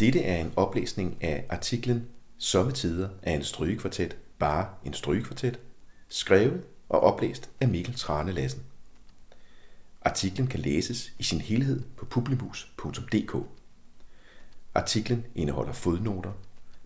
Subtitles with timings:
[0.00, 2.06] Dette er en oplæsning af artiklen
[2.38, 5.60] Sommetider er en strygekvartet bare en strygekvartet,
[6.08, 8.62] skrevet og oplæst af Mikkel Trane Lassen.
[10.02, 13.36] Artiklen kan læses i sin helhed på publimus.dk.
[14.74, 16.32] Artiklen indeholder fodnoter,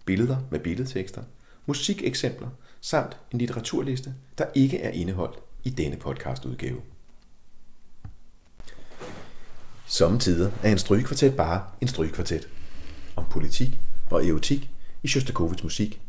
[0.04, 1.22] billeder med billedtekster,
[1.66, 2.48] musikeksempler
[2.80, 6.80] samt en litteraturliste, der ikke er indeholdt i denne podcastudgave.
[9.86, 12.48] Sommetider er en strygekvartet bare en strygekvartet.
[13.20, 13.80] Om politik
[14.10, 14.70] og erotik
[15.02, 16.00] i Shostakovichs musik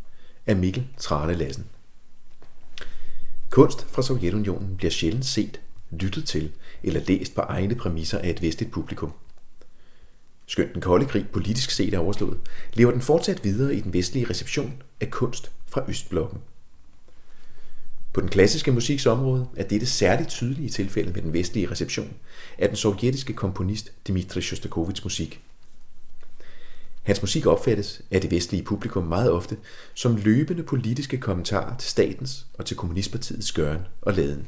[0.46, 1.66] af Mikkel Trane Lassen.
[3.50, 5.62] Kunst fra Sovjetunionen bliver sjældent set,
[5.92, 6.52] lyttet til
[6.84, 9.14] eller læst på egne præmisser af et vestligt publikum.
[10.46, 12.40] Skønt den kolde krig politisk set er overstået,
[12.74, 16.40] lever den fortsat videre i den vestlige reception af kunst fra Østblokken.
[18.14, 22.14] På den klassiske musiks område er dette særligt tydelige tilfælde med den vestlige reception
[22.58, 25.42] af den sovjetiske komponist Dmitri Shostakovichs musik.
[27.04, 29.58] Hans musik opfattes af det vestlige publikum meget ofte
[29.94, 34.48] som løbende politiske kommentarer til statens og til kommunistpartiets gøren og laden.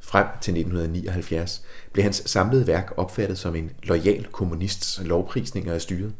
[0.00, 6.14] Frem til 1979 blev hans samlede værk opfattet som en lojal kommunists lovprisninger af styret,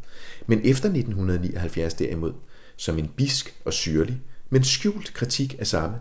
[0.46, 2.32] men efter 1979 derimod
[2.76, 5.96] som en bisk og syrlig, men skjult kritik af samme,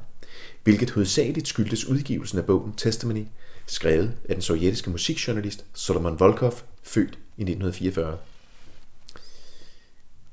[0.64, 3.26] hvilket hovedsageligt skyldtes udgivelsen af bogen Testimony,
[3.66, 6.54] skrevet af den sovjetiske musikjournalist Solomon Volkov,
[6.84, 8.18] født i 1944.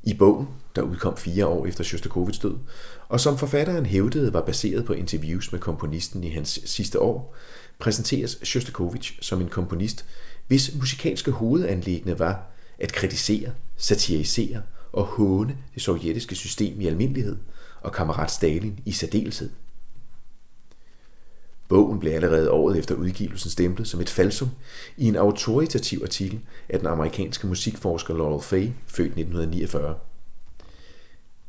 [0.02, 2.56] I bogen, der udkom fire år efter Shostakovichs død,
[3.08, 7.36] og som forfatteren hævdede var baseret på interviews med komponisten i hans sidste år,
[7.78, 10.04] præsenteres Shostakovich som en komponist,
[10.46, 17.36] hvis musikalske hovedanlæggende var at kritisere, satirisere og håne det sovjetiske system i almindelighed
[17.80, 19.50] og kammerat Stalin i særdeleshed.
[21.72, 24.50] Bogen blev allerede året efter udgivelsen stemplet som et falsum
[24.96, 29.98] i en autoritativ artikel af den amerikanske musikforsker Laurel Fay, født 1949.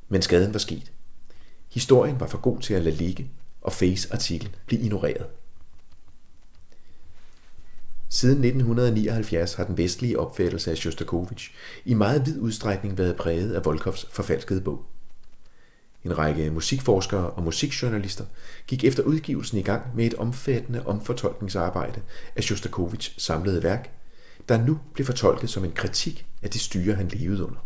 [0.10, 0.92] Men skaden var sket.
[1.72, 5.26] Historien var for god til at lade ligge, og Fays artikel blev ignoreret.
[8.10, 11.52] Siden 1979 har den vestlige opfattelse af Shostakovich
[11.86, 14.86] i meget vid udstrækning været præget af Volkovs forfalskede bog.
[16.06, 18.26] En række musikforskere og musikjournalister
[18.68, 22.02] gik efter udgivelsen i gang med et omfattende omfortolkningsarbejde
[22.36, 23.92] af Shostakovichs samlede værk,
[24.50, 27.66] der nu blev fortolket som en kritik af det styre, han levede under.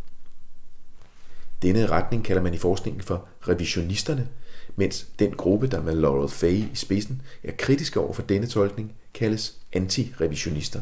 [1.61, 4.27] Denne retning kalder man i forskningen for revisionisterne,
[4.75, 8.93] mens den gruppe, der med Laurel Fay i spidsen er kritiske over for denne tolkning,
[9.13, 10.81] kaldes antirevisionister.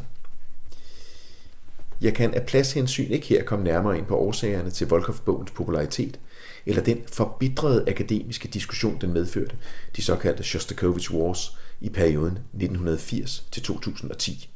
[2.00, 6.20] Jeg kan af pladshensyn ikke her komme nærmere ind på årsagerne til Volkov-bogens popularitet,
[6.66, 9.56] eller den forbitrede akademiske diskussion, den medførte,
[9.96, 14.46] de såkaldte Shostakovich Wars i perioden 1980-2010.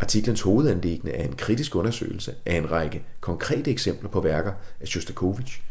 [0.00, 5.62] Artiklens hovedanlæggende er en kritisk undersøgelse af en række konkrete eksempler på værker af Shostakovich,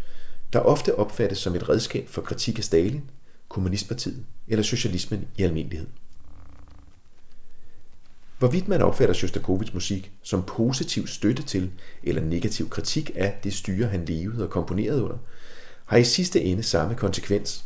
[0.53, 3.03] der ofte opfattes som et redskab for kritik af Stalin,
[3.49, 5.87] kommunistpartiet eller socialismen i almindelighed.
[8.39, 11.71] Hvorvidt man opfatter Shostakovich musik som positiv støtte til
[12.03, 15.17] eller negativ kritik af det styre, han levede og komponerede under,
[15.85, 17.65] har i sidste ende samme konsekvens,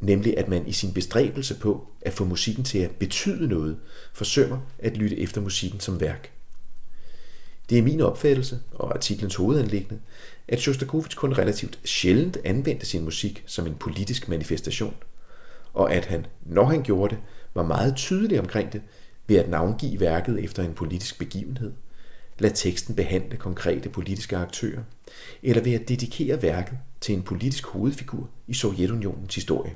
[0.00, 3.78] nemlig at man i sin bestræbelse på at få musikken til at betyde noget,
[4.12, 6.30] forsømmer at lytte efter musikken som værk.
[7.70, 10.00] Det er min opfattelse og artiklens hovedanlæggende,
[10.48, 14.94] at Shostakovich kun relativt sjældent anvendte sin musik som en politisk manifestation,
[15.74, 17.22] og at han, når han gjorde det,
[17.54, 18.82] var meget tydelig omkring det,
[19.26, 21.72] ved at navngive værket efter en politisk begivenhed,
[22.38, 24.82] lad teksten behandle konkrete politiske aktører,
[25.42, 29.74] eller ved at dedikere værket til en politisk hovedfigur i Sovjetunionens historie.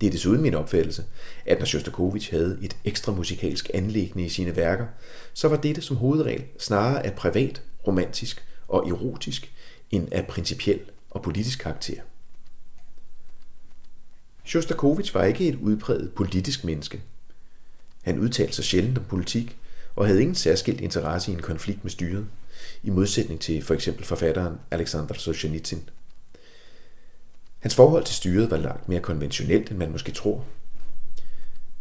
[0.00, 1.04] Det er desuden min opfattelse,
[1.46, 4.86] at når Shostakovich havde et ekstra musikalsk anlæggende i sine værker,
[5.34, 9.52] så var dette som hovedregel snarere af privat, romantisk og erotisk,
[9.90, 10.80] end af principiel
[11.10, 12.00] og politisk karakter.
[14.44, 17.02] Shostakovich var ikke et udpræget politisk menneske,
[18.06, 19.56] han udtalte sig sjældent om politik,
[19.96, 22.26] og havde ingen særskilt interesse i en konflikt med styret,
[22.82, 25.80] i modsætning til for eksempel forfatteren Alexander Solzhenitsyn.
[27.58, 30.44] Hans forhold til styret var langt mere konventionelt, end man måske tror.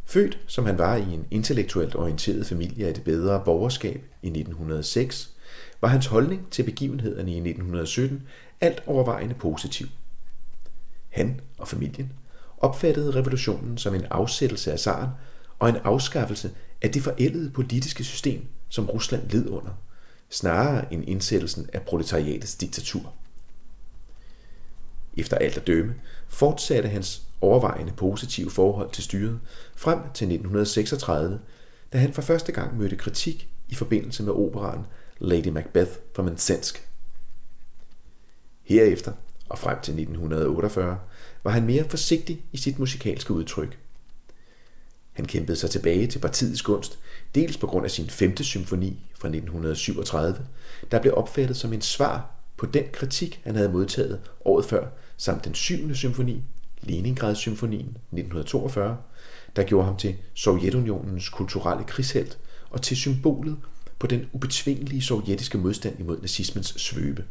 [0.06, 5.30] Født som han var i en intellektuelt orienteret familie af det bedre borgerskab i 1906,
[5.82, 8.22] var hans holdning til begivenhederne i 1917
[8.62, 9.88] alt overvejende positiv.
[11.10, 12.12] Han og familien
[12.58, 15.10] opfattede revolutionen som en afsættelse af zaren
[15.60, 19.72] og en afskaffelse af det forældede politiske system, som Rusland led under,
[20.30, 23.14] snarere end indsættelsen af proletariatets diktatur.
[25.18, 25.96] Efter alt at dømme
[26.28, 29.40] fortsatte hans overvejende positive forhold til styret
[29.76, 31.40] frem til 1936,
[31.94, 34.86] da han for første gang mødte kritik i forbindelse med operaen
[35.20, 36.90] Lady Macbeth fra Mansensk.
[38.64, 39.14] Herefter
[39.50, 41.00] og frem til 1948
[41.44, 43.78] var han mere forsigtig i sit musikalske udtryk.
[45.16, 47.00] Han kæmpede sig tilbage til partiets gunst,
[47.36, 50.46] dels på grund af sin femte symfoni fra 1937,
[50.92, 55.46] der blev opfattet som en svar på den kritik, han havde modtaget året før, samt
[55.46, 56.44] den syvende symfoni,
[56.82, 58.98] Leningrad-symfonien 1942,
[59.56, 62.38] der gjorde ham til Sovjetunionens kulturelle krigshelt
[62.70, 63.58] og til symbolet
[64.00, 67.26] på den ubetvingelige sovjetiske modstand imod nazismens svøbe.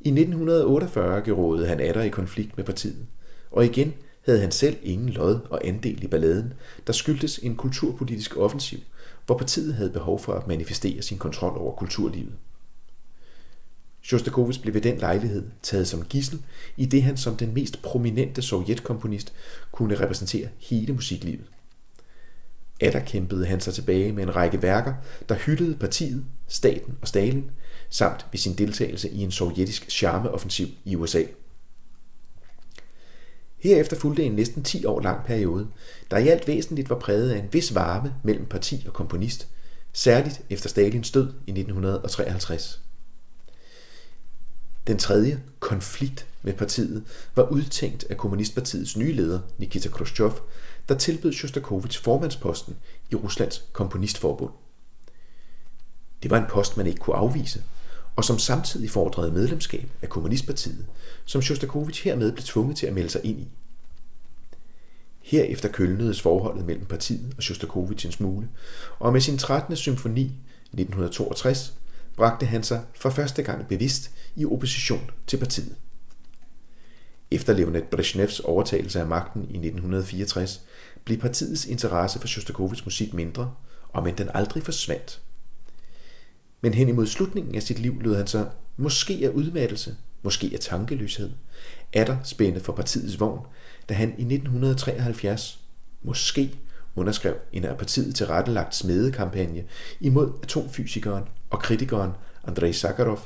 [0.00, 3.06] I 1948 gerådede han atter i konflikt med partiet,
[3.50, 3.94] og igen
[4.32, 6.52] havde han selv ingen lod og andel i balladen,
[6.86, 8.78] der skyldtes en kulturpolitisk offensiv,
[9.26, 12.32] hvor partiet havde behov for at manifestere sin kontrol over kulturlivet.
[14.02, 16.42] Shostakovich blev ved den lejlighed taget som gissel,
[16.76, 19.32] i det han som den mest prominente sovjetkomponist
[19.72, 21.44] kunne repræsentere hele musiklivet.
[22.80, 24.94] Atter kæmpede han sig tilbage med en række værker,
[25.28, 27.50] der hyldede partiet, staten og Stalin,
[27.90, 31.22] samt ved sin deltagelse i en sovjetisk charmeoffensiv i USA.
[33.58, 35.68] Herefter fulgte en næsten 10 år lang periode,
[36.10, 39.48] der i alt væsentligt var præget af en vis varme mellem parti og komponist,
[39.92, 42.80] særligt efter Stalins død i 1953.
[44.86, 50.32] Den tredje konflikt med partiet var udtænkt af Kommunistpartiets nye leder, Nikita Khrushchev,
[50.88, 52.76] der tilbød Shostakovich formandsposten
[53.10, 54.52] i Ruslands komponistforbund.
[56.22, 57.62] Det var en post, man ikke kunne afvise,
[58.18, 60.86] og som samtidig fordrede medlemskab af Kommunistpartiet,
[61.24, 63.48] som Shostakovich hermed blev tvunget til at melde sig ind i.
[65.20, 68.48] Herefter kølnedes forholdet mellem partiet og Shostakovich en smule,
[68.98, 69.76] og med sin 13.
[69.76, 71.74] symfoni 1962
[72.16, 75.76] bragte han sig for første gang bevidst i opposition til partiet.
[77.30, 80.62] Efter Leonid Brezhnevs overtagelse af magten i 1964
[81.04, 83.54] blev partiets interesse for Shostakovichs musik mindre,
[83.88, 85.20] og men den aldrig forsvandt.
[86.60, 90.60] Men hen imod slutningen af sit liv lød han sig, måske af udmattelse, måske af
[90.60, 91.30] tankeløshed,
[91.92, 93.46] atter spænde for partiets vogn,
[93.88, 95.60] da han i 1973,
[96.02, 96.54] måske
[96.96, 99.64] underskrev en af partiet tilrettelagt smedekampagne
[100.00, 102.10] imod atomfysikeren og kritikeren
[102.44, 103.20] Andrei Sakharov,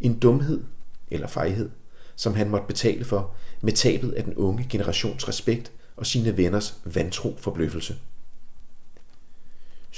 [0.00, 0.64] en dumhed
[1.08, 1.70] eller fejhed,
[2.16, 6.74] som han måtte betale for med tabet af den unge generations respekt og sine venners
[6.84, 7.96] vantro forbløffelse.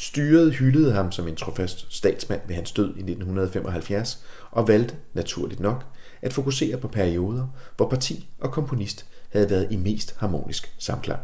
[0.00, 5.61] Styret hyldede ham som en trofast statsmand ved hans død i 1975 og valgte, naturligt
[5.61, 5.85] nok,
[6.23, 11.21] at fokusere på perioder, hvor parti og komponist havde været i mest harmonisk samklang.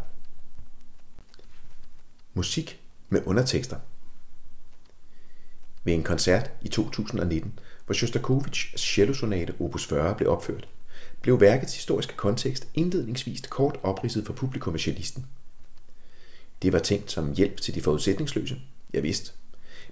[2.35, 3.77] Musik med undertekster
[5.85, 10.69] Ved en koncert i 2019, hvor Shostakovichs cellosonate opus 40 blev opført,
[11.23, 15.27] blev værkets historiske kontekst indledningsvis kort opridset for publikum cellisten.
[16.65, 18.57] Det var tænkt som hjælp til de forudsætningsløse,
[18.93, 19.33] jeg vidste,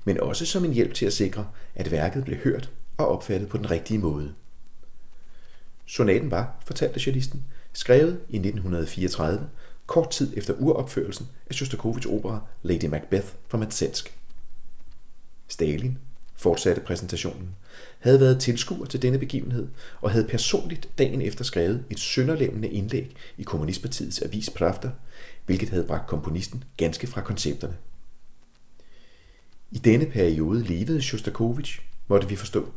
[0.04, 3.56] men også som en hjælp til at sikre, at værket blev hørt og opfattet på
[3.56, 4.34] den rigtige måde.
[5.86, 9.48] Sonaten var, fortalte cellisten, skrevet i 1934,
[9.86, 14.18] kort tid efter uropførelsen af Shostakovichs opera Lady Macbeth fra Matsensk.
[15.48, 15.98] Stalin,
[16.34, 17.48] fortsatte præsentationen,
[17.98, 19.68] havde været tilskuer til denne begivenhed
[20.00, 24.90] og havde personligt dagen efter skrevet et sønderlemmende indlæg i Kommunistpartiets avis Pravda,
[25.52, 27.76] hvilket havde bragt komponisten ganske fra koncepterne.
[29.70, 32.72] I denne periode levede Shostakovich, måtte vi forstå,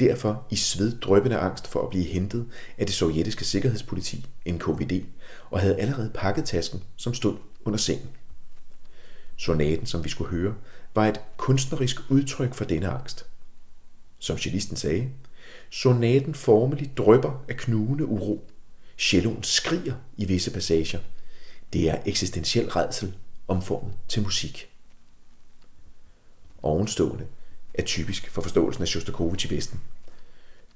[0.00, 2.46] derfor i sveddrøbende angst for at blive hentet
[2.78, 5.04] af det sovjetiske sikkerhedspoliti, NKVD,
[5.50, 8.08] og havde allerede pakket tasken, som stod under sengen.
[9.36, 10.54] Sonaten, som vi skulle høre,
[10.94, 13.26] var et kunstnerisk udtryk for denne angst.
[14.18, 15.08] Som cellisten sagde,
[15.70, 18.50] sonaten formeligt drøber af knugende uro.
[18.98, 21.00] Celloen skriger i visse passager.
[21.74, 23.14] Det er eksistentiel redsel
[23.48, 24.68] omformet til musik.
[26.62, 27.26] Ovenstående
[27.74, 29.80] er typisk for forståelsen af Shostakovich i Vesten.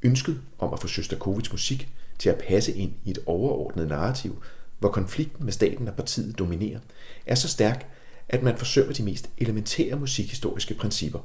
[0.02, 1.88] Ønsket om at få Shostakovichs musik
[2.18, 4.42] til at passe ind i et overordnet narrativ,
[4.78, 6.80] hvor konflikten med staten og partiet dominerer,
[7.26, 7.90] er så stærk,
[8.28, 11.20] at man forsøger de mest elementære musikhistoriske principper.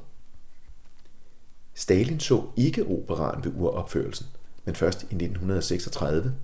[1.74, 4.26] Stalin så ikke operaen ved uropførelsen,
[4.64, 6.34] men først i 1936,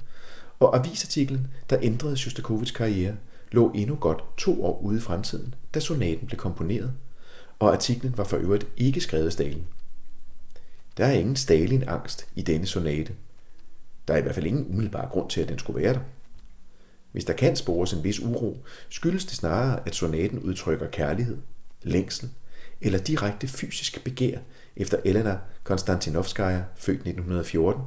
[0.61, 3.17] og avisartiklen, der ændrede Shostakovichs karriere,
[3.53, 6.93] lå endnu godt to år ude i fremtiden, da sonaten blev komponeret,
[7.59, 9.67] og artiklen var for øvrigt ikke skrevet af Stalin.
[10.97, 13.15] Der er ingen Stalin-angst i denne sonate.
[14.09, 16.01] Der er i hvert fald ingen umiddelbar grund til, at den skulle være der.
[17.13, 21.39] Hvis der kan spores en vis uro, skyldes det snarere, at sonaten udtrykker kærlighed,
[21.83, 22.29] længsel
[22.81, 24.39] eller direkte fysisk begær
[24.77, 27.83] efter Elena Konstantinovskaya, født 1914,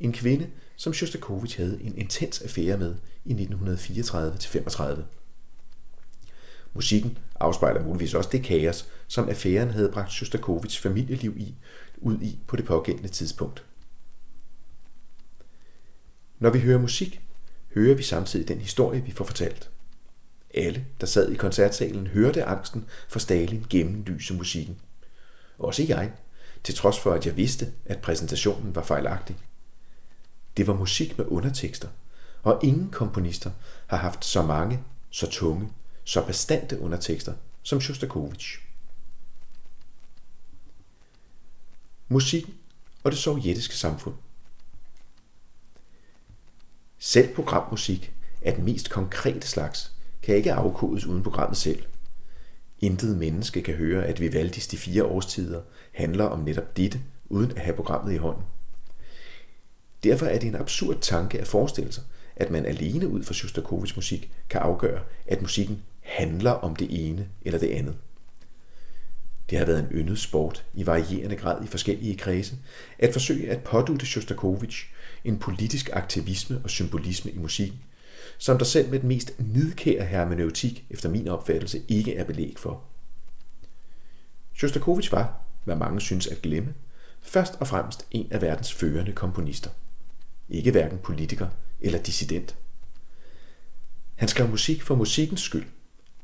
[0.00, 0.46] en kvinde,
[0.80, 2.94] som Shostakovich havde en intens affære med
[3.24, 5.00] i 1934-35.
[6.72, 11.54] Musikken afspejler muligvis også det kaos, som affæren havde bragt Shostakovichs familieliv i,
[11.98, 13.64] ud i på det pågældende tidspunkt.
[16.38, 17.20] Når vi hører musik,
[17.74, 19.70] hører vi samtidig den historie, vi får fortalt.
[20.54, 24.80] Alle, der sad i koncertsalen, hørte angsten for Stalin gennemlyse musikken.
[25.58, 26.12] Også jeg,
[26.64, 29.36] til trods for at jeg vidste, at præsentationen var fejlagtig.
[30.60, 31.88] Det var musik med undertekster,
[32.42, 33.50] og ingen komponister
[33.86, 35.72] har haft så mange, så tunge,
[36.04, 38.58] så bestandte undertekster som Shostakovich.
[42.08, 42.54] Musikken
[43.04, 44.14] og det sovjetiske samfund–
[46.98, 48.12] selv programmusik
[48.42, 51.84] er den mest konkrete slags, kan ikke afkodes uden programmet selv.
[52.80, 55.62] Intet menneske kan høre, at Vivaldis De fire årstider
[55.92, 58.44] handler om netop dette, uden at have programmet i hånden.
[60.04, 62.02] Derfor er det en absurd tanke at forestille sig,
[62.36, 67.28] at man alene ud fra Shostakovichs musik kan afgøre, at musikken handler om det ene
[67.42, 67.96] eller det andet.
[69.50, 72.56] Det har været en yndet sport i varierende grad i forskellige kredse
[72.98, 74.86] at forsøge at pådute Shostakovich
[75.24, 77.80] en politisk aktivisme og symbolisme i musikken,
[78.38, 82.82] som der selv med den mest nidkære hermeneutik efter min opfattelse ikke er belæg for.
[84.54, 86.74] Shostakovich var, hvad mange synes at glemme,
[87.22, 89.70] først og fremmest en af verdens førende komponister.
[90.50, 91.48] Ikke hverken politiker
[91.80, 92.56] eller dissident.
[94.16, 95.66] Han skrev musik for musikkens skyld,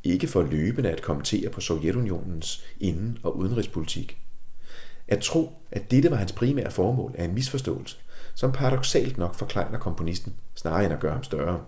[0.04, 4.18] ikke for løbende at kommentere på Sovjetunionens inden- og udenrigspolitik.
[5.08, 7.96] At tro, at dette var hans primære formål, er en misforståelse,
[8.34, 11.64] som paradoxalt nok forklejner komponisten, snarere end at gøre ham større.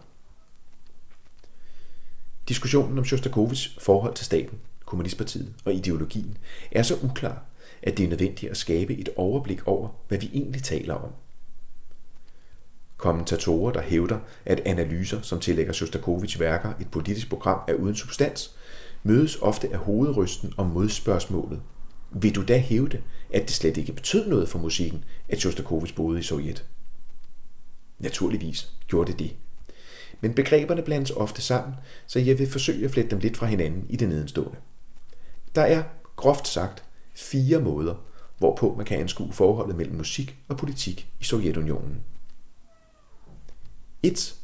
[2.49, 6.38] Diskussionen om Shostakovichs forhold til staten, kommunistpartiet og ideologien
[6.73, 7.45] er så uklar,
[7.83, 11.12] at det er nødvendigt at skabe et overblik over, hvad vi egentlig taler om.
[12.99, 18.55] Kommentatorer, der hævder, at analyser, som tillægger Shostakovich værker et politisk program, er uden substans,
[19.02, 21.61] mødes ofte af hovedrysten og modspørgsmålet.
[22.11, 23.02] Vil du da hævde,
[23.33, 26.64] at det slet ikke betød noget for musikken, at Shostakovich boede i Sovjet?
[27.99, 29.37] Naturligvis gjorde det det.
[30.21, 31.75] Men begreberne blandes ofte sammen,
[32.07, 34.59] så jeg vil forsøge at flette dem lidt fra hinanden i det nedenstående.
[35.55, 35.83] Der er,
[36.17, 37.95] groft sagt, fire måder,
[38.38, 42.00] hvorpå man kan anskue forholdet mellem musik og politik i Sovjetunionen.
[44.02, 44.35] 1.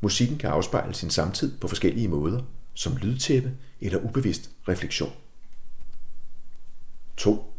[0.00, 2.42] Musikken kan afspejle sin samtid på forskellige måder,
[2.74, 5.12] som lydtæppe eller ubevidst refleksion.
[7.16, 7.54] 2.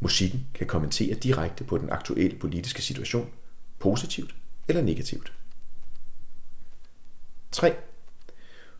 [0.00, 3.30] Musikken kan kommentere direkte på den aktuelle politiske situation,
[3.78, 4.34] positivt
[4.68, 5.32] eller negativt.
[7.52, 7.76] 3.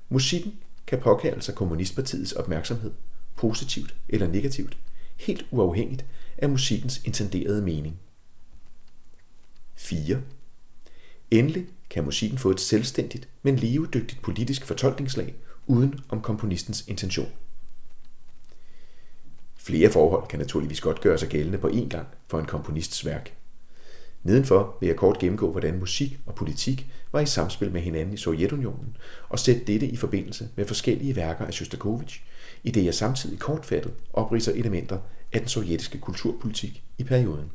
[0.08, 0.54] Musikken
[0.86, 2.92] kan påkalde sig kommunistpartiets opmærksomhed,
[3.36, 4.78] positivt eller negativt,
[5.16, 6.04] helt uafhængigt
[6.38, 8.00] af musikkens intenderede mening.
[9.74, 10.22] 4.
[11.30, 15.34] Endelig kan musikken få et selvstændigt, men levedygtigt politisk fortolkningslag
[15.66, 17.32] uden om komponistens intention.
[19.56, 23.36] Flere forhold kan naturligvis godt gøre sig gældende på én gang for en komponists værk.
[24.22, 28.16] Nedenfor vil jeg kort gennemgå, hvordan musik og politik var i samspil med hinanden i
[28.16, 28.96] Sovjetunionen,
[29.28, 32.22] og sætte dette i forbindelse med forskellige værker af Shostakovich,
[32.64, 34.98] i det jeg samtidig kortfattet opriser elementer
[35.32, 37.50] af den sovjetiske kulturpolitik i perioden.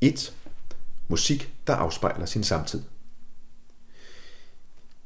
[0.00, 0.34] 1.
[1.08, 2.82] Musik, der afspejler sin samtid.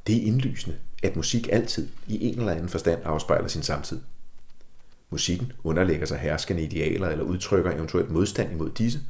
[0.07, 4.01] Det er indlysende, at musik altid i en eller anden forstand afspejler sin samtid.
[5.11, 9.01] Musikken underlægger sig herskende idealer eller udtrykker eventuelt modstand imod disse,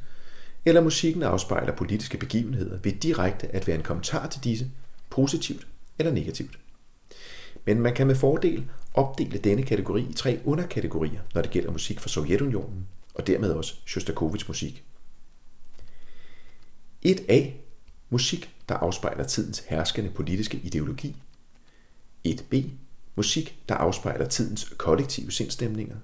[0.65, 4.71] eller musikken afspejler politiske begivenheder ved direkte at være en kommentar til disse,
[5.09, 5.67] positivt
[5.99, 6.59] eller negativt.
[7.65, 11.99] Men man kan med fordel opdele denne kategori i tre underkategorier, når det gælder musik
[11.99, 14.83] fra Sovjetunionen, og dermed også Shostakovich musik.
[17.05, 17.51] 1a.
[18.09, 21.15] Musik, der afspejler tidens herskende politiske ideologi.
[22.27, 22.63] 1b.
[23.15, 25.95] Musik, der afspejler tidens kollektive sindstemninger.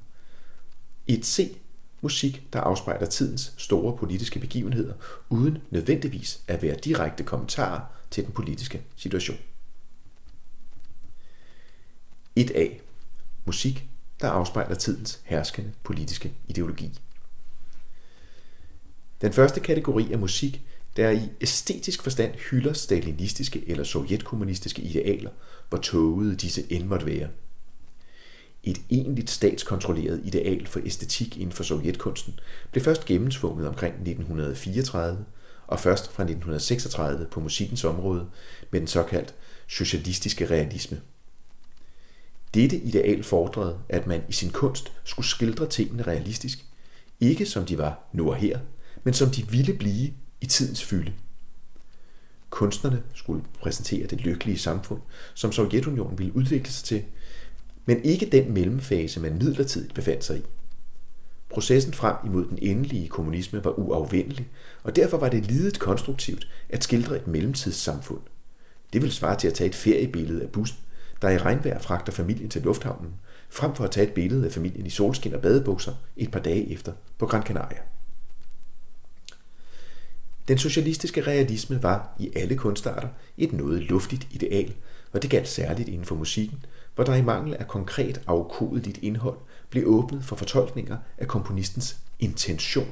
[1.12, 1.56] 1c.
[2.02, 4.94] Musik, der afspejler tidens store politiske begivenheder,
[5.30, 9.38] uden nødvendigvis at være direkte kommentarer til den politiske situation.
[12.40, 12.82] 1a.
[13.46, 13.88] Musik,
[14.22, 17.00] der afspejler tidens herskende politiske ideologi.
[19.22, 20.62] Den første kategori er musik,
[20.96, 25.30] der i æstetisk forstand hylder stalinistiske eller sovjetkommunistiske idealer,
[25.70, 27.28] hvor tågede disse end måtte være.
[28.64, 32.40] Et egentligt statskontrolleret ideal for æstetik inden for sovjetkunsten
[32.72, 35.26] blev først gennemtvunget omkring 1934,
[35.68, 38.30] og først fra 1936 på musikkens område
[38.72, 39.36] med den såkaldt
[39.68, 41.02] socialistiske realisme.
[42.54, 46.66] Dette ideal fordrede, at man i sin kunst skulle skildre tingene realistisk,
[47.20, 48.60] ikke som de var nu og her,
[49.04, 50.14] men som de ville blive
[50.46, 51.14] i tidens fylde.
[52.50, 55.02] Kunstnerne skulle præsentere det lykkelige samfund,
[55.34, 57.04] som Sovjetunionen ville udvikle sig til,
[57.86, 60.42] men ikke den mellemfase, man midlertidigt befandt sig i.
[61.50, 64.48] Processen frem imod den endelige kommunisme var uafvendelig,
[64.84, 68.22] og derfor var det lidet konstruktivt at skildre et mellemtidssamfund.
[68.94, 70.80] Det ville svare til at tage et feriebillede af bussen,
[71.22, 73.14] der i regnvejr fragter familien til lufthavnen,
[73.50, 76.72] frem for at tage et billede af familien i solskin og badebukser et par dage
[76.72, 77.95] efter på Gran Canaria.
[80.48, 84.74] Den socialistiske realisme var i alle kunstarter et noget luftigt ideal,
[85.12, 89.38] og det galt særligt inden for musikken, hvor der i mangel af konkret afkodeligt indhold
[89.70, 92.92] blev åbnet for fortolkninger af komponistens intention.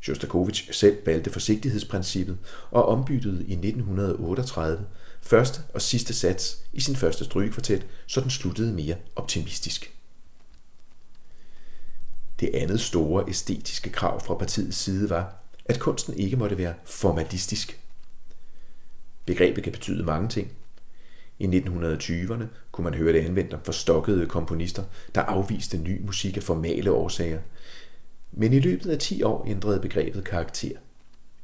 [0.00, 2.38] Shostakovich selv valgte forsigtighedsprincippet
[2.70, 4.86] og ombyttede i 1938
[5.20, 9.92] første og sidste sats i sin første strygekvartet, så den sluttede mere optimistisk.
[12.40, 17.80] Det andet store æstetiske krav fra partiets side var, at kunsten ikke måtte være formalistisk.
[19.26, 20.52] Begrebet kan betyde mange ting.
[21.38, 26.42] I 1920'erne kunne man høre det anvendt om forstokkede komponister, der afviste ny musik af
[26.42, 27.40] formale årsager.
[28.32, 30.76] Men i løbet af 10 år ændrede begrebet karakter.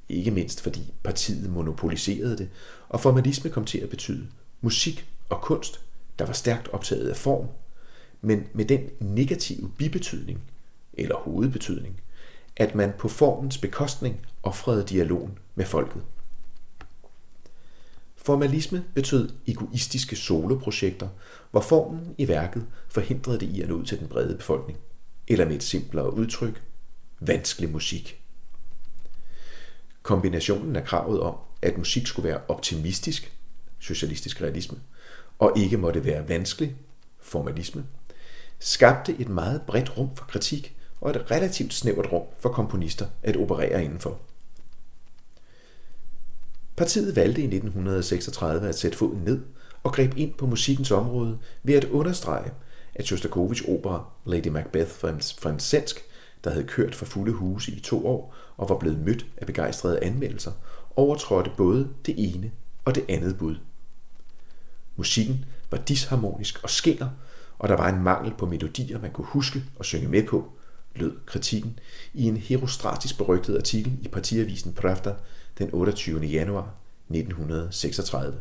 [0.09, 2.49] Ikke mindst fordi partiet monopoliserede det,
[2.89, 4.27] og formalisme kom til at betyde
[4.61, 5.81] musik og kunst,
[6.19, 7.47] der var stærkt optaget af form,
[8.21, 10.41] men med den negative bibetydning,
[10.93, 12.01] eller hovedbetydning,
[12.57, 16.03] at man på formens bekostning offrede dialogen med folket.
[18.17, 21.09] Formalisme betød egoistiske soloprojekter,
[21.51, 24.79] hvor formen i værket forhindrede det i at nå ud til den brede befolkning,
[25.29, 26.63] eller med et simplere udtryk,
[27.21, 28.23] vanskelig musik.
[30.03, 33.33] Kombinationen af kravet om, at musik skulle være optimistisk,
[33.79, 34.79] socialistisk realisme,
[35.39, 36.77] og ikke måtte være vanskelig,
[37.21, 37.85] formalisme,
[38.59, 43.37] skabte et meget bredt rum for kritik og et relativt snævert rum for komponister at
[43.37, 44.19] operere indenfor.
[46.77, 49.41] Partiet valgte i 1936 at sætte foden ned
[49.83, 52.51] og greb ind på musikkens område ved at understrege,
[52.95, 56.05] at Shostakovich opera Lady Macbeth fra en svensk,
[56.45, 60.03] der havde kørt for fulde huse i to år og var blevet mødt af begejstrede
[60.05, 60.53] anmeldelser,
[60.97, 62.51] overtrådte både det ene
[62.85, 63.57] og det andet bud.
[64.97, 67.09] Musikken var disharmonisk og skinger,
[67.59, 70.53] og der var en mangel på melodier, man kunne huske og synge med på,
[70.95, 71.79] lød kritikken
[72.15, 75.15] i en herostratisk berygtet artikel i partiavisen Pravda
[75.59, 76.21] den 28.
[76.21, 76.75] januar
[77.11, 78.39] 1936.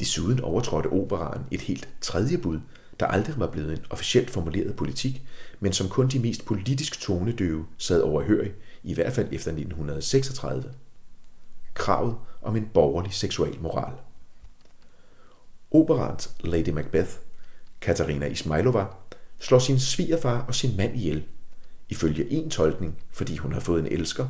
[0.00, 2.60] Desuden overtrådte operaen et helt tredje bud,
[3.00, 5.22] der aldrig var blevet en officielt formuleret politik,
[5.60, 10.72] men som kun de mest politisk tonedøve sad overhørig, i hvert fald efter 1936.
[11.74, 13.92] Kravet om en borgerlig seksuel moral.
[15.70, 17.10] Operans Lady Macbeth,
[17.80, 18.86] Katarina Ismailova,
[19.42, 21.22] slår sin svigerfar og sin mand ihjel.
[21.88, 24.28] Ifølge en tolkning, fordi hun har fået en elsker,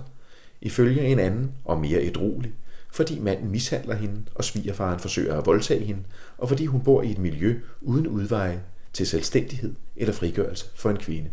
[0.61, 2.53] ifølge en anden og mere edrolig,
[2.93, 6.03] fordi manden mishandler hende, og svigerfaren forsøger at voldtage hende,
[6.39, 10.97] og fordi hun bor i et miljø uden udveje til selvstændighed eller frigørelse for en
[10.97, 11.31] kvinde.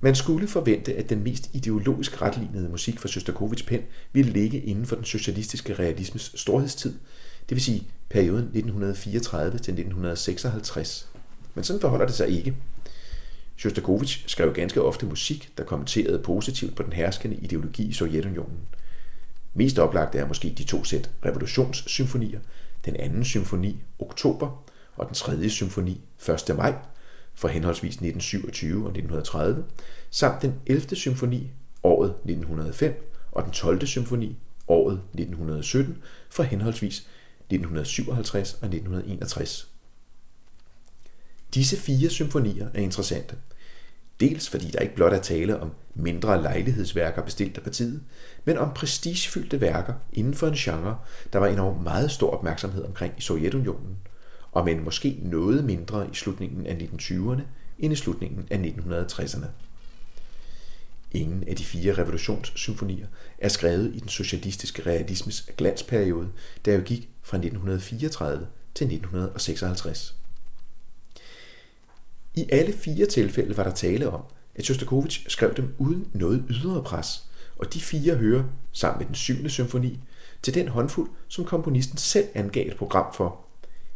[0.00, 4.86] Man skulle forvente, at den mest ideologisk retlignede musik fra Shostakovich pen ville ligge inden
[4.86, 6.94] for den socialistiske realismes storhedstid,
[7.48, 11.08] det vil sige perioden 1934 til 1956.
[11.54, 12.56] Men sådan forholder det sig ikke.
[13.56, 18.58] Shostakovich skrev ganske ofte musik, der kommenterede positivt på den herskende ideologi i Sovjetunionen.
[19.54, 22.40] Mest oplagt er måske de to sæt revolutionssymfonier,
[22.84, 24.64] den anden symfoni Oktober
[24.96, 26.00] og den tredje symfoni
[26.48, 26.56] 1.
[26.56, 26.74] maj
[27.34, 29.64] fra henholdsvis 1927 og 1930,
[30.10, 30.96] samt den 11.
[30.96, 31.50] symfoni
[31.82, 33.86] året 1905 og den 12.
[33.86, 34.36] symfoni
[34.68, 35.98] året 1917
[36.30, 37.06] fra henholdsvis
[37.54, 39.68] 1957 og 1961.
[41.54, 43.36] Disse fire symfonier er interessante.
[44.20, 48.02] Dels fordi der ikke blot er tale om mindre lejlighedsværker bestilt af partiet,
[48.44, 50.98] men om prestigefyldte værker inden for en genre,
[51.32, 53.96] der var enormt meget stor opmærksomhed omkring i Sovjetunionen,
[54.52, 57.42] og men måske noget mindre i slutningen af 1920'erne
[57.78, 59.46] end i slutningen af 1960'erne.
[61.14, 63.06] Ingen af de fire revolutionssymfonier
[63.38, 66.28] er skrevet i den socialistiske realismes glansperiode,
[66.64, 70.16] der jo gik fra 1934 til 1956.
[72.34, 74.22] I alle fire tilfælde var der tale om,
[74.54, 77.24] at Shostakovich skrev dem uden noget ydre pres,
[77.56, 80.00] og de fire hører, sammen med den syvende symfoni,
[80.42, 83.46] til den håndfuld, som komponisten selv angav et program for,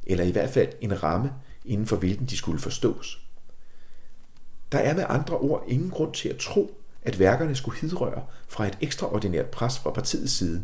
[0.06, 1.32] eller i hvert fald en ramme,
[1.64, 3.22] inden for hvilken de skulle forstås.
[4.72, 8.66] Der er med andre ord ingen grund til at tro, at værkerne skulle hidrøre fra
[8.66, 10.62] et ekstraordinært pres fra partiets side,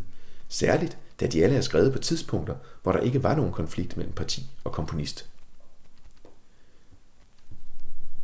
[0.49, 4.15] særligt da de alle er skrevet på tidspunkter, hvor der ikke var nogen konflikt mellem
[4.15, 5.29] parti og komponist.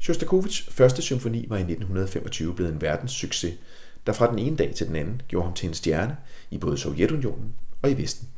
[0.00, 3.54] Shostakovichs første symfoni var i 1925 blevet en verdenssucces,
[4.06, 6.16] der fra den ene dag til den anden gjorde ham til en stjerne
[6.50, 8.28] i både Sovjetunionen og i Vesten.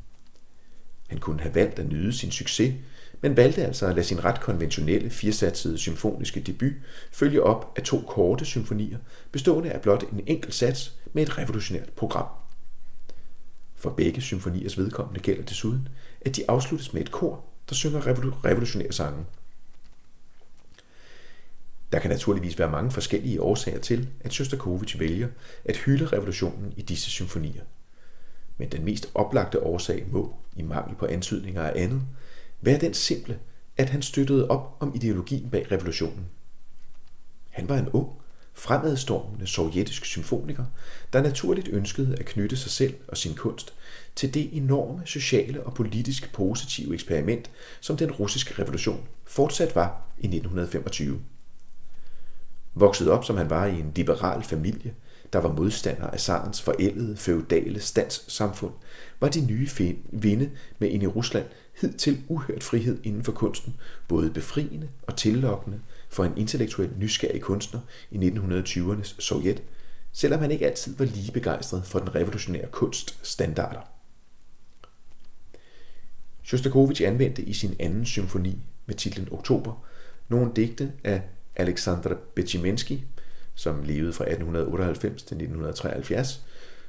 [1.09, 2.75] Han kunne have valgt at nyde sin succes,
[3.21, 6.73] men valgte altså at lade sin ret konventionelle firesatsede symfoniske debut
[7.13, 8.99] følge op af to korte symfonier,
[9.33, 12.27] bestående af blot en enkelt sats med et revolutionært program.
[13.77, 15.89] For begge symfoniers vedkommende gælder desuden,
[16.21, 18.07] at de afsluttes med et kor, der synger
[18.45, 19.25] revolutionære sange.
[21.93, 25.29] Der kan naturligvis være mange forskellige årsager til, at Shostakovich vælger
[25.65, 27.63] at hylde revolutionen i disse symfonier.
[28.59, 32.03] Men den mest oplagte årsag må, i mangel på antydninger af andet,
[32.61, 33.39] være den simple,
[33.77, 36.27] at han støttede op om ideologien bag revolutionen.
[37.51, 38.09] Han var en ung,
[38.55, 40.65] fremadstormende sovjetisk symfoniker,
[41.13, 43.75] der naturligt ønskede at knytte sig selv og sin kunst
[44.17, 50.27] til det enorme sociale og politisk positive eksperiment, som den russiske revolution fortsat var i
[50.27, 51.21] 1925.
[52.75, 54.95] Vokset op som han var i en liberal familie,
[55.33, 58.73] der var modstander af zarens forældede feudale standssamfund,
[59.21, 59.69] var de nye
[60.13, 61.47] vinde med ind i Rusland
[61.81, 63.77] hidtil uhørt frihed inden for kunsten,
[64.09, 69.63] både befriende og tillokkende for en intellektuel nysgerrig kunstner i 1920'ernes Sovjet,
[70.13, 73.81] selvom han ikke altid var lige begejstret for den revolutionære kunststandarder.
[76.43, 79.85] Shostakovich anvendte i sin anden symfoni med titlen Oktober
[80.29, 81.23] nogle digte af
[81.57, 82.99] Alexander Betjimensky,
[83.55, 86.47] som levede fra 1898 til 1973,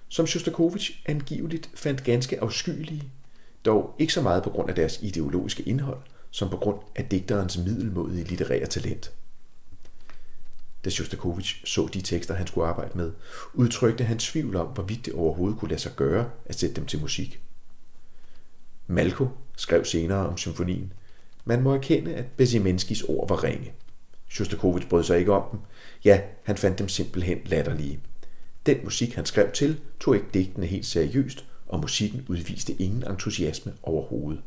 [0.08, 3.04] som Shostakovich angiveligt fandt ganske afskyelige,
[3.66, 6.00] dog ikke så meget på grund af deres ideologiske indhold,
[6.32, 9.12] som på grund af digterens middelmådige litterære talent.
[10.86, 13.12] Da Shostakovich så de tekster, han skulle arbejde med,
[13.54, 17.02] udtrykte han tvivl om, hvorvidt det overhovedet kunne lade sig gøre at sætte dem til
[17.02, 17.42] musik.
[18.88, 20.94] Malko skrev senere om symfonien,
[21.46, 23.74] man må erkende, at Bezimenskis ord var ringe.
[24.30, 25.60] Shostakovich brød sig ikke om dem.
[26.06, 28.00] Ja, han fandt dem simpelthen latterlige.
[28.66, 33.74] Den musik, han skrev til, tog ikke digtene helt seriøst, og musikken udviste ingen entusiasme
[33.84, 34.42] overhovedet.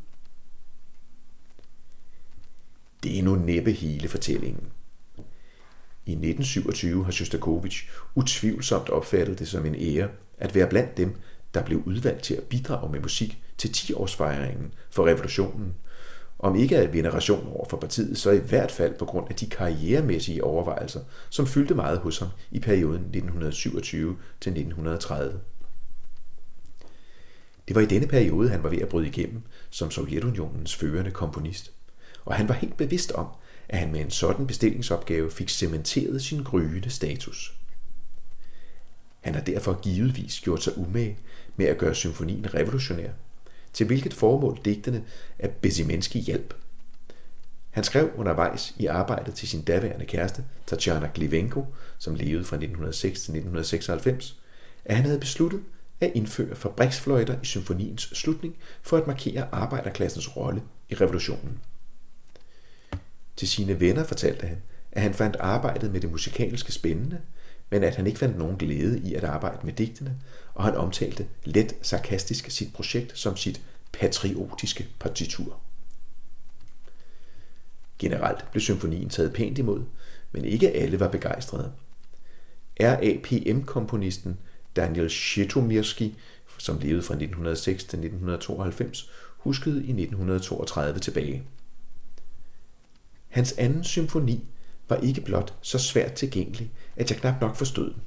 [3.03, 4.67] Det er nu næppe hele fortællingen.
[6.05, 11.15] I 1927 har Shostakovich utvivlsomt opfattet det som en ære at være blandt dem,
[11.53, 15.75] der blev udvalgt til at bidrage med musik til 10-årsfejringen for revolutionen
[16.39, 19.49] om ikke af veneration over for partiet, så i hvert fald på grund af de
[19.49, 25.39] karrieremæssige overvejelser, som fyldte meget hos ham i perioden 1927 til 1930.
[27.67, 31.71] Det var i denne periode, han var ved at bryde igennem som Sovjetunionens førende komponist,
[32.25, 33.27] og han var helt bevidst om,
[33.69, 37.57] at han med en sådan bestillingsopgave fik cementeret sin gryende status.
[39.21, 41.17] Han har derfor givetvis gjort sig umage
[41.55, 43.11] med at gøre symfonien revolutionær
[43.73, 45.03] til hvilket formål digtene
[45.39, 46.53] af Bezimenski hjælp.
[47.71, 51.65] Han skrev undervejs i arbejdet til sin daværende kæreste, Tatjana Glivenko,
[51.97, 54.39] som levede fra 1906 til 1996,
[54.85, 55.61] at han havde besluttet
[55.99, 61.59] at indføre fabriksfløjter i symfoniens slutning for at markere arbejderklassens rolle i revolutionen.
[63.35, 64.57] Til sine venner fortalte han,
[64.91, 67.21] at han fandt arbejdet med det musikalske spændende,
[67.69, 70.17] men at han ikke fandt nogen glæde i at arbejde med digtene,
[70.53, 75.59] og han omtalte let sarkastisk sit projekt som sit patriotiske partitur.
[77.99, 79.83] Generelt blev symfonien taget pænt imod,
[80.31, 81.71] men ikke alle var begejstrede.
[82.79, 84.37] RAPM-komponisten
[84.75, 86.17] Daniel Shetomirski,
[86.57, 91.43] som levede fra 1906 til 1992, huskede i 1932 tilbage.
[93.27, 94.45] Hans anden symfoni
[94.89, 98.01] var ikke blot så svært tilgængelig, at jeg knap nok forstod den.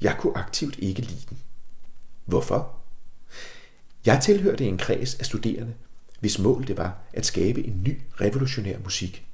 [0.00, 1.38] Jeg kunne aktivt ikke lide den.
[2.24, 2.76] Hvorfor?
[4.06, 5.74] Jeg tilhørte en kreds af studerende,
[6.20, 9.26] hvis mål det var at skabe en ny revolutionær musik.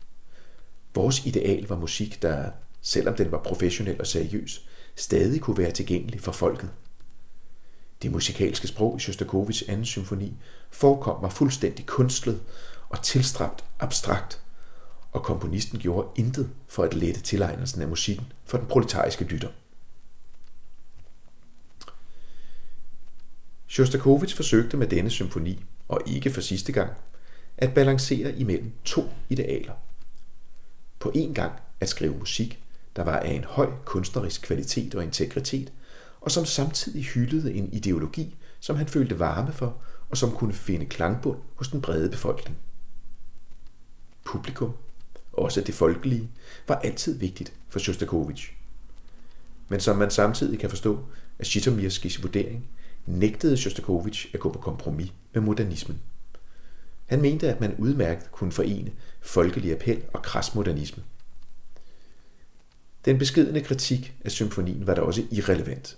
[0.95, 6.21] Vores ideal var musik, der, selvom den var professionel og seriøs, stadig kunne være tilgængelig
[6.21, 6.71] for folket.
[8.03, 10.37] Det musikalske sprog i Shostakovichs anden symfoni
[10.71, 12.41] forekom mig fuldstændig kunstlet
[12.89, 14.43] og tilstræbt abstrakt,
[15.13, 19.49] og komponisten gjorde intet for at lette tilegnelsen af musikken for den proletariske lytter.
[23.69, 26.93] Shostakovich forsøgte med denne symfoni, og ikke for sidste gang,
[27.57, 29.73] at balancere imellem to idealer.
[30.99, 32.63] På en gang at skrive musik,
[32.97, 35.73] der var af en høj kunstnerisk kvalitet og integritet,
[36.21, 39.77] og som samtidig hyldede en ideologi, som han følte varme for,
[40.11, 42.57] og som kunne finde klangbund hos den brede befolkning.
[44.25, 44.73] Publikum,
[45.33, 46.31] også det folkelige,
[46.69, 48.53] var altid vigtigt for Shostakovich.
[49.69, 50.99] Men som man samtidig kan forstå
[51.39, 52.69] af Shitomirskis vurdering,
[53.07, 56.01] nægtede Shostakovich at gå på kompromis med modernismen.
[57.07, 61.03] Han mente, at man udmærket kunne forene folkelig appel og kras modernisme.
[63.05, 65.97] Den beskedende kritik af symfonien var da også irrelevant.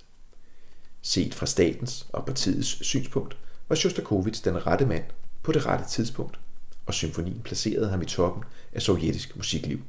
[1.03, 3.37] Set fra statens og partiets synspunkt
[3.69, 5.05] var Shostakovich den rette mand
[5.43, 6.39] på det rette tidspunkt,
[6.87, 9.81] og symfonien placerede ham i toppen af sovjetisk musikliv.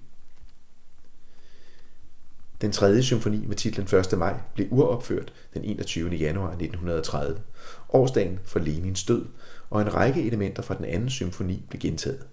[2.62, 4.17] Den tredje symfoni med titlen 1.
[4.17, 6.10] maj blev uropført den 21.
[6.10, 7.41] januar 1930,
[7.89, 9.25] årsdagen for Lenins død,
[9.69, 12.25] og en række elementer fra den anden symfoni blev gentaget.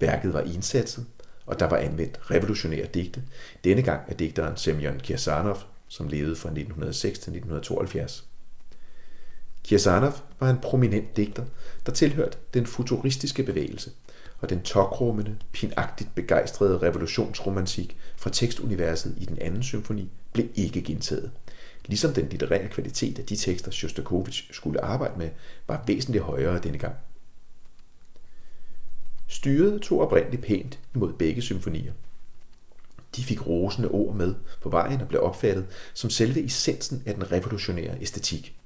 [0.00, 1.06] Værket var indsatset,
[1.48, 3.22] og der var anvendt revolutionære digte,
[3.64, 5.58] denne gang af digteren Semyon Kirsanov,
[5.88, 8.24] som levede fra 1906 til 1972.
[9.64, 11.44] Kirsanov var en prominent digter,
[11.86, 13.90] der tilhørte den futuristiske bevægelse,
[14.40, 21.30] og den tokrummende, pinagtigt begejstrede revolutionsromantik fra tekstuniverset i den anden symfoni blev ikke gentaget.
[21.86, 25.30] Ligesom den litterære kvalitet af de tekster, Shostakovich skulle arbejde med,
[25.68, 26.94] var væsentligt højere denne gang.
[29.28, 31.92] Styret tog oprindeligt pænt imod begge symfonier.
[33.16, 37.32] De fik rosende ord med på vejen og blev opfattet som selve essensen af den
[37.32, 38.56] revolutionære æstetik.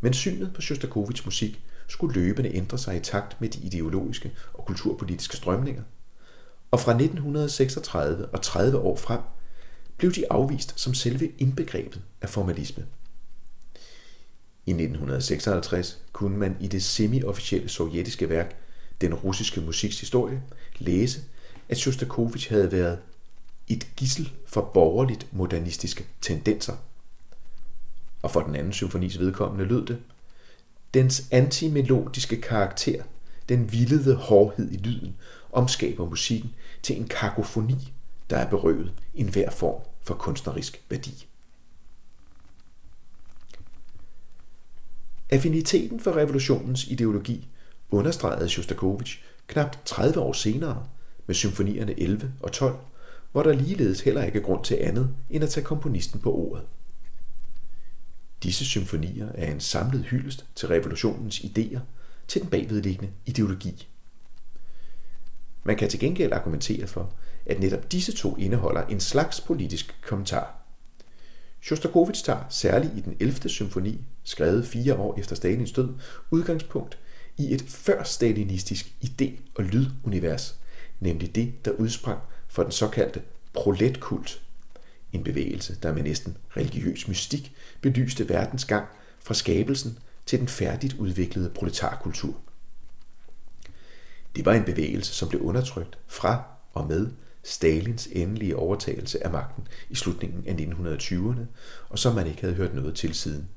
[0.00, 4.64] Men synet på Shostakovichs musik skulle løbende ændre sig i takt med de ideologiske og
[4.64, 5.82] kulturpolitiske strømninger.
[6.70, 9.20] Og fra 1936 og 30 år frem
[9.96, 12.86] blev de afvist som selve indbegrebet af formalisme.
[14.66, 18.61] I 1956 kunne man i det semi-officielle sovjetiske værk
[19.02, 20.42] den russiske musiks historie
[20.78, 21.20] læse,
[21.68, 22.98] at Shostakovich havde været
[23.68, 26.76] et gissel for borgerligt modernistiske tendenser.
[28.22, 29.98] Og for den anden symfonis vedkommende lød det,
[30.94, 33.02] Dens antimelodiske karakter,
[33.48, 35.16] den vildede hårdhed i lyden,
[35.52, 37.92] omskaber musikken til en kakofoni,
[38.30, 41.26] der er berøvet enhver form for kunstnerisk værdi.
[45.30, 47.48] Affiniteten for revolutionens ideologi
[47.92, 50.86] understregede Shostakovich knap 30 år senere
[51.26, 52.76] med symfonierne 11 og 12,
[53.32, 56.64] hvor der ligeledes heller ikke er grund til andet end at tage komponisten på ordet.
[58.42, 61.78] Disse symfonier er en samlet hyldest til revolutionens idéer,
[62.28, 63.88] til den bagvedliggende ideologi.
[65.64, 67.12] Man kan til gengæld argumentere for,
[67.46, 70.58] at netop disse to indeholder en slags politisk kommentar.
[71.60, 73.48] Shostakovich tager særligt i den 11.
[73.48, 75.94] symfoni, skrevet fire år efter Stalins død,
[76.30, 76.98] udgangspunkt
[77.42, 80.58] i et før-stalinistisk idé- og lydunivers,
[81.00, 84.42] nemlig det, der udsprang for den såkaldte proletkult,
[85.12, 88.86] en bevægelse, der med næsten religiøs mystik belyste verdens gang
[89.20, 92.36] fra skabelsen til den færdigt udviklede proletarkultur.
[94.36, 97.10] Det var en bevægelse, som blev undertrykt fra og med
[97.42, 101.44] Stalins endelige overtagelse af magten i slutningen af 1920'erne,
[101.88, 103.48] og som man ikke havde hørt noget til siden.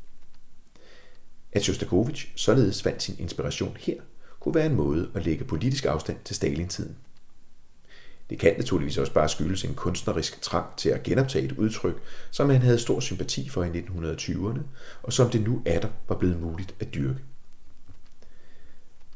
[1.56, 3.96] At Shostakovich således fandt sin inspiration her,
[4.40, 6.96] kunne være en måde at lægge politisk afstand til Stalin-tiden.
[8.30, 12.50] Det kan naturligvis også bare skyldes en kunstnerisk trang til at genoptage et udtryk, som
[12.50, 14.60] han havde stor sympati for i 1920'erne,
[15.04, 17.20] og som det nu er der var blevet muligt at dyrke.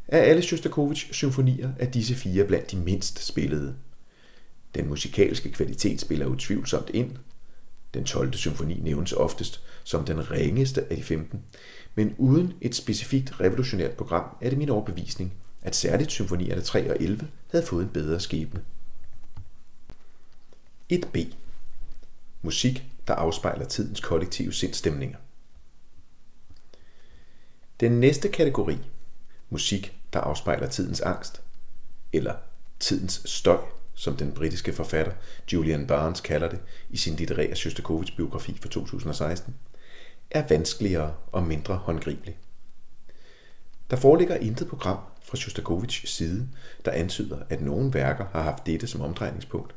[0.08, 3.76] Af alle Shostakovich symfonier er disse fire blandt de mindst spillede.
[4.76, 7.18] Den musikalske kvalitet spiller utvivlsomt ind.
[7.94, 8.34] Den 12.
[8.34, 11.44] symfoni nævnes oftest som den ringeste af de 15,
[12.00, 16.98] men uden et specifikt revolutionært program er det min overbevisning, at særligt symfonierne 3 og
[17.00, 18.62] 11 havde fået en bedre skæbne.
[20.94, 21.20] 1b.
[22.42, 25.18] Musik, der afspejler tidens kollektive sindstemninger.
[27.80, 28.78] Den næste kategori,
[29.50, 31.42] musik, der afspejler tidens angst,
[32.14, 32.36] eller
[32.80, 33.62] tidens støj,
[33.94, 35.14] som den britiske forfatter
[35.54, 36.60] Julian Barnes kalder det
[36.90, 39.56] i sin litterære Shostakovich biografi fra 2016,
[40.32, 42.38] er vanskeligere og mindre håndgribelig.
[43.90, 46.48] Der foreligger intet program fra Shostakovichs side,
[46.86, 49.76] der antyder, at nogle værker har haft dette som omdrejningspunkt,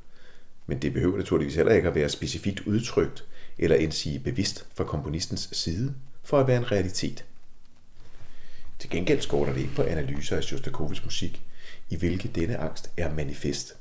[0.66, 3.24] men det behøver naturligvis heller ikke at være specifikt udtrykt
[3.58, 7.24] eller indsige bevidst fra komponistens side for at være en realitet.
[8.78, 11.42] Til gengæld skorter det ikke på analyser af Shostakovichs musik,
[11.90, 13.76] i hvilke denne angst er manifest.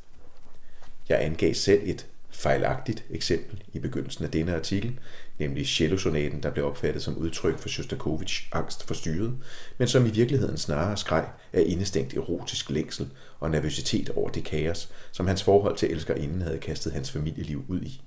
[1.09, 4.99] Jeg angav selv et fejlagtigt eksempel i begyndelsen af denne artikel,
[5.41, 9.37] nemlig cellosonaten, der blev opfattet som udtryk for Shostakovichs angst for styret,
[9.77, 14.89] men som i virkeligheden snarere skreg af indestængt erotisk længsel og nervøsitet over det kaos,
[15.11, 18.01] som hans forhold til elskerinden havde kastet hans familieliv ud i.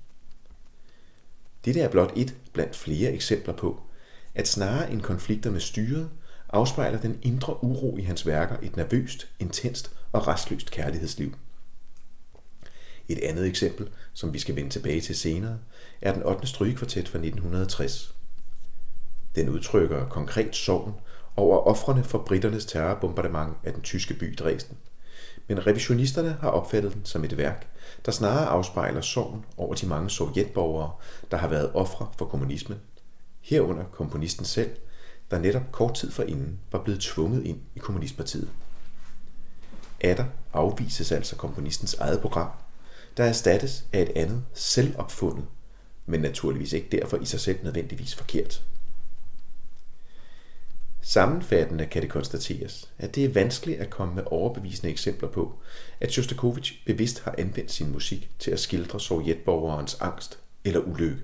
[1.65, 3.81] Dette er blot et blandt flere eksempler på,
[4.35, 6.09] at snarere end konflikter med styret,
[6.49, 11.33] afspejler den indre uro i hans værker et nervøst, intenst og restløst kærlighedsliv–
[13.09, 15.57] et andet eksempel, som vi skal vende tilbage til senere,
[16.01, 16.47] er den 8.
[16.47, 18.15] strygekvartet fra 1960.
[19.35, 20.93] Den udtrykker konkret sorgen
[21.35, 24.77] over offrene for britternes terrorbombardement af den tyske by Dresden.
[25.47, 27.67] Men revisionisterne har opfattet den som et værk,
[28.05, 30.91] der snarere afspejler sorgen over de mange sovjetborgere,
[31.31, 32.77] der har været ofre for kommunismen,
[33.41, 34.71] herunder komponisten selv,
[35.31, 38.49] der netop kort tid forinden var blevet tvunget ind i Kommunistpartiet.
[40.01, 42.49] Atter afvises altså komponistens eget program,
[43.17, 45.45] der erstattes af et andet selvopfundet,
[46.05, 48.63] men naturligvis ikke derfor i sig selv nødvendigvis forkert.
[51.01, 55.59] Sammenfattende kan det konstateres, at det er vanskeligt at komme med overbevisende eksempler på,
[55.99, 61.21] at Shostakovich bevidst har anvendt sin musik til at skildre sovjetborgerens angst eller ulykke.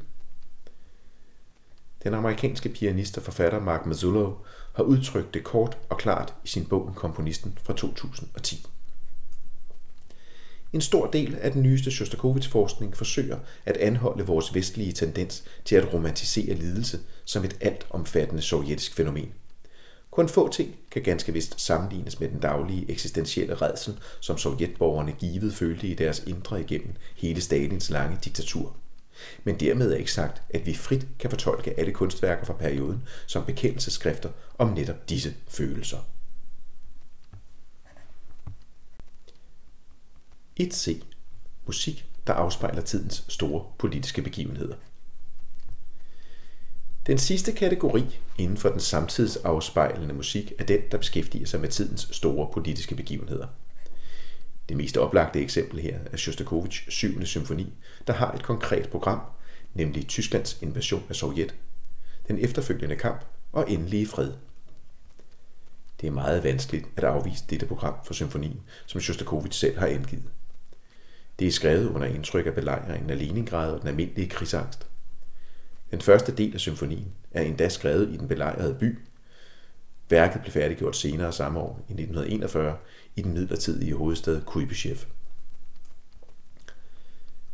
[2.03, 4.33] Den amerikanske pianist og forfatter Mark Mazzullo
[4.73, 8.65] har udtrykt det kort og klart i sin bog Komponisten fra 2010.
[10.73, 15.93] En stor del af den nyeste Shostakovich-forskning forsøger at anholde vores vestlige tendens til at
[15.93, 19.31] romantisere lidelse som et altomfattende sovjetisk fænomen.
[20.11, 25.53] Kun få ting kan ganske vist sammenlignes med den daglige eksistentielle redsel, som sovjetborgerne givet
[25.53, 28.75] følte i deres indre igennem hele Stalins lange diktatur.
[29.43, 33.45] Men dermed er ikke sagt, at vi frit kan fortolke alle kunstværker fra perioden som
[33.45, 35.97] bekendelseskrifter om netop disse følelser.
[40.61, 41.03] 1C.
[41.65, 44.75] Musik, der afspejler tidens store politiske begivenheder.
[47.07, 52.07] Den sidste kategori inden for den samtidsafspejlende musik er den, der beskæftiger sig med tidens
[52.11, 53.47] store politiske begivenheder.
[54.69, 57.25] Det mest oplagte eksempel her er Shostakovichs 7.
[57.25, 57.73] symfoni,
[58.07, 59.21] der har et konkret program,
[59.73, 61.55] nemlig Tysklands invasion af Sovjet,
[62.27, 64.33] den efterfølgende kamp og endelige fred.
[66.01, 70.29] Det er meget vanskeligt at afvise dette program for symfonien, som Shostakovich selv har angivet.
[71.41, 74.87] Det er skrevet under indtryk af belejringen af Leningrad og den almindelige krigsangst.
[75.91, 78.99] Den første del af symfonien er endda skrevet i den belejrede by.
[80.09, 82.77] Værket blev færdiggjort senere samme år, i 1941,
[83.15, 84.95] i den midlertidige hovedstad Kuibyshev.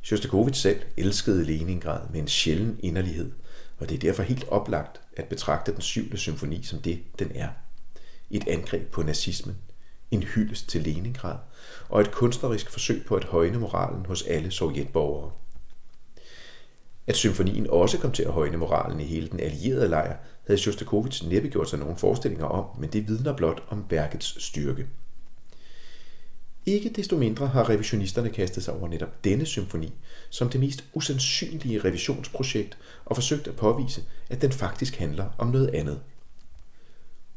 [0.02, 3.32] Shostakovich selv elskede Leningrad med en sjælden inderlighed,
[3.78, 7.50] og det er derfor helt oplagt at betragte den syvende symfoni som det, den er.
[8.32, 9.58] Et angreb på nazismen,
[10.12, 11.38] en hyldest til Leningrad
[11.90, 15.32] og et kunstnerisk forsøg på at højne moralen hos alle sovjetborgere.
[17.08, 21.30] At symfonien også kom til at højne moralen i hele den allierede lejr, havde Shostakovich
[21.30, 24.88] næppe gjort sig nogle forestillinger om, men det vidner blot om værkets styrke.
[26.66, 29.94] Ikke desto mindre har revisionisterne kastet sig over netop denne symfoni
[30.30, 35.70] som det mest usandsynlige revisionsprojekt og forsøgt at påvise, at den faktisk handler om noget
[35.70, 36.00] andet.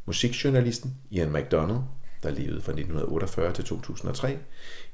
[0.07, 1.81] Musikjournalisten Ian MacDonald
[2.23, 4.39] der levede fra 1948 til 2003,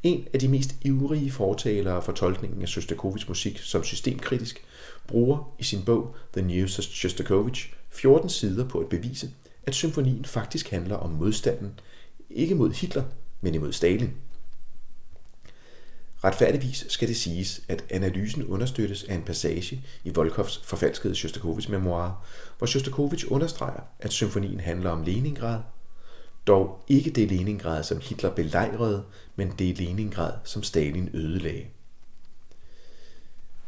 [0.02, 4.64] en af de mest ivrige fortalere for tolkningen af Shostakovichs musik som systemkritisk,
[5.06, 9.30] bruger i sin bog The New Shostakovich 14 sider på at bevise,
[9.66, 11.80] at symfonien faktisk handler om modstanden,
[12.30, 13.04] ikke mod Hitler,
[13.40, 14.10] men imod Stalin.
[16.24, 22.24] Retfærdigvis skal det siges, at analysen understøttes af en passage i Volkovs forfalskede Shostakovich memoir,
[22.58, 25.60] hvor Shostakovich understreger, at symfonien handler om Leningrad
[26.46, 29.04] dog ikke det Leningrad, som Hitler belejrede,
[29.37, 31.64] men det Leningrad, som Stalin ødelagde.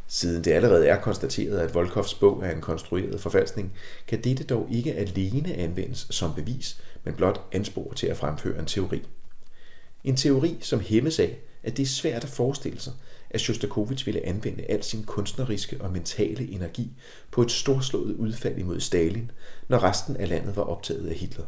[0.06, 3.72] Siden det allerede er konstateret, at Volkovs bog er en konstrueret forfalskning,
[4.06, 8.66] kan dette dog ikke alene anvendes som bevis, men blot anspor til at fremføre en
[8.66, 9.02] teori.
[10.04, 12.92] En teori, som hæmmes af, at det er svært at forestille sig,
[13.30, 16.90] at Shostakovich ville anvende al sin kunstneriske og mentale energi
[17.30, 19.30] på et storslået udfald imod Stalin,
[19.68, 21.44] når resten af landet var optaget af Hitler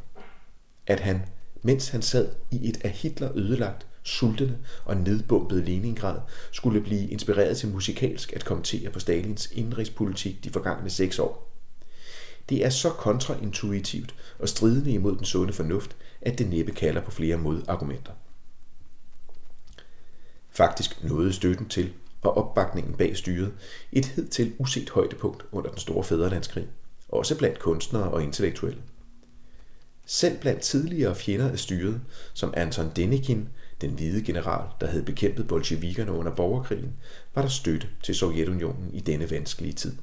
[0.90, 1.22] at han,
[1.62, 6.20] mens han sad i et af Hitler ødelagt, sultende og nedbumpet Leningrad,
[6.52, 11.52] skulle blive inspireret til musikalsk at kommentere på Stalins indrigspolitik de forgangne seks år.
[12.48, 17.10] Det er så kontraintuitivt og stridende imod den sunde fornuft, at det næppe kalder på
[17.10, 18.12] flere modargumenter.
[20.50, 23.52] Faktisk nåede støtten til og opbakningen bag styret
[23.92, 26.68] et hidtil uset højdepunkt under den store fædrelandskrig,
[27.08, 28.82] også blandt kunstnere og intellektuelle.
[30.12, 32.00] Selv blandt tidligere fjender af styret,
[32.34, 33.48] som Anton Denikin,
[33.80, 36.92] den hvide general, der havde bekæmpet bolsjevikerne under borgerkrigen,
[37.34, 39.96] var der støtte til Sovjetunionen i denne vanskelige tid.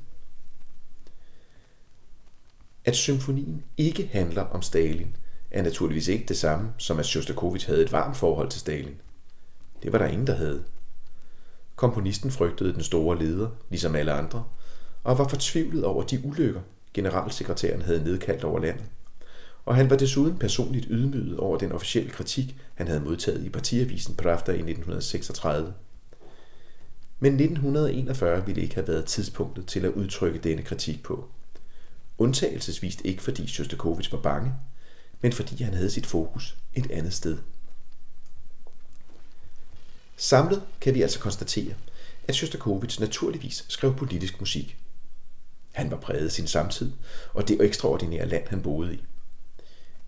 [2.85, 5.15] At symfonien ikke handler om Stalin,
[5.51, 9.01] er naturligvis ikke det samme, som at Shostakovich havde et varmt forhold til Stalin.
[9.83, 10.63] Det var der ingen, der havde.
[11.75, 14.43] Komponisten frygtede den store leder, ligesom alle andre,
[15.03, 16.61] og var fortvivlet over de ulykker,
[16.93, 18.85] generalsekretæren havde nedkaldt over landet
[19.67, 24.15] og han var desuden personligt ydmyget over den officielle kritik, han havde modtaget i partiavisen
[24.15, 25.73] Pravda i 1936.
[27.19, 31.29] Men 1941 ville ikke have været tidspunktet til at udtrykke denne kritik på.
[32.17, 34.53] Undtagelsesvist ikke fordi Shostakovich var bange,
[35.21, 37.37] men fordi han havde sit fokus et andet sted.
[40.17, 41.73] Samlet kan vi altså konstatere,
[42.27, 44.77] at Shostakovich naturligvis skrev politisk musik.
[45.71, 46.91] Han var præget af sin samtid
[47.33, 49.03] og det ekstraordinære land, han boede i.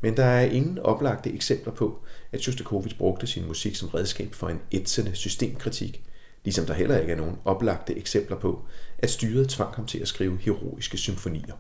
[0.02, 4.50] Men der er ingen oplagte eksempler på, at Shostakovich brugte sin musik som redskab for
[4.50, 6.04] en ætsende systemkritik,
[6.44, 8.66] ligesom der heller ikke er nogen oplagte eksempler på,
[8.98, 11.56] at styret tvang ham til at skrive heroiske symfonier.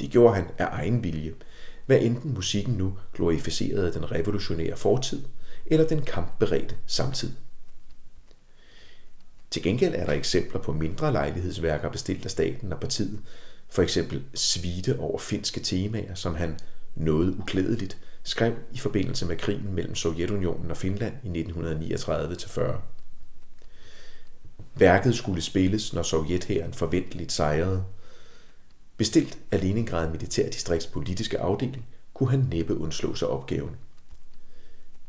[0.00, 1.34] Det gjorde han af egen vilje,
[1.86, 5.24] hvad enten musikken nu glorificerede den revolutionære fortid
[5.66, 7.32] eller den kampberedte samtid.
[9.50, 13.20] Til gengæld er der eksempler på mindre lejlighedsværker bestilt af staten og partiet,
[13.68, 16.58] for eksempel svite over finske temaer, som han
[16.94, 22.76] noget uklædeligt skrev i forbindelse med krigen mellem Sovjetunionen og Finland i 1939-40.
[24.74, 27.84] Værket skulle spilles, når Sovjethæren forventeligt sejrede.
[28.96, 33.76] Bestilt af Leningrad Militærdistrikts politiske afdeling, kunne han næppe undslå sig opgaven.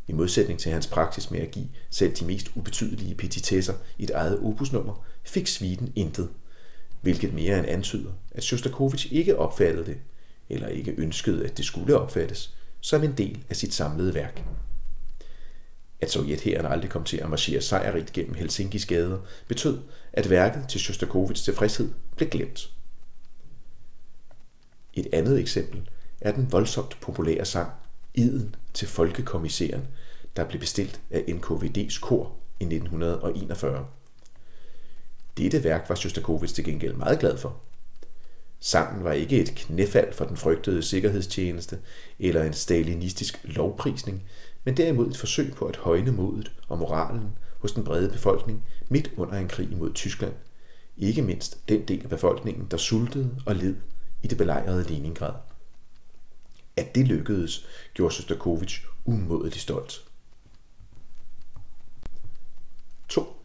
[0.07, 4.39] I modsætning til hans praksis med at give selv de mest ubetydelige petitesser et eget
[4.39, 6.29] opusnummer, fik sviten intet,
[7.01, 9.97] hvilket mere end antyder, at Shostakovich ikke opfattede det,
[10.51, 14.43] eller ikke ønskede, at det skulle opfattes, som en del af sit samlede værk.
[16.01, 19.79] At Sovjethæren aldrig kom til at marchere sejrigt gennem Helsinkis gader, betød,
[20.13, 22.73] at værket til Shostakovichs tilfredshed blev glemt.
[24.93, 25.89] Et andet eksempel
[26.21, 27.71] er den voldsomt populære sang
[28.13, 29.87] Iden til Folkekommissæren,
[30.35, 33.87] der blev bestilt af NKVD's kor i 1941.
[35.37, 37.61] Dette værk var Shostakovich til gengæld meget glad for.
[38.63, 41.79] Sangen var ikke et knæfald for den frygtede sikkerhedstjeneste
[42.19, 44.23] eller en stalinistisk lovprisning,
[44.63, 49.11] men derimod et forsøg på at højne modet og moralen hos den brede befolkning midt
[49.17, 50.33] under en krig mod Tyskland.
[50.97, 53.75] Ikke mindst den del af befolkningen, der sultede og led
[54.23, 55.33] i det belejrede Leningrad.
[56.77, 60.03] At det lykkedes, gjorde Sostakovich umådeligt stolt.
[63.09, 63.35] 2.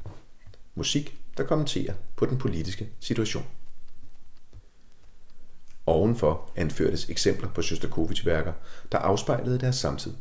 [0.74, 3.46] Musik, der kommenterer på den politiske situation.
[5.86, 8.52] Ovenfor anførtes eksempler på Shostakovich-værker,
[8.92, 10.12] der afspejlede deres samtid.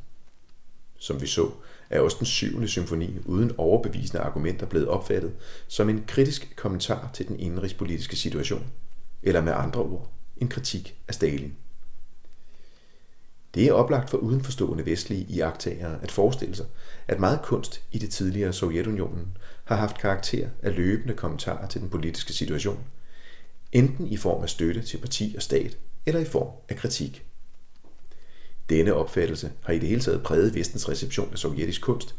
[0.97, 1.51] Som vi så,
[1.89, 5.33] er også den syvende symfoni uden overbevisende argumenter blevet opfattet
[5.67, 8.65] som en kritisk kommentar til den indenrigspolitiske situation,
[9.23, 11.55] eller med andre ord, en kritik af Stalin.
[13.55, 16.65] Det er oplagt for udenforstående vestlige iagtagere at forestille sig,
[17.07, 21.89] at meget kunst i det tidligere Sovjetunionen har haft karakter af løbende kommentarer til den
[21.89, 22.83] politiske situation,
[23.75, 27.25] enten i form af støtte til parti og stat, eller i form af kritik.
[28.69, 32.15] Denne opfattelse har i det hele taget præget vestens reception af sovjetisk kunst,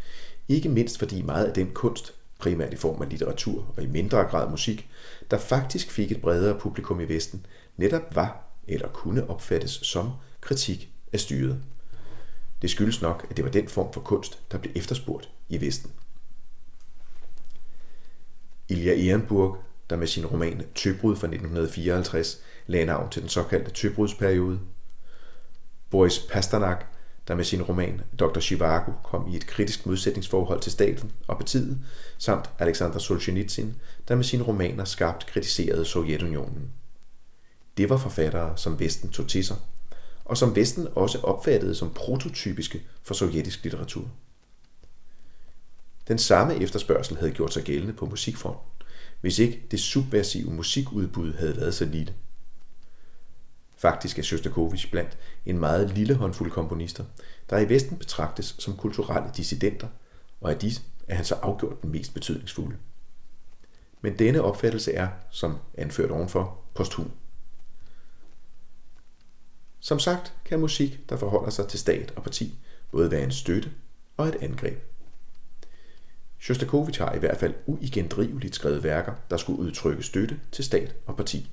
[0.48, 4.18] ikke mindst fordi meget af den kunst, primært i form af litteratur og i mindre
[4.18, 4.88] grad musik,
[5.30, 7.46] der faktisk fik et bredere publikum i Vesten,
[7.76, 11.62] netop var eller kunne opfattes som kritik af styret.
[12.62, 15.90] Det skyldes nok, at det var den form for kunst, der blev efterspurgt i Vesten.
[18.68, 19.58] Ilja Ehrenburg,
[19.90, 24.60] der med sin roman Tøbrud fra 1954 lagde navn til den såkaldte Tøbrudsperiode.
[25.90, 26.84] Boris Pasternak,
[27.28, 28.40] der med sin roman Dr.
[28.40, 31.78] Shivago kom i et kritisk modsætningsforhold til staten og partiet,
[32.18, 33.72] samt Alexander Solzhenitsyn,
[34.08, 36.72] der med sine romaner skarpt kritiserede Sovjetunionen.
[37.76, 39.56] Det var forfattere, som Vesten tog til sig,
[40.24, 44.10] og som Vesten også opfattede som prototypiske for sovjetisk litteratur.
[46.08, 48.75] Den samme efterspørgsel havde gjort sig gældende på musikfronten,
[49.20, 52.14] hvis ikke det subversive musikudbud havde været så lille.
[53.76, 57.04] Faktisk er Shostakovich blandt en meget lille håndfuld komponister,
[57.50, 59.88] der i Vesten betragtes som kulturelle dissidenter,
[60.40, 62.76] og af disse er han så afgjort den mest betydningsfulde.
[64.00, 67.10] Men denne opfattelse er, som anført ovenfor, posthum.
[69.80, 72.58] Som sagt kan musik, der forholder sig til stat og parti,
[72.90, 73.70] både være en støtte
[74.16, 74.95] og et angreb.
[76.46, 81.16] Shostakovich har i hvert fald uigendriveligt skrevet værker, der skulle udtrykke støtte til stat og
[81.16, 81.50] parti.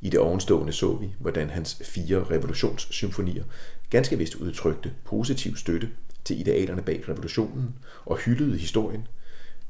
[0.00, 3.44] I det ovenstående så vi, hvordan hans fire revolutionssymfonier
[3.90, 5.90] ganske vist udtrykte positiv støtte
[6.24, 9.06] til idealerne bag revolutionen og hyldede historien,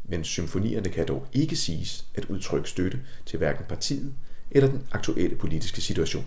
[0.04, 4.14] men symfonierne kan dog ikke siges at udtrykke støtte til hverken partiet
[4.50, 6.24] eller den aktuelle politiske situation.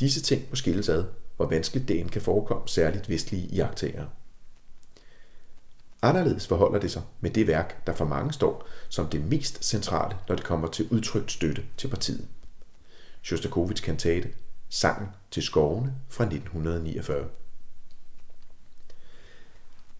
[0.00, 1.04] Disse ting må skilles ad,
[1.36, 4.08] hvor vanskeligt det end kan forekomme særligt vestlige iagtagere.
[6.02, 10.16] Anderledes forholder det sig med det værk, der for mange står som det mest centrale,
[10.28, 12.28] når det kommer til udtrykt støtte til partiet.
[13.22, 14.28] Shostakovich kantate
[14.68, 17.28] Sangen til skovene fra 1949.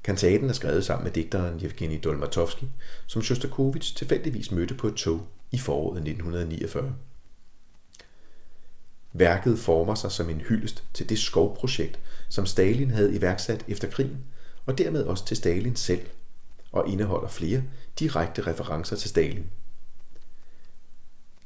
[0.05, 2.65] Kantaten er skrevet sammen med digteren Yevgeni Dolmatovsky,
[3.07, 6.95] som Shostakovich tilfældigvis mødte på et tog i foråret 1949.
[9.13, 14.25] Værket former sig som en hyldest til det skovprojekt, som Stalin havde iværksat efter krigen,
[14.67, 16.07] og dermed også til Stalin selv,
[16.73, 17.63] og indeholder flere
[17.99, 19.47] direkte referencer til Stalin.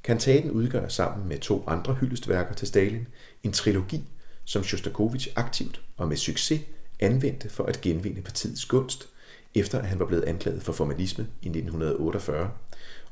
[0.04, 3.06] Kantaten udgør sammen med to andre hyldestværker til Stalin
[3.42, 4.04] en trilogi,
[4.44, 6.60] som Shostakovich aktivt og med succes
[7.00, 9.08] anvendte for at genvinde partiets gunst,
[9.54, 12.50] efter at han var blevet anklaget for formalisme i 1948,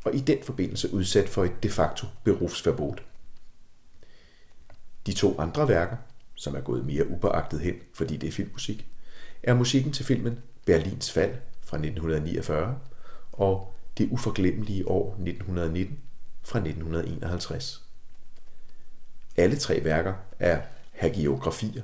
[0.05, 3.03] og i den forbindelse udsat for et de facto berufsverbot.
[5.07, 5.97] De to andre værker,
[6.35, 8.87] som er gået mere upåagtet hen, fordi det er filmmusik,
[9.45, 12.79] er musikken til filmen Berlins fald fra 1949
[13.33, 15.99] og Det uforglemmelige år 1919
[16.43, 17.83] fra 1951.
[19.37, 20.61] Alle tre værker er
[20.93, 21.83] hagiografier,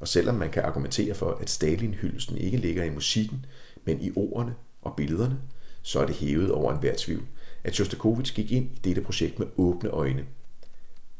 [0.00, 3.46] og selvom man kan argumentere for, at Stalin-hyldelsen ikke ligger i musikken,
[3.84, 5.38] men i ordene og billederne,
[5.82, 7.26] så er det hævet over enhver tvivl,
[7.64, 10.24] at Shostakovich gik ind i dette projekt med åbne øjne.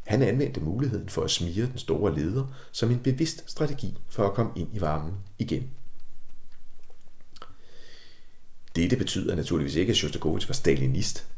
[0.04, 4.34] Han anvendte muligheden for at smire den store leder som en bevidst strategi for at
[4.34, 5.70] komme ind i varmen igen.
[8.76, 11.28] Dette betyder naturligvis ikke, at Shostakovich var stalinist.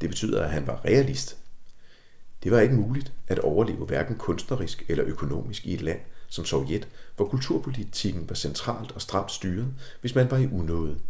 [0.00, 1.36] Det betyder, at han var realist.
[2.42, 6.88] Det var ikke muligt at overleve hverken kunstnerisk eller økonomisk i et land som Sovjet,
[7.16, 11.00] hvor kulturpolitikken var centralt og stramt styret, hvis man var i unåde.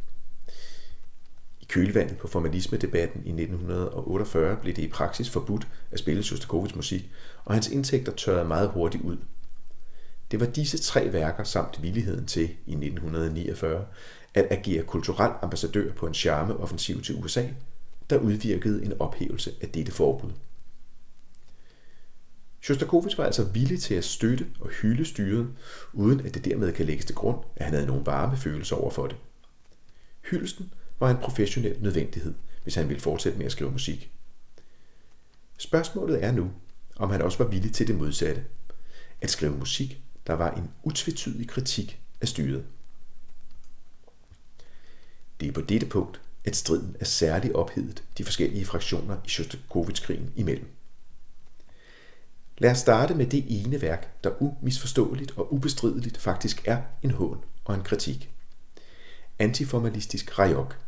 [1.70, 7.10] Kølvandet på formalisme-debatten i 1948 blev det i praksis forbudt at spille Shostakovich musik,
[7.44, 9.16] og hans indtægter tørrede meget hurtigt ud.
[10.30, 13.86] Det var disse tre værker samt villigheden til i 1949
[14.34, 17.46] at agere kulturel ambassadør på en charmeoffensiv til USA,
[18.10, 20.30] der udvirkede en ophævelse af dette forbud.
[22.60, 25.48] Shostakovich var altså villig til at støtte og hylde styret,
[25.92, 28.90] uden at det dermed kan lægges til grund, at han havde nogen varme følelser over
[28.90, 29.16] for det.
[30.30, 34.10] Hylsten var en professionel nødvendighed, hvis han ville fortsætte med at skrive musik.
[35.58, 36.50] Spørgsmålet er nu,
[36.96, 38.44] om han også var villig til det modsatte.
[39.20, 42.64] At skrive musik, der var en utvetydig kritik af styret.
[45.40, 50.32] Det er på dette punkt, at striden er særligt ophedet de forskellige fraktioner i Shostakovich-krigen
[50.36, 50.68] imellem.
[52.58, 57.44] Lad os starte med det ene værk, der umisforståeligt og ubestrideligt faktisk er en hån
[57.64, 58.30] og en kritik.
[59.38, 60.78] Antiformalistisk Rajok.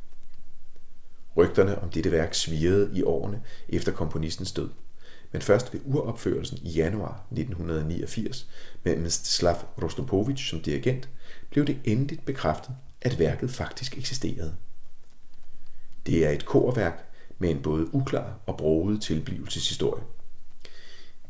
[1.36, 4.68] Rygterne om dette værk svirrede i årene efter komponistens død,
[5.32, 8.48] men først ved uropførelsen i januar 1989
[8.82, 11.08] med Mstislav Rostropovich som dirigent,
[11.50, 14.54] blev det endeligt bekræftet, at værket faktisk eksisterede.
[16.06, 17.04] Det er et korværk
[17.38, 20.02] med en både uklar og broget tilblivelseshistorie.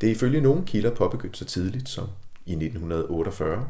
[0.01, 2.07] Det er ifølge nogle kilder påbegyndt så tidligt som
[2.45, 3.69] i 1948,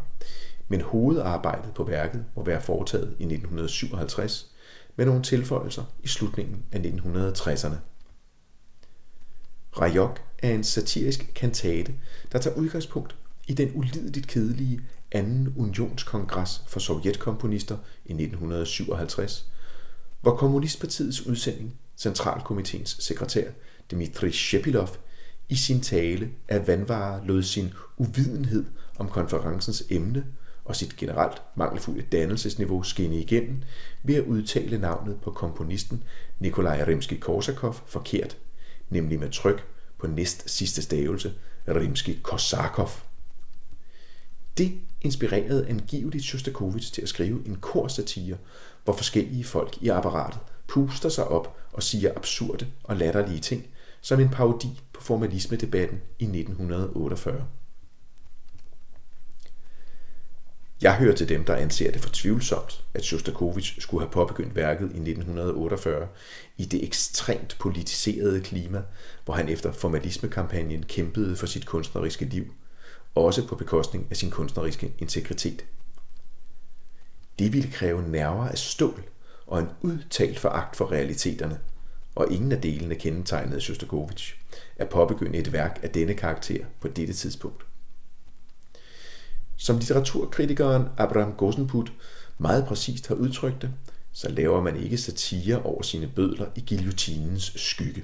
[0.68, 4.53] men hovedarbejdet på værket må være foretaget i 1957
[4.96, 7.76] med nogle tilføjelser i slutningen af 1960'erne.
[9.82, 11.94] Rajok er en satirisk kantate,
[12.32, 13.16] der tager udgangspunkt
[13.48, 14.82] i den ulideligt kedelige
[15.12, 19.48] anden unionskongres for sovjetkomponister i 1957,
[20.22, 23.52] hvor Kommunistpartiets udsending, Centralkomiteens sekretær
[23.92, 24.90] Dmitri Shepilov,
[25.50, 28.66] i sin tale af vandvare lod sin uvidenhed
[28.98, 30.26] om konferencens emne
[30.66, 33.62] og sit generelt mangelfulde dannelsesniveau skinne igennem
[34.04, 36.04] ved at udtale navnet på komponisten
[36.40, 38.38] Nikolaj Rimsky-Korsakov forkert,
[38.90, 39.66] nemlig med tryk
[40.00, 41.34] på næst sidste stavelse
[41.68, 42.90] Rimsky-Korsakov.
[44.58, 48.38] Det inspirerede angiveligt Shostakovich til at skrive en korsatire,
[48.84, 53.68] hvor forskellige folk i apparatet puster sig op og siger absurde og latterlige ting,
[54.02, 57.46] som en parodi på formalisme-debatten i 1948.
[60.84, 64.84] Jeg hører til dem, der anser det for tvivlsomt, at Shostakovich skulle have påbegyndt værket
[64.84, 66.08] i 1948
[66.58, 68.82] i det ekstremt politiserede klima,
[69.26, 72.54] hvor han efter formalismekampagnen kæmpede for sit kunstneriske liv,
[73.16, 75.66] også på bekostning af sin kunstneriske integritet.
[77.40, 79.04] Det ville kræve nerver af stål
[79.48, 81.60] og en udtalt foragt for realiteterne–
[82.16, 84.36] og ingen af delene kendetegnede Shostakovich,
[84.78, 87.66] at påbegynde et værk af denne karakter på dette tidspunkt.
[89.58, 91.94] Som litteraturkritikeren Abraham Gosenput
[92.38, 93.70] meget præcist har udtrykt det,
[94.12, 98.04] så laver man ikke satire over sine bødler i guillotinens skygge.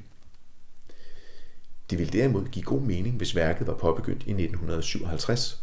[1.89, 5.61] Det ville derimod give god mening, hvis værket var påbegyndt i 1957.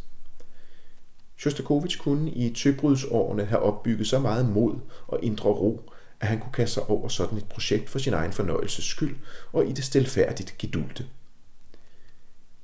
[1.38, 4.74] Shostakovich kunne i tøbrudsårene have opbygget så meget mod
[5.06, 8.32] og indre ro, at han kunne kaste sig over sådan et projekt for sin egen
[8.32, 9.16] fornøjelses skyld
[9.52, 11.06] og i det stilfærdigt gedulte.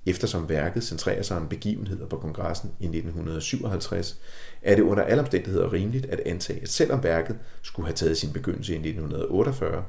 [0.06, 4.18] Eftersom værket centrerer sig om begivenheder på kongressen i 1957,
[4.62, 8.32] er det under alle omstændigheder rimeligt at antage, at selvom værket skulle have taget sin
[8.32, 9.84] begyndelse i 1948,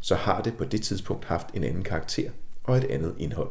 [0.00, 2.30] så har det på det tidspunkt haft en anden karakter
[2.64, 3.50] og et andet indhold.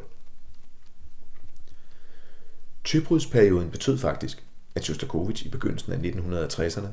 [2.84, 4.44] Tybrudsperioden betød faktisk,
[4.76, 6.88] at Shostakovich i begyndelsen af 1960'erne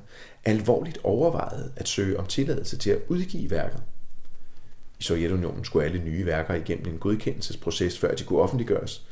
[0.44, 3.82] alvorligt overvejede at søge om tilladelse til at udgive værket.
[5.00, 9.06] I Sovjetunionen skulle alle nye værker igennem en godkendelsesproces, før de kunne offentliggøres.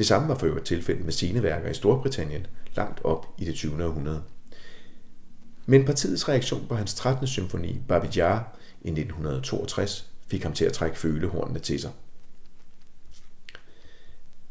[0.00, 3.84] Det samme var for øvrigt tilfældet med sceneværker i Storbritannien, langt op i det 20.
[3.84, 4.22] århundrede.
[5.66, 7.26] Men partiets reaktion på hans 13.
[7.26, 11.90] symfoni, Babijar, i 1962, fik ham til at trække følehornene til sig.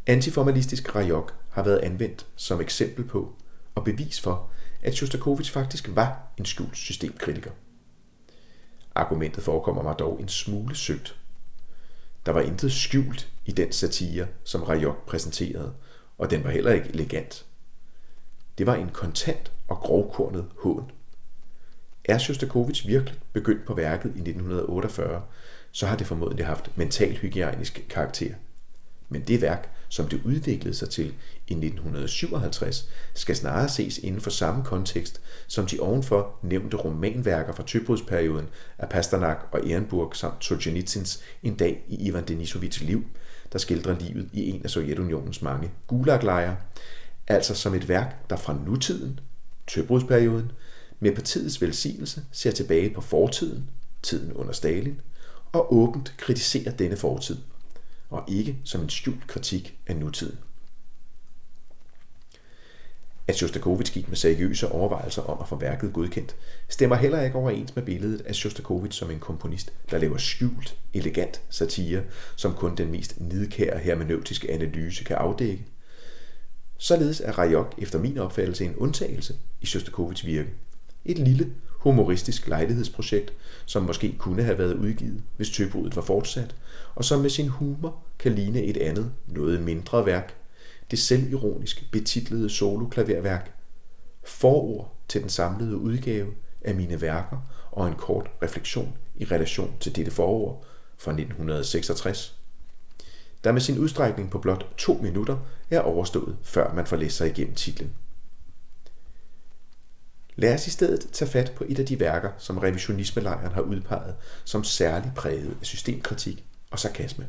[0.08, 3.34] Antiformalistisk rajok har været anvendt som eksempel på
[3.76, 4.50] og bevis for,
[4.82, 7.52] at Shostakovich faktisk var en skjult systemkritiker.
[8.96, 11.16] Argumentet forekommer mig dog en smule søgt.
[12.26, 15.74] Der var intet skjult i den satire, som Rajok præsenterede,
[16.18, 17.46] og den var heller ikke elegant.
[18.58, 20.92] Det var en kontant og grovkornet hån.
[22.06, 25.22] Er Shostakovich virkelig begyndt på værket i 1948,
[25.72, 28.34] så har det formodentlig haft mentalhygiejnisk karakter.
[29.10, 31.06] Men det værk, som det udviklede sig til
[31.48, 37.64] i 1957, skal snarere ses inden for samme kontekst som de ovenfor nævnte romanværker fra
[37.64, 38.48] tøbrudsperioden
[38.78, 43.06] af Pasternak og Ehrenburg samt Solzhenitsyns En dag i Ivan Denisovits liv,
[43.52, 46.58] der skildrer livet i en af Sovjetunionens mange gulaglejre,
[47.28, 49.20] altså som et værk, der fra nutiden,
[49.68, 50.52] tøbrudsperioden,
[51.00, 53.70] med partiets velsignelse ser tilbage på fortiden,
[54.04, 55.02] tiden under Stalin,
[55.52, 57.38] og åbent kritiserer denne fortid–
[58.10, 60.38] og ikke som en skjult kritik af nutiden.
[63.30, 66.36] At Shostakovich gik med seriøse overvejelser om at få værket godkendt,
[66.70, 71.42] stemmer heller ikke overens med billedet af Shostakovich som en komponist, der laver skjult, elegant
[71.50, 72.02] satire,
[72.36, 75.66] som kun den mest nidkære hermeneutiske analyse kan afdække.
[76.78, 80.50] Således er Rajok efter min opfattelse en undtagelse i Shostakovichs virke.
[81.06, 83.34] Et lille, humoristisk lejlighedsprojekt,
[83.66, 86.56] som måske kunne have været udgivet, hvis tøbruddet var fortsat,
[86.96, 90.39] og som med sin humor kan ligne et andet, noget mindre værk,
[90.92, 93.54] det selvironisk betitlede soloklaverværk,
[94.24, 97.38] forord til den samlede udgave af mine værker
[97.72, 100.66] og en kort refleksion i relation til dette forord
[100.98, 102.36] fra 1966,
[103.44, 105.38] der med sin udstrækning på blot to minutter
[105.70, 107.94] er overstået, før man får læst sig igennem titlen.
[110.36, 114.16] Lad os i stedet tage fat på et af de værker, som revisionismelejren har udpeget
[114.46, 117.28] som særligt præget af systemkritik og sarkasme.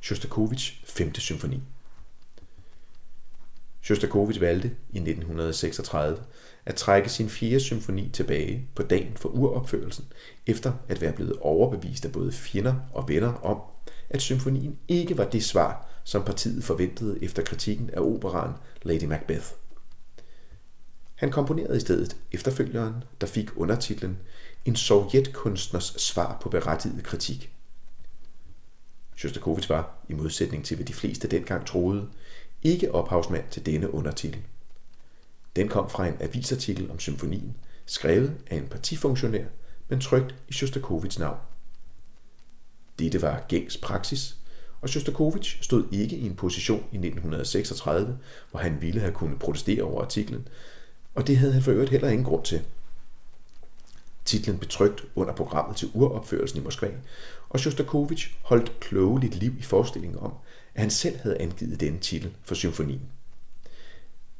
[0.00, 1.14] Shostakovich 5.
[1.14, 1.62] symfoni.
[3.86, 6.18] Shostakovich valgte i 1936
[6.66, 10.04] at trække sin fjerde symfoni tilbage på dagen for uropførelsen,
[10.46, 13.60] efter at være blevet overbevist af både fjender og venner om,
[14.10, 19.46] at symfonien ikke var det svar, som partiet forventede efter kritikken af operaen Lady Macbeth.
[21.14, 24.18] Han komponerede i stedet efterfølgeren, der fik undertitlen
[24.64, 27.52] En sovjetkunstners svar på berettiget kritik.
[29.16, 32.08] Shostakovich var, i modsætning til hvad de fleste dengang troede,
[32.66, 34.42] ikke ophavsmand til denne undertitel.
[35.56, 37.56] Den kom fra en avisartikel om symfonien,
[37.86, 39.44] skrevet af en partifunktionær,
[39.88, 41.38] men trygt i Shostakovichs navn.
[42.98, 44.36] Dette var gængs praksis,
[44.80, 48.18] og Shostakovich stod ikke i en position i 1936,
[48.50, 50.48] hvor han ville have kunnet protestere over artiklen,
[51.14, 52.62] og det havde han for øvrigt heller ingen grund til.
[54.24, 56.90] Titlen betrygt under programmet til uropførelsen i Moskva,
[57.48, 60.32] og Shostakovich holdt klogeligt liv i forestillingen om,
[60.76, 63.02] at han selv havde angivet denne titel for symfonien.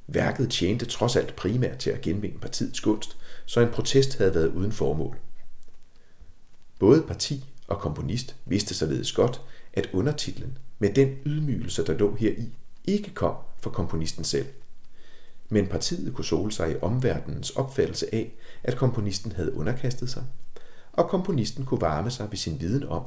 [0.06, 3.16] Værket tjente trods alt primært til at genvinde partiets gunst,
[3.46, 5.18] så en protest havde været uden formål.
[6.78, 9.40] Både parti og komponist vidste således godt,
[9.72, 12.52] at undertitlen med den ydmygelse, der lå heri,
[12.84, 14.46] ikke kom fra komponisten selv–
[15.48, 20.24] men partiet kunne sole sig i omverdenens opfattelse af, at komponisten havde underkastet sig,
[20.92, 23.02] og komponisten kunne varme sig ved sin viden om,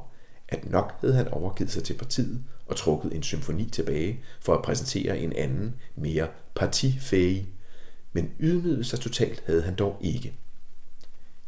[0.50, 4.64] at nok havde han overgivet sig til partiet og trukket en symfoni tilbage for at
[4.64, 7.50] præsentere en anden, mere partifæge,
[8.14, 10.34] men ydmyget sig totalt havde han dog ikke.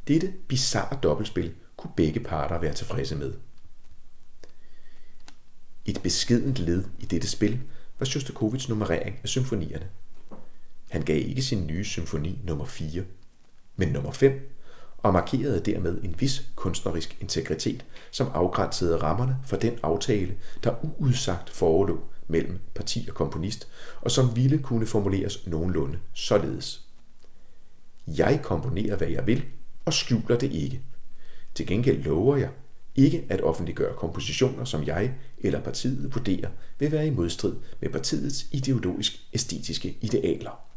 [0.08, 3.34] Dette bizarre dobbeltspil kunne begge parter være tilfredse med.
[5.86, 7.60] Et beskedent led i dette spil
[8.00, 9.90] var Shostakovichs nummerering af symfonierne–
[10.92, 13.04] han gav ikke sin nye symfoni nummer 4,
[13.76, 14.51] men nummer 5,
[15.04, 21.50] og markerede dermed en vis kunstnerisk integritet, som afgrænsede rammerne for den aftale, der uudsagt
[21.50, 23.68] forelå mellem parti og komponist,
[24.02, 26.88] og som ville kunne formuleres nogenlunde således.
[28.08, 29.46] Jeg komponerer, hvad jeg vil,
[29.86, 30.82] og skjuler det ikke.
[31.56, 32.50] Til gengæld lover jeg
[32.96, 36.50] ikke at offentliggøre kompositioner, som jeg eller partiet vurderer
[36.80, 40.71] vil være i modstrid med partiets ideologisk-æstetiske idealer.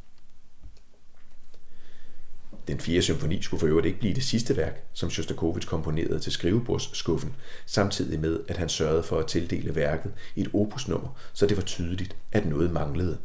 [2.69, 6.33] Den fjerde symfoni skulle for øvrigt ikke blive det sidste værk, som Shostakovich komponerede til
[6.33, 7.35] skrivebordsskuffen,
[7.67, 12.17] samtidig med, at han sørgede for at tildele værket et opusnummer, så det var tydeligt,
[12.33, 13.19] at noget manglede.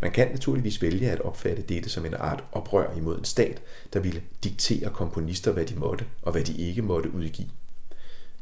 [0.00, 4.00] Man kan naturligvis vælge at opfatte dette som en art oprør imod en stat, der
[4.00, 7.48] ville diktere komponister, hvad de måtte og hvad de ikke måtte udgive.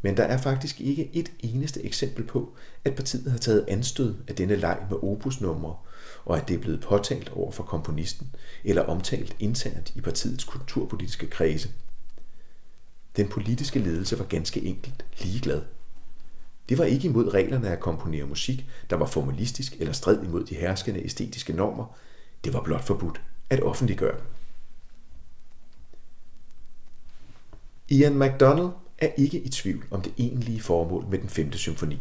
[0.02, 4.34] Men der er faktisk ikke et eneste eksempel på, at partiet har taget anstød af
[4.34, 5.76] denne leg med opusnumre,
[6.24, 11.26] og at det er blevet påtalt over for komponisten eller omtalt internt i partiets kulturpolitiske
[11.26, 11.68] kredse.
[13.16, 15.62] Den politiske ledelse var ganske enkelt ligeglad.
[16.68, 20.54] Det var ikke imod reglerne at komponere musik, der var formalistisk eller strid imod de
[20.54, 21.96] herskende æstetiske normer.
[22.44, 23.20] Det var blot forbudt
[23.50, 24.26] at offentliggøre dem.
[27.88, 32.00] Ian MacDonald er ikke i tvivl om det egentlige formål med den femte symfoni.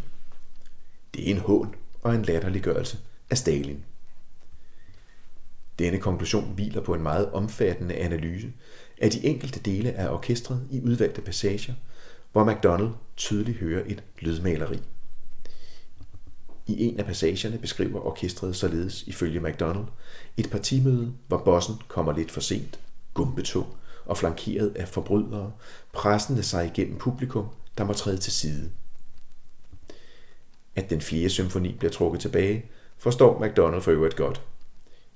[1.13, 2.97] Det er en hån og en latterliggørelse
[3.29, 3.83] af Stalin.
[5.79, 8.53] Denne konklusion hviler på en meget omfattende analyse
[9.01, 11.73] af de enkelte dele af orkestret i udvalgte passager,
[12.31, 14.79] hvor MacDonald tydeligt hører et lydmaleri.
[16.67, 19.85] I en af passagerne beskriver orkestret således ifølge MacDonald
[20.37, 22.79] et partimøde, hvor bossen kommer lidt for sent,
[23.13, 23.67] gumbetung
[24.05, 25.51] og flankeret af forbrydere,
[25.93, 27.47] pressende sig igennem publikum,
[27.77, 28.71] der må træde til side.
[30.75, 32.65] At den fjerde symfoni bliver trukket tilbage,
[32.97, 34.41] forstår MacDonald for øvrigt godt.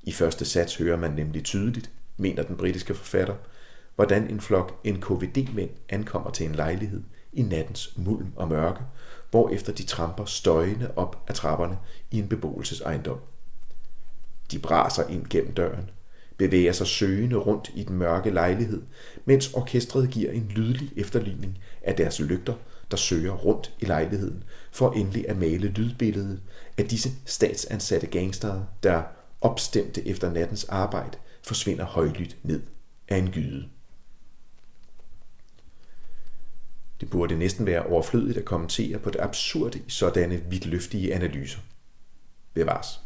[0.07, 3.35] I første sats hører man nemlig tydeligt, mener den britiske forfatter,
[3.95, 7.03] hvordan en flok NKVD-mænd ankommer til en lejlighed
[7.33, 8.79] i nattens mulm og mørke,
[9.31, 11.77] hvorefter de tramper støjende op ad trapperne
[12.11, 13.19] i en beboelsesejendom.
[14.51, 15.89] De braser ind gennem døren,
[16.37, 18.81] bevæger sig søgende rundt i den mørke lejlighed,
[19.25, 22.53] mens orkestret giver en lydlig efterligning af deres lygter,
[22.91, 26.41] der søger rundt i lejligheden, for endelig at male lydbilledet
[26.77, 29.03] af disse statsansatte gangstere, der,
[29.41, 32.61] opstemte efter nattens arbejde, forsvinder højlydt ned
[33.07, 33.69] af en gyde.
[37.01, 41.59] Det burde næsten være overflødigt at kommentere på det absurde i sådanne vidtløftige analyser.
[42.53, 43.01] Bevares.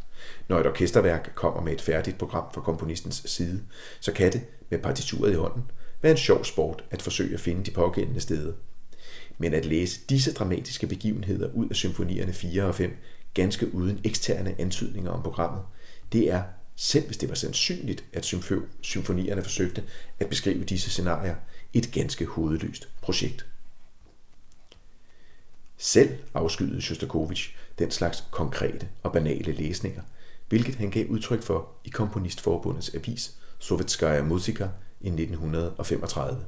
[0.47, 3.63] Når et orkesterværk kommer med et færdigt program fra komponistens side,
[3.99, 5.63] så kan det, med partituret i hånden,
[6.01, 8.53] være en sjov sport at forsøge at finde de pågældende steder.
[9.38, 12.97] Men at læse disse dramatiske begivenheder ud af symfonierne 4 og 5,
[13.34, 15.63] ganske uden eksterne antydninger om programmet,
[16.12, 16.43] det er,
[16.76, 18.36] selv hvis det var sandsynligt, at
[18.82, 19.84] symfonierne forsøgte
[20.20, 21.36] at beskrive disse scenarier,
[21.74, 23.45] et ganske hovedløst projekt.
[25.78, 30.01] Selv afskyede Shostakovich den slags konkrete og banale læsninger,
[30.49, 34.68] hvilket han gav udtryk for i Komponistforbundets avis Sovetskaya Muzika
[35.01, 36.45] i 1935.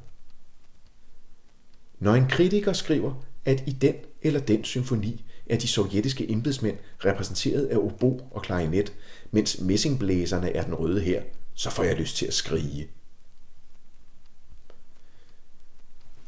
[1.99, 3.13] Når en kritiker skriver,
[3.45, 8.93] at i den eller den symfoni er de sovjetiske embedsmænd repræsenteret af obo og klarinet,
[9.33, 11.23] mens messingblæserne er den røde her,
[11.53, 12.87] så får jeg lyst til at skrige.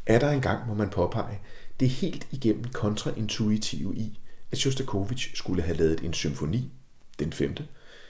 [0.06, 1.40] Er der engang, må man påpege,
[1.80, 4.20] det helt igennem kontraintuitive i,
[4.52, 6.72] at Shostakovich skulle have lavet en symfoni,
[7.20, 7.68] den femte,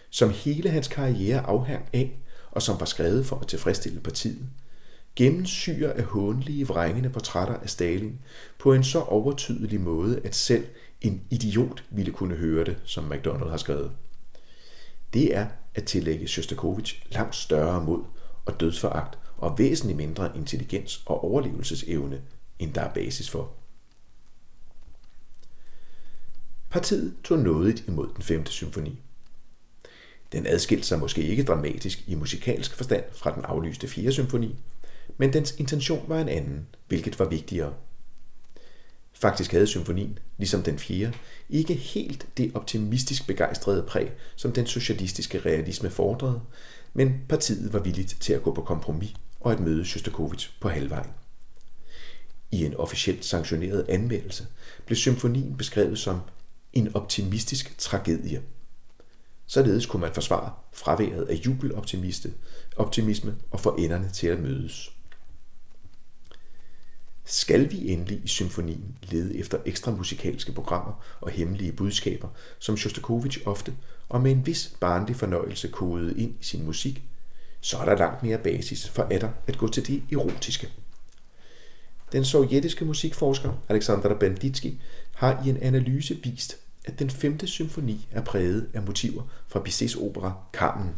[0.10, 2.20] som hele hans karriere afhang af,
[2.52, 4.50] og som var skrevet for at tilfredsstille partiet,
[5.16, 8.20] gennemsyrer af hånlige vrængende portrætter af Stalin
[8.60, 10.66] på en så overtydelig måde, at selv
[11.02, 13.92] en idiot ville kunne høre det, som MacDonald har skrevet.
[15.16, 18.04] Det er at tillægge Shostakovich langt større mod
[18.46, 22.22] og dødsforagt og væsentligt mindre intelligens og overlevelsesevne,
[22.60, 23.54] end der er basis for.
[26.70, 28.46] Partiet tog nådigt imod den 5.
[28.46, 29.02] symfoni.
[30.32, 34.12] Den adskilte sig måske ikke dramatisk i musikalsk forstand fra den aflyste 4.
[34.12, 34.56] symfoni,
[35.18, 37.74] men dens intention var en anden, hvilket var vigtigere.
[39.16, 41.14] Faktisk havde symfonien, ligesom den fjerde,
[41.50, 46.42] ikke helt det optimistisk begejstrede præg, som den socialistiske realisme fordrede,
[46.94, 51.10] men partiet var villigt til at gå på kompromis og at møde Shostakovich på halvvejen.
[52.52, 54.48] I en officielt sanktioneret anmeldelse
[54.86, 56.20] blev symfonien beskrevet som
[56.74, 58.42] en optimistisk tragedie.
[59.46, 64.95] Således kunne man forsvare fraværet af jubeloptimisme og få enderne til at mødes.
[67.26, 72.28] Skal vi endelig i symfonien lede efter ekstra musikalske programmer og hemmelige budskaber,
[72.60, 73.74] som Shostakovich ofte
[74.10, 77.04] og med en vis barnlig fornøjelse kodede ind i sin musik,
[77.62, 80.70] så er der langt mere basis for atter at gå til det erotiske.
[82.12, 84.74] Den sovjetiske musikforsker Alexander Banditsky
[85.16, 89.96] har i en analyse vist, at den femte symfoni er præget af motiver fra Bizets
[89.96, 90.96] opera Carmen.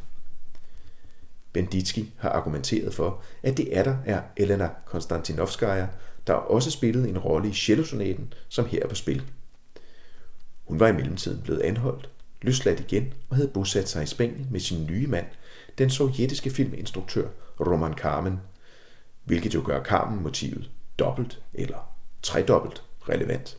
[1.54, 5.88] Banditsky har argumenteret for, at det er der er Elena Konstantinovskaya,
[6.28, 9.24] der også spillede en rolle i cellosonaten, som her er på spil.
[10.66, 12.10] Hun var i mellemtiden blevet anholdt,
[12.42, 15.26] løsladt igen og havde bosat sig i Spanien med sin nye mand,
[15.78, 17.28] den sovjetiske filminstruktør
[17.60, 18.40] Roman Carmen,
[19.24, 20.70] hvilket jo gør Carmen-motivet
[21.00, 23.58] dobbelt eller tredobbelt relevant.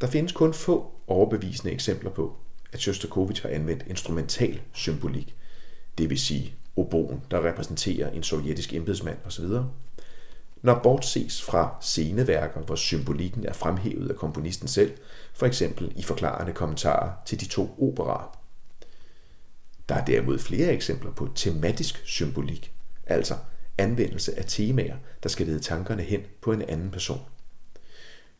[0.00, 2.36] Der findes kun få overbevisende eksempler på,
[2.72, 5.36] at Shostakovich har anvendt instrumental symbolik,
[5.98, 9.44] det vil sige oboen, der repræsenterer en sovjetisk embedsmand osv.,
[10.62, 14.92] når bortses fra sceneværker, hvor symbolikken er fremhævet af komponisten selv,
[15.34, 18.38] for eksempel i forklarende kommentarer til de to operaer.
[19.88, 22.72] Der er derimod flere eksempler på tematisk symbolik,
[23.06, 23.34] altså
[23.78, 27.20] anvendelse af temaer, der skal lede tankerne hen på en anden person.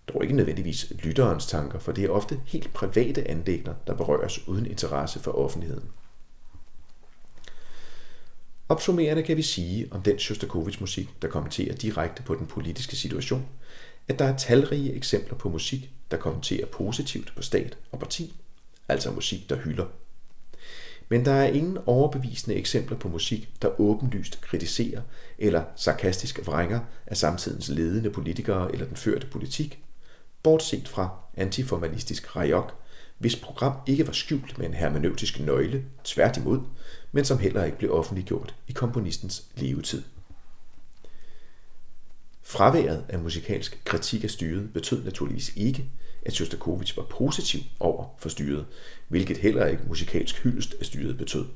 [0.08, 4.66] Dog ikke nødvendigvis lytterens tanker, for det er ofte helt private anlægner, der berøres uden
[4.66, 5.88] interesse for offentligheden.
[8.72, 13.46] Opsummerende kan vi sige om den Shostakovich musik, der kommenterer direkte på den politiske situation,
[14.08, 18.34] at der er talrige eksempler på musik, der kommenterer positivt på stat og parti,
[18.88, 19.86] altså musik, der hylder.
[21.08, 25.02] Men der er ingen overbevisende eksempler på musik, der åbenlyst kritiserer
[25.38, 29.82] eller sarkastisk vrænger af samtidens ledende politikere eller den førte politik,
[30.42, 32.74] bortset fra antiformalistisk rajok,
[33.18, 36.60] hvis program ikke var skjult med en hermeneutisk nøgle, tværtimod,
[37.12, 40.02] men som heller ikke blev offentliggjort i komponistens levetid.
[42.42, 45.84] Fraværet af musikalsk kritik af styret betød naturligvis ikke,
[46.22, 48.66] at Shostakovich var positiv over for styret,
[49.08, 51.46] hvilket heller ikke musikalsk hyldest af styret betød.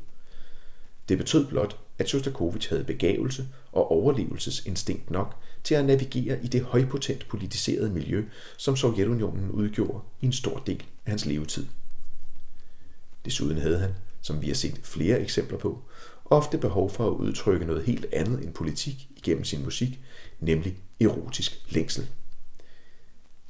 [1.08, 6.62] Det betød blot, at Shostakovich havde begavelse og overlevelsesinstinkt nok til at navigere i det
[6.62, 8.24] højpotent politiserede miljø,
[8.56, 11.66] som Sovjetunionen udgjorde i en stor del af hans levetid.
[13.24, 13.94] Desuden havde han,
[14.26, 15.84] som vi har set flere eksempler på,
[16.24, 20.00] ofte behov for at udtrykke noget helt andet end politik igennem sin musik,
[20.40, 22.08] nemlig erotisk længsel.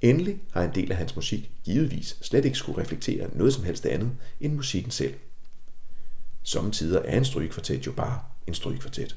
[0.02, 3.86] Endelig har en del af hans musik givetvis slet ikke skulle reflektere noget som helst
[3.86, 4.10] andet
[4.40, 5.14] end musikken selv.
[6.42, 9.16] Samtidig er en strygekvartet jo bare en strygekvartet.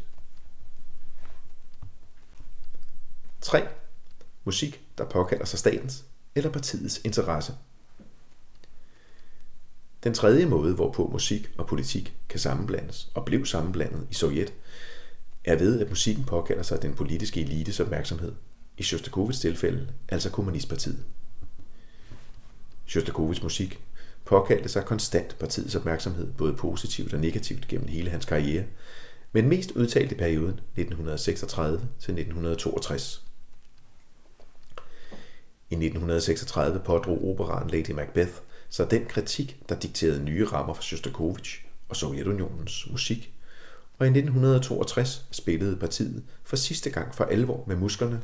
[3.42, 3.68] 3.
[4.44, 6.06] Musik, der påkalder sig statens
[6.36, 7.54] eller partiets interesse.
[10.04, 14.54] Den tredje måde, hvorpå musik og politik kan sammenblandes og blev sammenblandet i Sovjet,
[15.46, 18.34] er ved, at musikken påkalder sig den politiske elites opmærksomhed,
[18.78, 21.04] i Shostakovichs tilfælde altså Kommunistpartiet.
[22.88, 23.80] Shostakovichs musik
[24.26, 28.66] påkaldte sig konstant partiets opmærksomhed, både positivt og negativt gennem hele hans karriere,
[29.32, 33.26] men mest udtalt i perioden 1936 til 1962.
[35.70, 38.32] I 1936 pådrog operaen Lady Macbeth
[38.70, 43.34] så den kritik, der dikterede nye rammer for Shostakovich og Sovjetunionens musik,
[44.00, 48.22] og i 1962 spillede partiet for sidste gang for alvor med musklerne,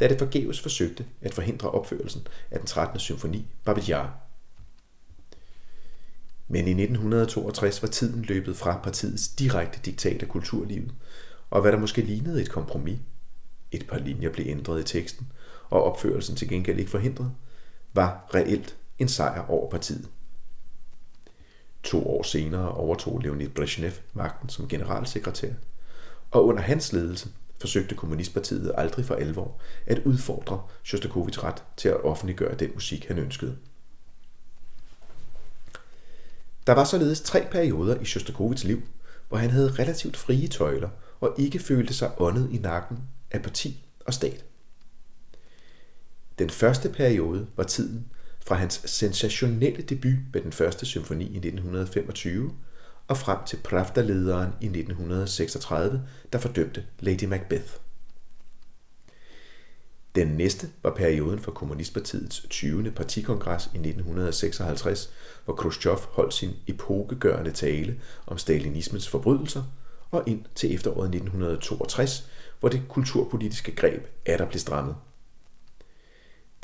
[0.00, 2.98] da det forgæves forsøgte at forhindre opførelsen af den 13.
[2.98, 4.02] symfoni Babijar.
[4.02, 4.28] Yar.
[6.48, 10.94] Men i 1962 var tiden løbet fra partiets direkte diktat af kulturlivet,
[11.50, 12.98] og hvad der måske lignede et kompromis,
[13.72, 15.32] et par linjer blev ændret i teksten,
[15.70, 17.32] og opførelsen til gengæld ikke forhindret,
[17.92, 20.08] var reelt en sejr over partiet.
[21.82, 25.52] To år senere overtog Leonid Brezhnev magten som generalsekretær,
[26.30, 27.28] og under hans ledelse
[27.60, 33.18] forsøgte Kommunistpartiet aldrig for alvor at udfordre Shostakovich ret til at offentliggøre den musik, han
[33.18, 33.56] ønskede.
[36.66, 38.82] Der var således tre perioder i Shostakovichs liv,
[39.28, 40.88] hvor han havde relativt frie tøjler
[41.20, 42.98] og ikke følte sig åndet i nakken
[43.30, 44.44] af parti og stat.
[46.38, 48.06] Den første periode var tiden
[48.48, 52.52] fra hans sensationelle debut med den første symfoni i 1925
[53.08, 57.72] og frem til Pravda-lederen i 1936, der fordømte Lady Macbeth.
[60.14, 62.90] Den næste var perioden for Kommunistpartiets 20.
[62.90, 65.10] partikongres i 1956,
[65.44, 69.62] hvor Khrushchev holdt sin epokegørende tale om stalinismens forbrydelser,
[70.10, 72.30] og ind til efteråret 1962,
[72.60, 74.94] hvor det kulturpolitiske greb er der blev strammet.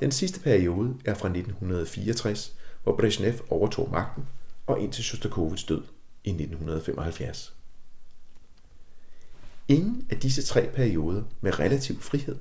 [0.01, 4.28] Den sidste periode er fra 1964, hvor Brezhnev overtog magten,
[4.66, 5.82] og indtil Shostakovich Shostakovichs død
[6.24, 7.55] i 1975.
[9.68, 12.36] Ingen af disse tre perioder med relativ frihed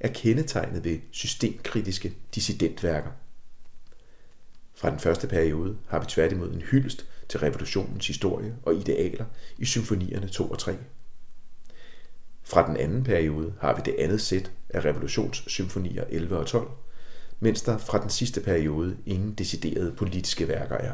[0.00, 3.10] er kendetegnet ved systemkritiske dissidentværker.
[4.74, 9.24] Fra den første periode har vi tværtimod en hyldest til revolutionens historie og idealer
[9.58, 10.76] i symfonierne 2 og 3.
[12.42, 16.70] Fra den anden periode har vi det andet sæt af revolutionssymfonier 11 og 12,
[17.40, 20.92] mens der fra den sidste periode ingen deciderede politiske værker er.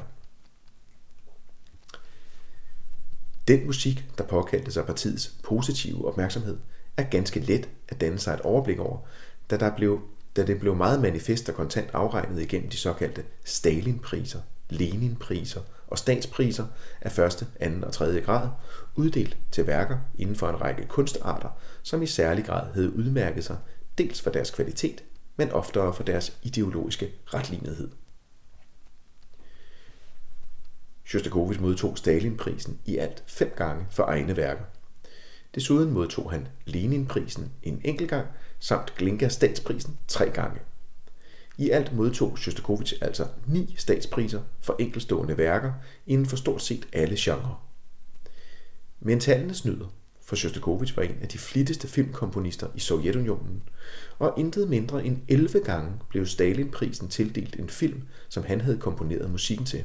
[3.49, 6.59] Den musik, der påkaldte sig partiets positive opmærksomhed,
[6.97, 8.99] er ganske let at danne sig et overblik over,
[9.51, 10.01] da, der blev,
[10.36, 14.40] da det blev meget manifest og kontant afregnet igennem de såkaldte Stalinpriser,
[14.70, 16.66] Leninpriser og statspriser
[17.01, 18.49] af første, anden og tredje grad,
[18.97, 21.49] uddelt til værker inden for en række kunstarter,
[21.82, 23.59] som i særlig grad havde udmærket sig
[23.99, 25.03] dels for deres kvalitet,
[25.37, 27.91] men oftere for deres ideologiske retlinighed.
[31.05, 34.64] Shostakovich modtog Stalinprisen i alt fem gange for egne værker.
[35.55, 38.26] Desuden modtog han Leninprisen en enkelt gang,
[38.59, 40.61] samt Glinka statsprisen tre gange.
[41.59, 45.72] I alt modtog Shostakovich altså ni statspriser for enkelstående værker
[46.07, 47.68] inden for stort set alle genrer.
[49.01, 49.87] Men tallene snyder,
[50.33, 53.62] for Shostakovich var en af de flittigste filmkomponister i Sovjetunionen,
[54.18, 59.30] og intet mindre end 11 gange blev Stalinprisen tildelt en film, som han havde komponeret
[59.30, 59.85] musikken til.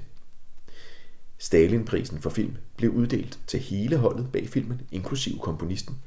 [1.38, 5.98] Stalinprisen for film blev uddelt til hele holdet bag filmen, inklusive komponisten,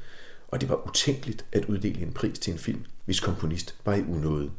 [0.49, 4.03] og det var utænkeligt at uddele en pris til en film, hvis komponist var i
[4.03, 4.51] unåde.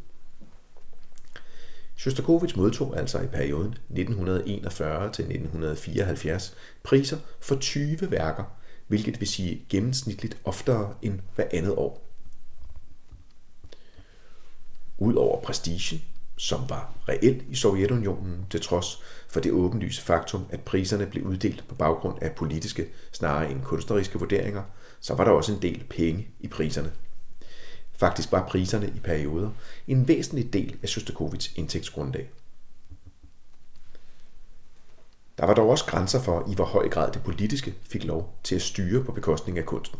[1.96, 6.54] Shostakovich modtog altså i perioden 1941-1974
[6.84, 8.61] priser for 20 værker,
[8.92, 12.08] hvilket vil sige gennemsnitligt oftere end hver andet år.
[14.98, 16.02] Udover prestigen,
[16.38, 21.66] som var reelt i Sovjetunionen, til trods for det åbenlyse faktum, at priserne blev uddelt
[21.68, 24.64] på baggrund af politiske snarere end kunstneriske vurderinger,
[25.00, 26.92] så var der også en del penge i priserne.
[27.92, 29.50] Faktisk var priserne i perioder
[29.88, 32.30] en væsentlig del af Shostakovichs indtægtsgrundlag.
[35.38, 38.56] Der var dog også grænser for, i hvor høj grad det politiske fik lov til
[38.56, 40.00] at styre på bekostning af kunsten.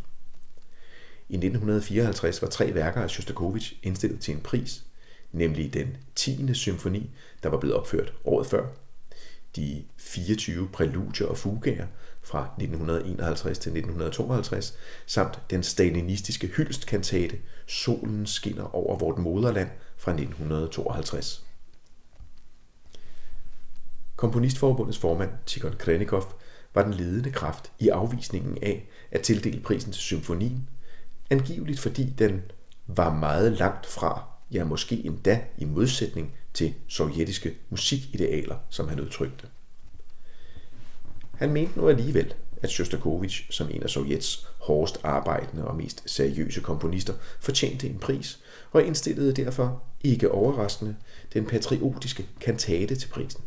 [1.30, 4.84] I 1954 var tre værker af Shostakovich indstillet til en pris,
[5.32, 6.54] nemlig den 10.
[6.54, 7.10] symfoni,
[7.44, 8.66] der var blevet opført året før,
[9.56, 11.88] de 24 præludier og fugager
[12.22, 21.46] fra 1951 til 1952, samt den stalinistiske hyldstkantate Solen skinner over vort moderland fra 1952.
[24.22, 26.34] Komponistforbundets formand, Tikhon Krenikov,
[26.74, 30.70] var den ledende kraft i afvisningen af at tildele prisen til symfonien,
[31.30, 32.42] angiveligt fordi den
[32.88, 39.48] var meget langt fra, ja måske endda i modsætning til sovjetiske musikidealer, som han udtrykte.
[41.36, 46.62] Han mente nu alligevel, at Shostakovich, som en af Sovjets hårdest arbejdende og mest seriøse
[46.62, 48.40] komponister, fortjente en pris,
[48.72, 50.96] og indstillede derfor, ikke overraskende,
[51.34, 53.44] den patriotiske kantate til prisen.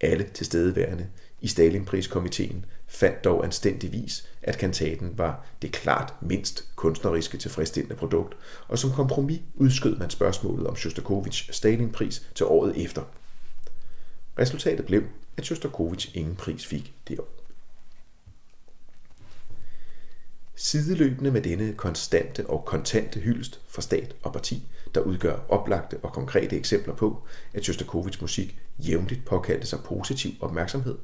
[0.00, 1.06] Alle tilstedeværende
[1.40, 8.36] i Stalinpriskomiteen fandt dog anstændigvis, at kantaten var det klart mindst kunstneriske tilfredsstillende produkt,
[8.68, 13.02] og som kompromis udskød man spørgsmålet om Shostakovich Stalinpris til året efter.
[14.38, 15.02] Resultatet blev,
[15.36, 17.28] at Shostakovich ingen pris fik det år.
[20.54, 26.12] Sideløbende med denne konstante og kontante hyldest fra stat og parti, der udgør oplagte og
[26.12, 27.22] konkrete eksempler på,
[27.54, 30.98] at Shostakovichs musik jævnligt påkaldte sig positiv opmærksomhed,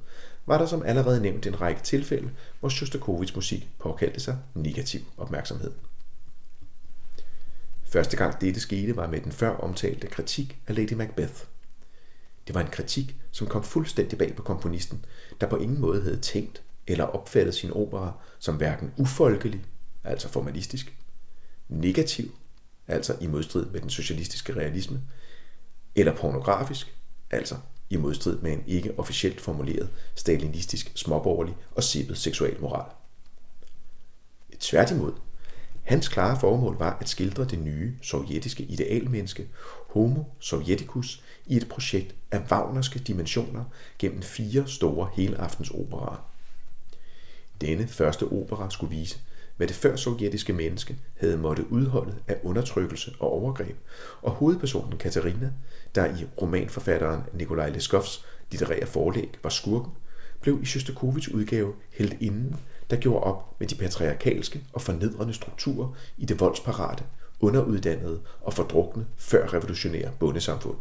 [0.47, 5.73] var der som allerede nævnt en række tilfælde, hvor Shostakovich musik påkaldte sig negativ opmærksomhed.
[7.85, 11.35] Første gang dette skete var med den før omtalte kritik af Lady Macbeth.
[12.47, 15.05] Det var en kritik, som kom fuldstændig bag på komponisten,
[15.41, 19.65] der på ingen måde havde tænkt eller opfattet sin opera som hverken ufolkelig,
[20.05, 20.97] altså formalistisk,
[21.69, 22.37] negativ,
[22.89, 25.01] altså i modstrid med den socialistiske realisme,
[25.95, 26.95] eller pornografisk,
[27.33, 27.57] altså
[27.91, 32.91] i modstrid med en ikke officielt formuleret stalinistisk småborgerlig og sippet seksualmoral.
[34.61, 35.13] Tværtimod,
[35.83, 39.49] hans klare formål var at skildre det nye sovjetiske idealmenneske,
[39.89, 43.65] Homo Sovjeticus, i et projekt af vagnerske dimensioner
[43.99, 46.29] gennem fire store helaftens operaer.
[47.61, 49.19] Denne første opera skulle vise,
[49.57, 53.77] hvad det før sovjetiske menneske havde måttet udholde af undertrykkelse og overgreb,
[54.23, 55.53] og hovedpersonen Katarina,
[55.95, 59.93] der i romanforfatteren Nikolaj Leskovs litterære forlæg var skurken,
[60.41, 62.57] blev i Shostakovichs udgave helt inden,
[62.91, 67.05] der gjorde op med de patriarkalske og fornedrende strukturer i det voldsparate,
[67.41, 70.77] underuddannede og fordrukne før revolutionære bondesamfund.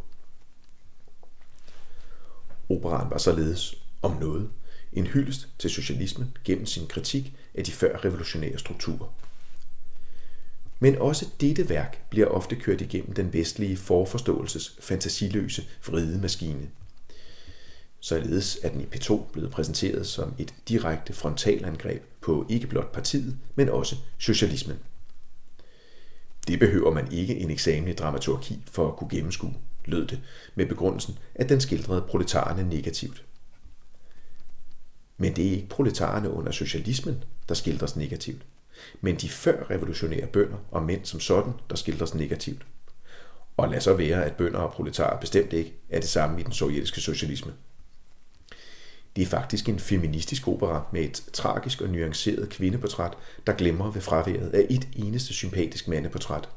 [2.69, 4.49] Operaen var således om noget
[4.93, 9.13] en hyldest til socialismen gennem sin kritik af de før revolutionære strukturer.
[10.79, 16.69] Men også dette værk bliver ofte kørt igennem den vestlige forforståelses fantasiløse vridemaskine.
[17.99, 23.37] Således er den i P2 blevet præsenteret som et direkte frontalangreb på ikke blot partiet,
[23.55, 24.79] men også socialismen.
[26.47, 29.53] Det behøver man ikke en eksamen i dramaturgi for at kunne gennemskue,
[29.85, 30.21] lød det,
[30.55, 33.23] med begrundelsen, at den skildrede proletarerne negativt.
[35.21, 38.41] Men det er ikke proletarerne under socialismen, der skildres negativt,
[39.01, 42.65] men de før revolutionære bønder og mænd som sådan, der skildres negativt.
[43.57, 46.51] Og lad så være, at bønder og proletarer bestemt ikke er det samme i den
[46.51, 47.53] sovjetiske socialisme.
[49.15, 53.13] Det er faktisk en feministisk opera med et tragisk og nuanceret kvindeportræt,
[53.47, 56.49] der glemmer ved fraværet af et eneste sympatisk mandeportræt.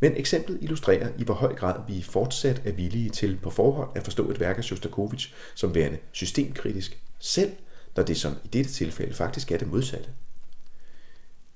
[0.00, 4.04] Men eksemplet illustrerer i hvor høj grad vi fortsat er villige til på forhånd at
[4.04, 7.52] forstå et værk af Shostakovich som værende systemkritisk, selv
[7.96, 10.08] når det som i dette tilfælde faktisk er det modsatte.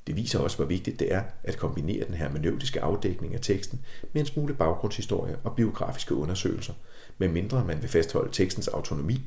[0.07, 3.81] Det viser også, hvor vigtigt det er at kombinere den hermeneutiske afdækning af teksten
[4.13, 6.75] med en smule baggrundshistorie og biografiske undersøgelser,
[7.19, 9.21] medmindre man vil fastholde tekstens autonomi,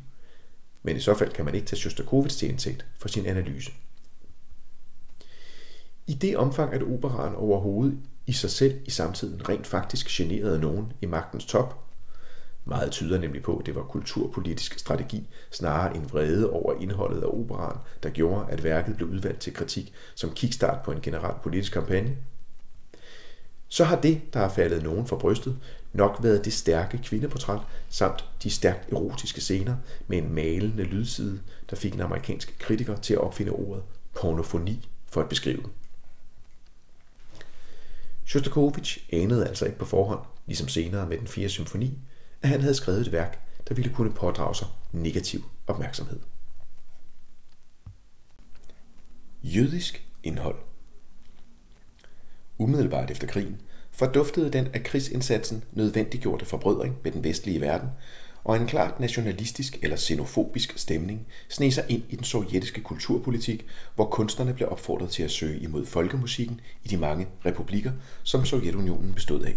[0.83, 3.71] men i så fald kan man ikke tage Shostakovich til indtægt for sin analyse.
[6.07, 10.93] I det omfang, at operaen overhovedet i sig selv i samtiden rent faktisk generede nogen
[11.01, 11.84] i magtens top,
[12.65, 17.27] meget tyder nemlig på, at det var kulturpolitisk strategi snarere end vrede over indholdet af
[17.27, 21.73] operaen, der gjorde, at værket blev udvalgt til kritik som kickstart på en generel politisk
[21.73, 22.17] kampagne.
[23.67, 25.57] Så har det, der har faldet nogen for brystet,
[25.93, 29.75] nok været det stærke kvindeportræt samt de stærkt erotiske scener
[30.07, 31.39] med en malende lydside,
[31.69, 33.83] der fik en amerikansk kritiker til at opfinde ordet
[34.15, 35.71] pornofoni for at beskrive den.
[38.25, 41.49] Shostakovich anede altså ikke på forhånd, ligesom senere med den 4.
[41.49, 41.99] symfoni,
[42.45, 46.19] at han havde skrevet et værk, der ville kunne pådrage sig negativ opmærksomhed.
[49.43, 50.55] Jødisk indhold
[52.57, 57.89] Umiddelbart efter krigen forduftede den af krigsindsatsen nødvendiggjorte forbrødring med den vestlige verden,
[58.43, 63.65] og en klart nationalistisk eller xenofobisk stemning sneg sig ind i den sovjetiske kulturpolitik,
[63.95, 67.91] hvor kunstnerne blev opfordret til at søge imod folkemusikken i de mange republikker,
[68.23, 69.55] som Sovjetunionen bestod af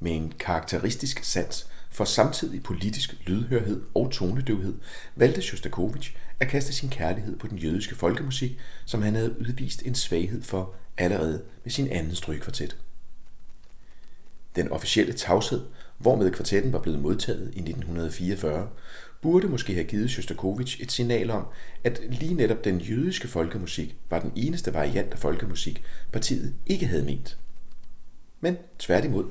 [0.00, 4.74] med en karakteristisk sans for samtidig politisk lydhørhed og tonedøvhed,
[5.16, 9.94] valgte Shostakovich at kaste sin kærlighed på den jødiske folkemusik, som han havde udvist en
[9.94, 12.76] svaghed for allerede med sin anden strygekvartet.
[14.56, 15.60] Den officielle tavshed,
[15.98, 18.68] hvormed kvartetten var blevet modtaget i 1944,
[19.22, 21.46] burde måske have givet Shostakovich et signal om,
[21.84, 25.82] at lige netop den jødiske folkemusik var den eneste variant af folkemusik,
[26.12, 27.38] partiet ikke havde ment.
[28.40, 29.24] Men tværtimod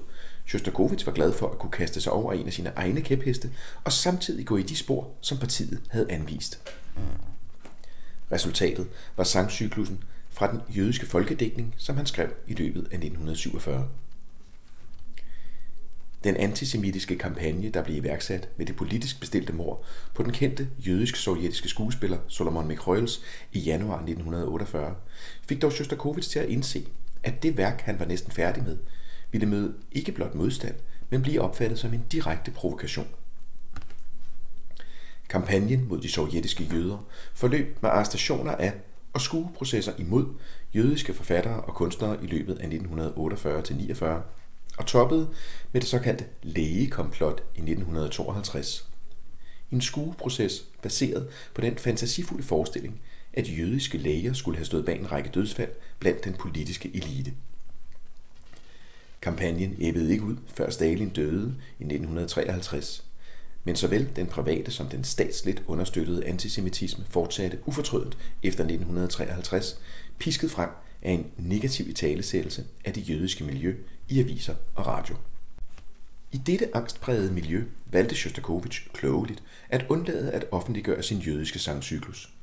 [0.47, 3.51] Shostakovich var glad for at kunne kaste sig over en af sine egne kæpheste
[3.83, 6.59] og samtidig gå i de spor, som partiet havde anvist.
[8.31, 8.87] Resultatet
[9.17, 13.87] var sangcyklusen fra den jødiske folkedækning, som han skrev i løbet af 1947.
[16.23, 19.85] Den antisemitiske kampagne, der blev iværksat med det politisk bestilte mord
[20.15, 23.21] på den kendte jødisk-sovjetiske skuespiller Solomon Mikroels
[23.53, 24.95] i januar 1948,
[25.47, 26.87] fik dog Shostakovich til at indse,
[27.23, 28.77] at det værk, han var næsten færdig med,
[29.31, 30.75] ville møde ikke blot modstand,
[31.09, 33.07] men blive opfattet som en direkte provokation.
[35.29, 38.73] Kampagnen mod de sovjetiske jøder forløb med arrestationer af
[39.13, 40.25] og skueprocesser imod
[40.75, 44.05] jødiske forfattere og kunstnere i løbet af 1948-49
[44.77, 45.29] og toppede
[45.71, 48.89] med det såkaldte lægekomplot i 1952.
[49.71, 53.01] En skueproces baseret på den fantasifulde forestilling,
[53.33, 57.33] at jødiske læger skulle have stået bag en række dødsfald blandt den politiske elite.
[59.27, 63.05] Kampagnen æbbede ikke ud, før Stalin døde i 1953.
[63.63, 69.79] Men såvel den private som den statsligt understøttede antisemitisme fortsatte ufortrødent efter 1953,
[70.19, 70.69] pisket frem
[71.01, 73.75] af en negativ italesættelse af det jødiske miljø
[74.09, 75.15] i aviser og radio.
[76.31, 82.33] I dette angstprægede miljø valgte Shostakovich klogeligt at undlade at offentliggøre sin jødiske sangcyklus.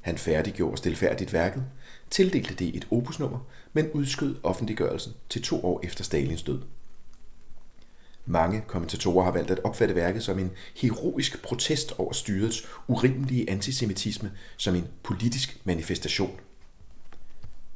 [0.00, 1.64] Han færdiggjorde stilfærdigt værket,
[2.10, 3.38] tildelte det et opusnummer,
[3.72, 6.62] men udskød offentliggørelsen til to år efter Stalins død.
[8.26, 14.32] Mange kommentatorer har valgt at opfatte værket som en heroisk protest over styrets urimelige antisemitisme
[14.56, 16.40] som en politisk manifestation.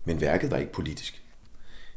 [0.04, 1.22] Men værket var ikke politisk.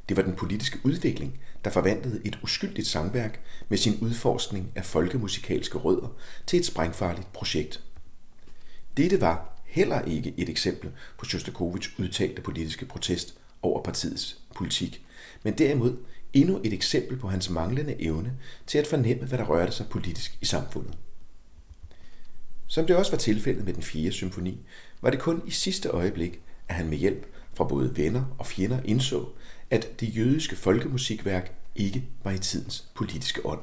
[0.10, 5.78] Det var den politiske udvikling, der forvandlede et uskyldigt sangværk med sin udforskning af folkemusikalske
[5.78, 6.16] rødder
[6.48, 7.84] til et sprængfarligt projekt.
[8.98, 15.06] Dette var heller ikke et eksempel på Shostakovichs udtalte politiske protest over partiets politik,
[15.44, 15.98] men derimod
[16.34, 18.34] endnu et eksempel på hans manglende evne
[18.68, 20.98] til at fornemme, hvad der rørte sig politisk i samfundet.
[22.68, 24.12] Som det også var tilfældet med den 4.
[24.12, 24.58] symfoni,
[25.02, 28.80] var det kun i sidste øjeblik, at han med hjælp fra både venner og fjender
[28.86, 29.26] indså,
[29.70, 33.62] at det jødiske folkemusikværk ikke var i tidens politiske ånd.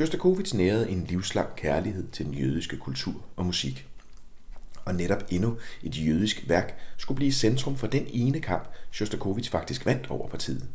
[0.00, 3.86] Shostakovich nærede en livslang kærlighed til den jødiske kultur og musik.
[4.84, 9.86] Og netop endnu et jødisk værk skulle blive centrum for den ene kamp, Shostakovich faktisk
[9.86, 10.68] vandt over partiet.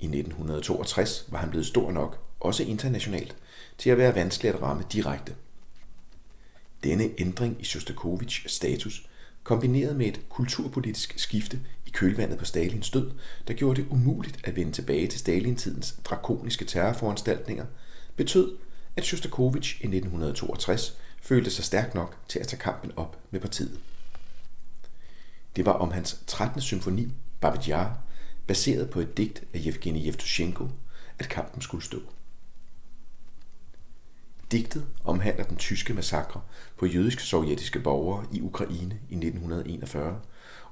[0.00, 3.36] I 1962 var han blevet stor nok, også internationalt,
[3.78, 5.34] til at være vanskelig at ramme direkte.
[6.84, 9.06] Denne ændring i Shostakovichs status
[9.42, 11.60] kombineret med et kulturpolitisk skifte
[11.92, 13.10] kølvandet på Stalins død,
[13.48, 17.66] der gjorde det umuligt at vende tilbage til Stalintidens drakoniske terrorforanstaltninger,
[18.16, 18.56] betød,
[18.96, 23.80] at Shostakovich i 1962 følte sig stærk nok til at tage kampen op med partiet.
[25.56, 26.60] Det var om hans 13.
[26.60, 27.98] symfoni, Babidjar,
[28.46, 30.68] baseret på et digt af Yevgeni Yevtushenko,
[31.18, 31.98] at kampen skulle stå.
[34.52, 36.40] Digtet omhandler den tyske massakre
[36.78, 40.20] på jødisk-sovjetiske borgere i Ukraine i 1941,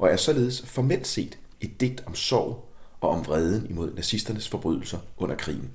[0.01, 2.68] og er således formelt set et digt om sorg
[3.01, 5.70] og om vreden imod nazisternes forbrydelser under krigen.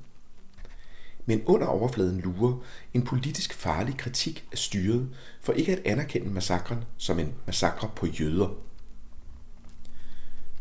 [1.25, 5.09] Men under overfladen lurer en politisk farlig kritik af styret
[5.41, 8.49] for ikke at anerkende massakren som en massakre på jøder.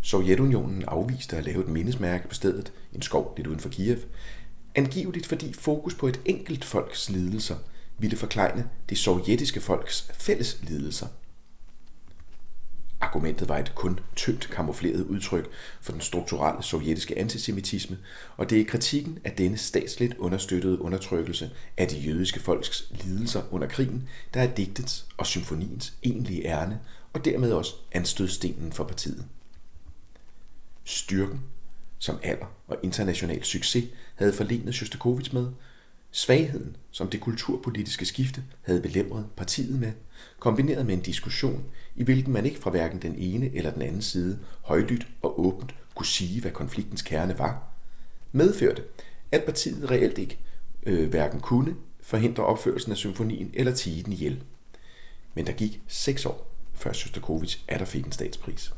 [0.02, 3.98] Sovjetunionen afviste at lave et mindesmærke på stedet, en skov lidt uden for Kiev,
[4.74, 7.56] angiveligt fordi fokus på et enkelt folks lidelser
[7.98, 11.06] ville forklejne det sovjetiske folks fælles lidelser.
[13.04, 15.50] Argumentet var et kun tyndt kamufleret udtryk
[15.80, 17.98] for den strukturelle sovjetiske antisemitisme,
[18.36, 23.68] og det er kritikken af denne statsligt understøttede undertrykkelse af de jødiske folks lidelser under
[23.68, 26.80] krigen, der er digtets og symfoniens egentlige ærne,
[27.12, 29.24] og dermed også anstødstenen for partiet.
[30.84, 31.40] Styrken
[31.98, 35.46] som alder og international succes havde forlenet Shostakovich med,
[36.14, 39.92] svagheden, som det kulturpolitiske skifte havde belemret partiet med,
[40.38, 41.64] kombineret med en diskussion,
[41.96, 45.74] i hvilken man ikke fra hverken den ene eller den anden side højlydt og åbent
[45.94, 47.62] kunne sige, hvad konfliktens kerne var,
[48.32, 48.82] medførte,
[49.32, 50.38] at partiet reelt ikke
[50.86, 54.42] øh, hverken kunne forhindre opførelsen af symfonien eller tige den ihjel.
[55.34, 58.72] Men der gik seks år, før Shostakovich der fik en statspris.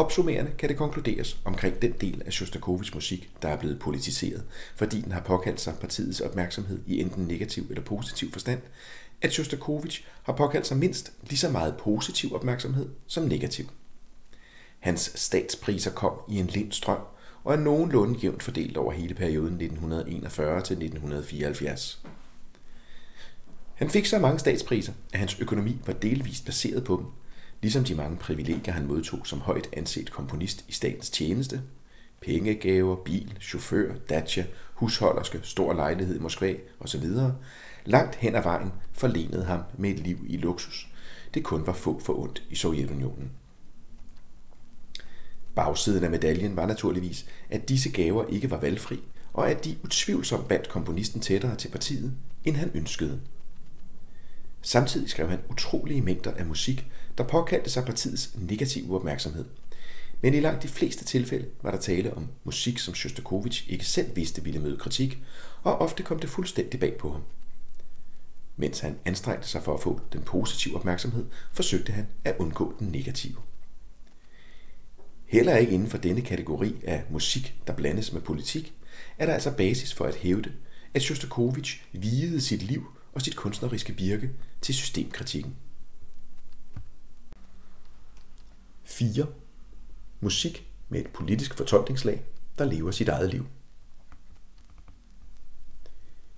[0.00, 4.44] Opsummerende kan det konkluderes omkring den del af Shostakovichs musik, der er blevet politiseret,
[4.76, 8.60] fordi den har påkaldt sig partiets opmærksomhed i enten negativ eller positiv forstand,
[9.22, 13.70] at Shostakovich har påkaldt sig mindst lige så meget positiv opmærksomhed som negativ.
[14.78, 17.00] Hans statspriser kom i en lind strøm
[17.44, 22.02] og er nogenlunde jævnt fordelt over hele perioden 1941 til 1974.
[23.74, 27.06] Han fik så mange statspriser, at hans økonomi var delvist baseret på dem,
[27.62, 31.62] ligesom de mange privilegier, han modtog som højt anset komponist i statens tjeneste,
[32.22, 37.04] pengegaver, bil, chauffør, datcha, husholderske, stor lejlighed i Moskva osv.,
[37.84, 40.88] langt hen ad vejen forlenede ham med et liv i luksus.
[41.34, 43.30] Det kun var få for ondt i Sovjetunionen.
[45.54, 49.00] Bagsiden af medaljen var naturligvis, at disse gaver ikke var valgfri,
[49.32, 52.12] og at de utvivlsomt bandt komponisten tættere til partiet,
[52.44, 53.20] end han ønskede.
[54.62, 59.44] Samtidig skrev han utrolige mængder af musik, der påkaldte sig partiets negative opmærksomhed.
[60.20, 64.16] Men i langt de fleste tilfælde var der tale om musik, som Shostakovich ikke selv
[64.16, 65.22] vidste ville møde kritik,
[65.62, 67.22] og ofte kom det fuldstændig bag på ham.
[68.56, 72.88] Mens han anstrengte sig for at få den positive opmærksomhed, forsøgte han at undgå den
[72.88, 73.36] negative.
[75.26, 78.74] Heller ikke inden for denne kategori af musik, der blandes med politik,
[79.18, 80.52] er der altså basis for at hævde,
[80.94, 84.30] at Shostakovich videde sit liv og sit kunstneriske virke
[84.60, 85.56] til systemkritikken.
[88.90, 89.26] 4.
[90.20, 92.24] Musik med et politisk fortolkningslag,
[92.58, 93.46] der lever sit eget liv.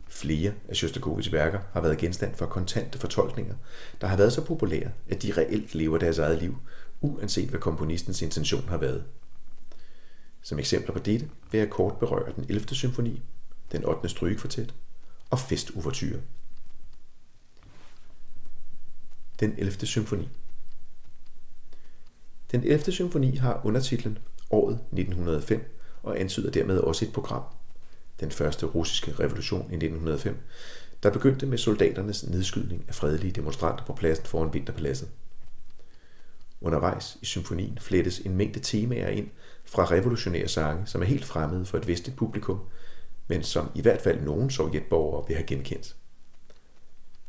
[0.08, 3.54] Flere af Shostakovichs værker har været genstand for kontante fortolkninger,
[4.00, 6.56] der har været så populære, at de reelt lever deres eget liv,
[7.00, 9.04] uanset hvad komponistens intention har været.
[10.42, 12.74] Som eksempler på dette vil jeg kort berøre den 11.
[12.74, 13.22] symfoni,
[13.72, 14.08] den 8.
[14.08, 14.74] strygekvartet
[15.30, 16.20] og festuvertyre.
[19.40, 19.86] Den 11.
[19.86, 20.28] symfoni
[22.52, 22.92] den 11.
[22.92, 24.18] symfoni har undertitlen
[24.50, 27.42] Året 1905 og antyder dermed også et program.
[28.20, 30.36] Den første russiske revolution i 1905,
[31.02, 35.08] der begyndte med soldaternes nedskydning af fredelige demonstranter på pladsen foran Vinterpaladset.
[36.60, 39.28] Undervejs i symfonien flettes en mængde temaer ind
[39.64, 42.60] fra revolutionære sange, som er helt fremmede for et vestligt publikum,
[43.28, 45.96] men som i hvert fald nogen sovjetborgere vil have genkendt.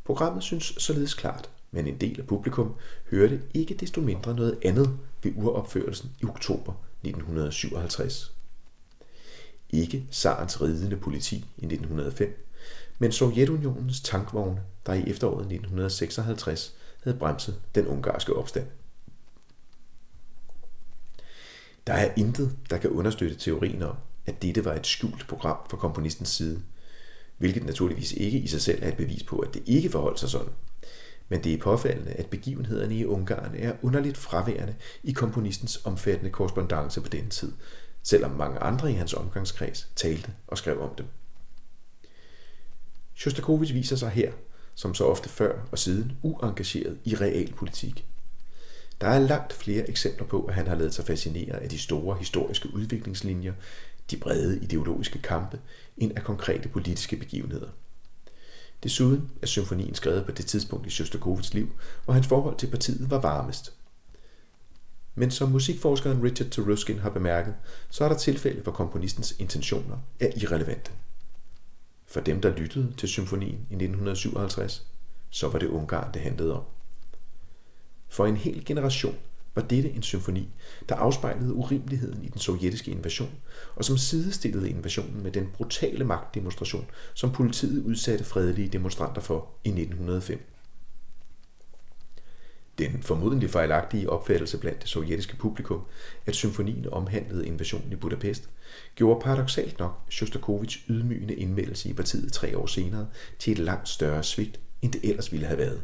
[0.04, 2.74] Programmet synes således klart, men en del af publikum
[3.10, 6.72] hørte ikke desto mindre noget andet ved uropførelsen i oktober
[7.02, 8.34] 1957.
[9.70, 12.46] Ikke Sarens ridende politi i 1905,
[12.98, 18.66] men Sovjetunionens tankvogne, der i efteråret 1956 havde bremset den ungarske opstand.
[21.86, 23.96] Der er intet, der kan understøtte teorien om,
[24.26, 26.62] at dette var et skjult program fra komponistens side,
[27.38, 30.28] hvilket naturligvis ikke i sig selv er et bevis på, at det ikke forholdt sig
[30.28, 30.52] sådan.
[31.28, 37.00] Men det er påfaldende, at begivenhederne i Ungarn er underligt fraværende i komponistens omfattende korrespondence
[37.00, 37.52] på den tid,
[38.02, 41.06] selvom mange andre i hans omgangskreds talte og skrev om dem.
[43.14, 44.32] Shostakovich viser sig her,
[44.74, 48.06] som så ofte før og siden, uengageret i realpolitik.
[49.00, 52.16] Der er langt flere eksempler på, at han har lavet sig fascinere af de store
[52.18, 53.52] historiske udviklingslinjer,
[54.10, 55.60] de brede ideologiske kampe,
[55.96, 57.68] end af konkrete politiske begivenheder.
[58.84, 61.72] Desuden er symfonien skrevet på det tidspunkt i Shostakovichs liv,
[62.04, 63.72] hvor hans forhold til partiet var varmest.
[65.14, 67.54] Men som musikforskeren Richard Taruskin har bemærket,
[67.90, 70.92] så er der tilfælde, hvor komponistens intentioner er irrelevante.
[72.06, 74.86] For dem, der lyttede til symfonien i 1957,
[75.30, 76.62] så var det Ungarn, det handlede om.
[78.08, 79.16] For en hel generation
[79.54, 80.48] var dette en symfoni,
[80.88, 83.30] der afspejlede urimeligheden i den sovjetiske invasion,
[83.76, 89.68] og som sidestillede invasionen med den brutale magtdemonstration, som politiet udsatte fredelige demonstranter for i
[89.68, 90.50] 1905.
[92.78, 95.80] Den formodentlig fejlagtige opfattelse blandt det sovjetiske publikum,
[96.26, 98.50] at symfonien omhandlede invasionen i Budapest,
[98.94, 103.06] gjorde paradoxalt nok Shostakovich ydmygende indmeldelse i partiet tre år senere
[103.38, 105.82] til et langt større svigt, end det ellers ville have været.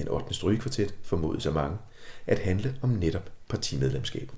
[0.00, 0.34] Den 8.
[0.34, 1.78] strygekvartet formodes af mange
[2.26, 4.34] at handle om netop partimedlemskabet.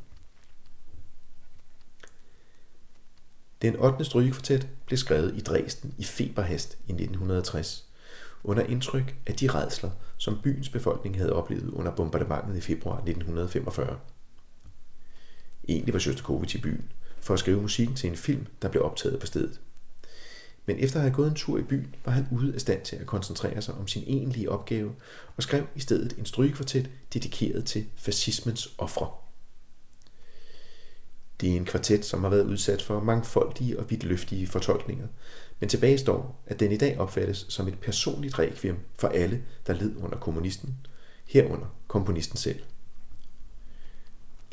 [3.63, 4.05] Den 8.
[4.05, 7.89] strygekvartet blev skrevet i Dresden i feberhast i 1960,
[8.45, 13.99] under indtryk af de redsler, som byens befolkning havde oplevet under bombardementet i februar 1945.
[15.69, 19.21] Egentlig var Shostakovich i byen for at skrive musikken til en film, der blev optaget
[19.21, 19.61] på stedet.
[20.67, 22.97] Men efter at have gået en tur i byen, var han ude af stand til
[22.97, 24.93] at koncentrere sig om sin egentlige opgave
[25.37, 29.11] og skrev i stedet en strygekvartet dedikeret til fascismens ofre.
[31.41, 35.07] Det er en kvartet, som har været udsat for mangfoldige og vidtløftige fortolkninger,
[35.61, 39.73] men tilbage står, at den i dag opfattes som et personligt requiem for alle, der
[39.73, 40.77] led under kommunisten,
[41.25, 42.61] herunder komponisten selv.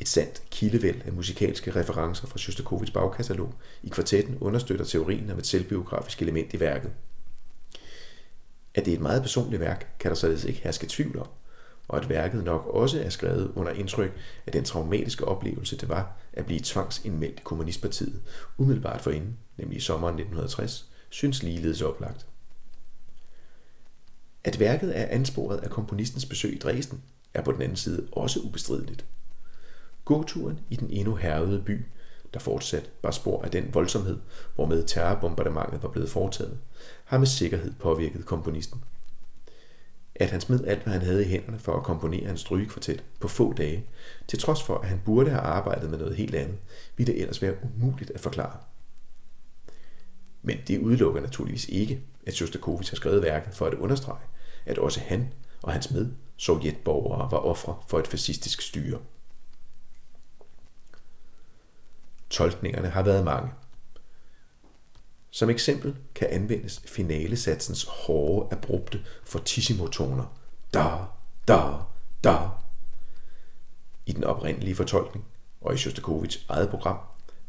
[0.00, 5.46] Et sandt kildevæld af musikalske referencer fra Shostakovichs bagkatalog i kvartetten understøtter teorien om et
[5.46, 6.92] selvbiografisk element i værket.
[8.74, 11.28] At det er et meget personligt værk, kan der således ikke herske tvivl om,
[11.88, 14.12] og at værket nok også er skrevet under indtryk
[14.46, 18.22] af den traumatiske oplevelse, det var at blive tvangsindmeldt i Kommunistpartiet
[18.58, 22.26] umiddelbart forinden, nemlig i sommeren 1960, synes ligeledes oplagt.
[24.44, 27.02] At værket er ansporet af komponistens besøg i Dresden,
[27.34, 29.04] er på den anden side også ubestrideligt.
[30.10, 31.84] Gåturen i den endnu hervede by,
[32.34, 34.18] der fortsat var spor af den voldsomhed,
[34.54, 36.58] hvormed terrorbombardementet var blevet foretaget,
[37.04, 38.84] har med sikkerhed påvirket komponisten.
[40.14, 43.28] At han smed alt, hvad han havde i hænderne for at komponere en strygekvartet på
[43.28, 43.86] få dage,
[44.28, 46.58] til trods for, at han burde have arbejdet med noget helt andet,
[46.96, 48.56] ville det ellers være umuligt at forklare.
[50.42, 54.24] Men det udelukker naturligvis ikke, at Shostakovich har skrevet værket for at understrege,
[54.66, 55.32] at også han
[55.62, 58.98] og hans med sovjetborgere var ofre for et fascistisk styre.
[62.30, 63.50] Tolkningerne har været mange.
[65.30, 70.36] Som eksempel kan anvendes finalesatsens hårde, abrupte fortissimo-toner.
[70.74, 70.96] Da,
[71.48, 71.60] da,
[72.24, 72.38] da.
[74.06, 75.24] I den oprindelige fortolkning,
[75.60, 76.98] og i Shostakovichs eget program,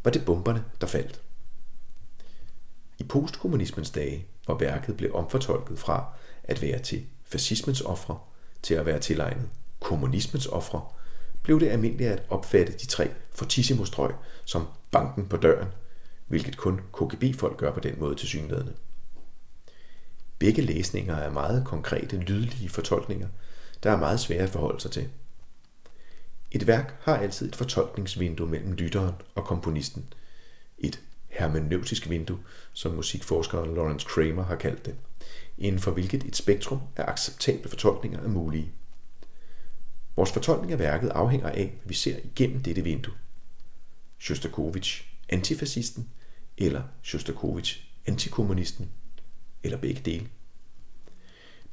[0.03, 1.22] var det bomberne, der faldt.
[2.98, 6.14] I postkommunismens dage, hvor værket blev omfortolket fra
[6.44, 8.20] at være til fascismens ofre
[8.62, 9.49] til at være tilegnet
[9.80, 10.82] kommunismens ofre,
[11.44, 14.12] blev det almindeligt at opfatte de tre fortissimo-strøg
[14.46, 15.68] som banken på døren,
[16.28, 18.74] hvilket kun KGB-folk gør på den måde til synlædende.
[20.40, 23.28] Begge læsninger er meget konkrete, lydlige fortolkninger,
[23.84, 25.10] der er meget svære at forholde sig til.
[26.52, 30.14] Et værk har altid et fortolkningsvindue mellem lytteren og komponisten.
[30.78, 32.40] Et hermeneutisk vindue,
[32.74, 34.96] som musikforskeren Lawrence Kramer har kaldt det,
[35.58, 38.72] inden for hvilket et spektrum af acceptable fortolkninger er mulige.
[40.16, 43.14] Vores fortolkning af værket afhænger af, hvad vi ser igennem dette vindue.
[44.20, 46.10] Shostakovich, antifascisten,
[46.58, 48.90] eller Shostakovich, antikommunisten,
[49.64, 50.28] eller begge dele.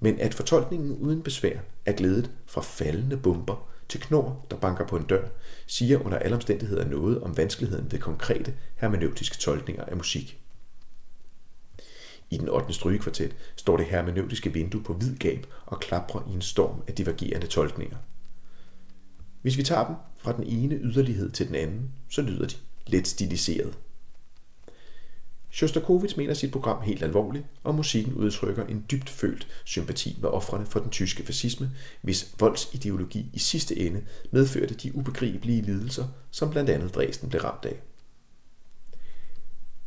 [0.00, 4.96] Men at fortolkningen uden besvær er glædet fra faldende bomber til knor, der banker på
[4.96, 5.28] en dør,
[5.66, 10.40] siger under alle omstændigheder noget om vanskeligheden ved konkrete hermeneutiske tolkninger af musik.
[12.30, 12.72] I den 8.
[12.72, 17.46] strygekvartet står det hermeneutiske vindue på hvid gab og klapper i en storm af divergerende
[17.46, 17.96] tolkninger.
[19.48, 22.54] Hvis vi tager dem fra den ene yderlighed til den anden, så lyder de
[22.86, 23.78] let stiliseret.
[25.50, 30.66] Shostakovich mener sit program helt alvorligt, og musikken udtrykker en dybt følt sympati med offrene
[30.66, 31.70] for den tyske fascisme,
[32.02, 37.64] hvis voldsideologi i sidste ende medførte de ubegribelige lidelser, som blandt andet Dresden blev ramt
[37.64, 37.80] af.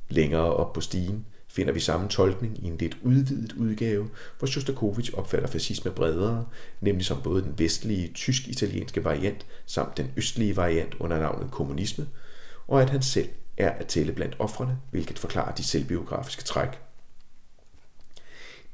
[0.10, 5.14] Længere op på stigen finder vi samme tolkning i en lidt udvidet udgave, hvor Shostakovich
[5.14, 6.46] opfatter fascisme bredere,
[6.82, 12.08] nemlig som både den vestlige tysk-italienske variant samt den østlige variant under navnet kommunisme,
[12.68, 16.70] og at han selv er at tælle blandt offrene, hvilket forklarer de selvbiografiske træk.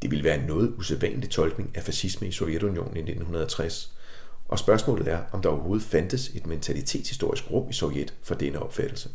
[0.02, 3.94] Det ville være en noget usædvanlig tolkning af fascisme i Sovjetunionen i 1960,
[4.48, 9.10] og spørgsmålet er, om der overhovedet fandtes et mentalitetshistorisk rum i Sovjet for denne opfattelse.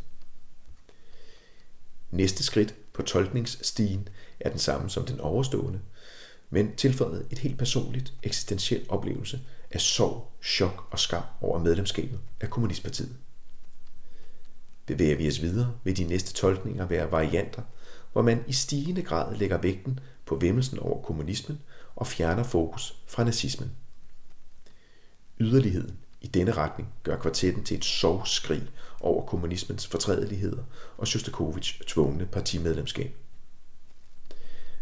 [2.11, 4.09] Næste skridt på tolkningsstigen
[4.41, 5.81] er den samme som den overstående,
[6.51, 9.41] men tilføjet et helt personligt, eksistentiel oplevelse
[9.71, 13.17] af sorg, chok og skam over medlemskabet af Kommunistpartiet.
[14.87, 17.63] Bevæger vi os videre, vil de næste tolkninger være varianter,
[18.13, 21.61] hvor man i stigende grad lægger vægten på vemmelsen over kommunismen
[21.97, 23.71] og fjerner fokus fra nazismen.
[25.41, 28.71] Yderligheden i denne retning gør kvartetten til et sovskrig
[29.01, 30.63] over kommunismens fortrædeligheder
[30.99, 33.15] og Shostakovichs tvungne partimedlemskab.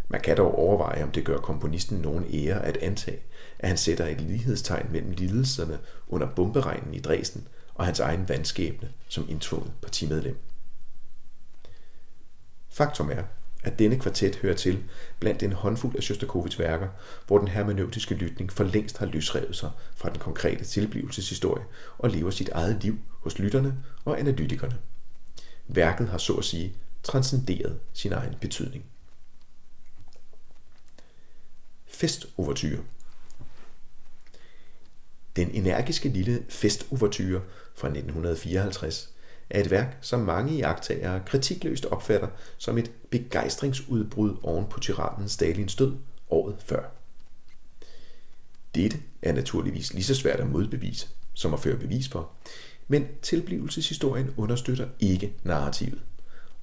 [0.09, 3.21] Man kan dog overveje, om det gør komponisten nogen ære at antage,
[3.59, 8.93] at han sætter et lighedstegn mellem lidelserne under bomberegnen i Dresden og hans egen vandskæbne
[9.09, 10.39] som indtvunget partimedlem.
[12.69, 13.23] Faktum er,
[13.63, 14.85] at denne kvartet hører til
[15.21, 16.89] blandt en håndfuld af Shostakovich værker,
[17.27, 21.65] hvor den hermeneutiske lytning for længst har løsrevet sig fra den konkrete tilblivelseshistorie
[21.99, 24.79] og lever sit eget liv hos lytterne og analytikerne.
[25.69, 28.85] Værket har så at sige transcenderet sin egen betydning.
[31.87, 32.81] Festovertyre
[35.37, 37.41] Den energiske lille festovertyre
[37.75, 39.11] fra 1954
[39.51, 42.29] er et værk, som mange iagtagere kritikløst opfatter
[42.59, 45.97] som et begejstringsudbrud oven på tyrannen Stalins død
[46.31, 46.83] året før.
[48.75, 52.31] Dette er naturligvis lige så svært at modbevise, som at føre bevis for,
[52.89, 56.01] men tilblivelseshistorien understøtter ikke narrativet,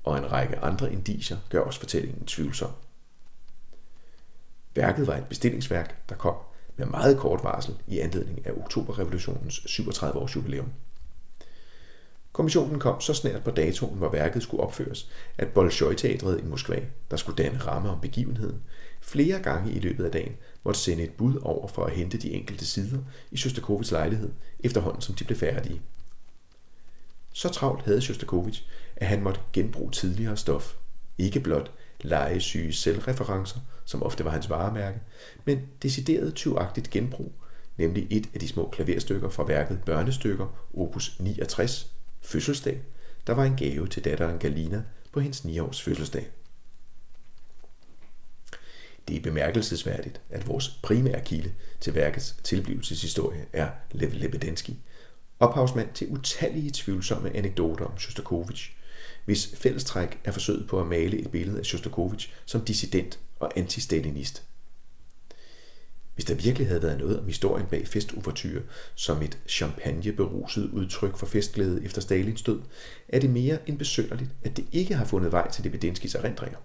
[0.03, 2.71] og en række andre indicier gør også fortællingen tvivlsom.
[4.75, 6.35] Værket var et bestillingsværk, der kom
[6.77, 10.71] med meget kort varsel i anledning af oktoberrevolutionens 37 års jubilæum.
[12.37, 16.81] Kommissionen kom så snart på datoen, hvor værket skulle opføres, at Bolshoi-teatret i Moskva,
[17.11, 18.61] der skulle danne ramme om begivenheden,
[19.01, 22.31] flere gange i løbet af dagen måtte sende et bud over for at hente de
[22.31, 22.97] enkelte sider
[23.31, 25.81] i Shostakovich lejlighed, efterhånden som de blev færdige.
[27.33, 28.63] Så travlt havde Shostakovich,
[28.95, 30.75] at han måtte genbruge tidligere stof.
[31.17, 34.99] Ikke blot legesyge selvreferencer, som ofte var hans varemærke,
[35.45, 37.31] men decideret tyvagtigt genbrug,
[37.77, 42.81] nemlig et af de små klaverstykker fra værket Børnestykker, opus 69, fødselsdag,
[43.27, 46.27] der var en gave til datteren Galina på hendes 9-års fødselsdag.
[49.07, 54.71] Det er bemærkelsesværdigt, at vores primære kilde til værkets tilblivelseshistorie er Lev Lebedensky,
[55.39, 58.71] ophavsmand til utallige tvivlsomme anekdoter om Shostakovich,
[59.25, 64.43] hvis fællestræk er forsøget på at male et billede af Shostakovich som dissident og antistalinist.
[66.17, 68.61] Hvis der virkelig havde været noget om historien bag festuvertyr,
[68.95, 72.59] som et champagneberuset udtryk for festglæde efter Stalins død,
[73.07, 76.57] er det mere end besønderligt, at det ikke har fundet vej til Lebedinskis erindringer.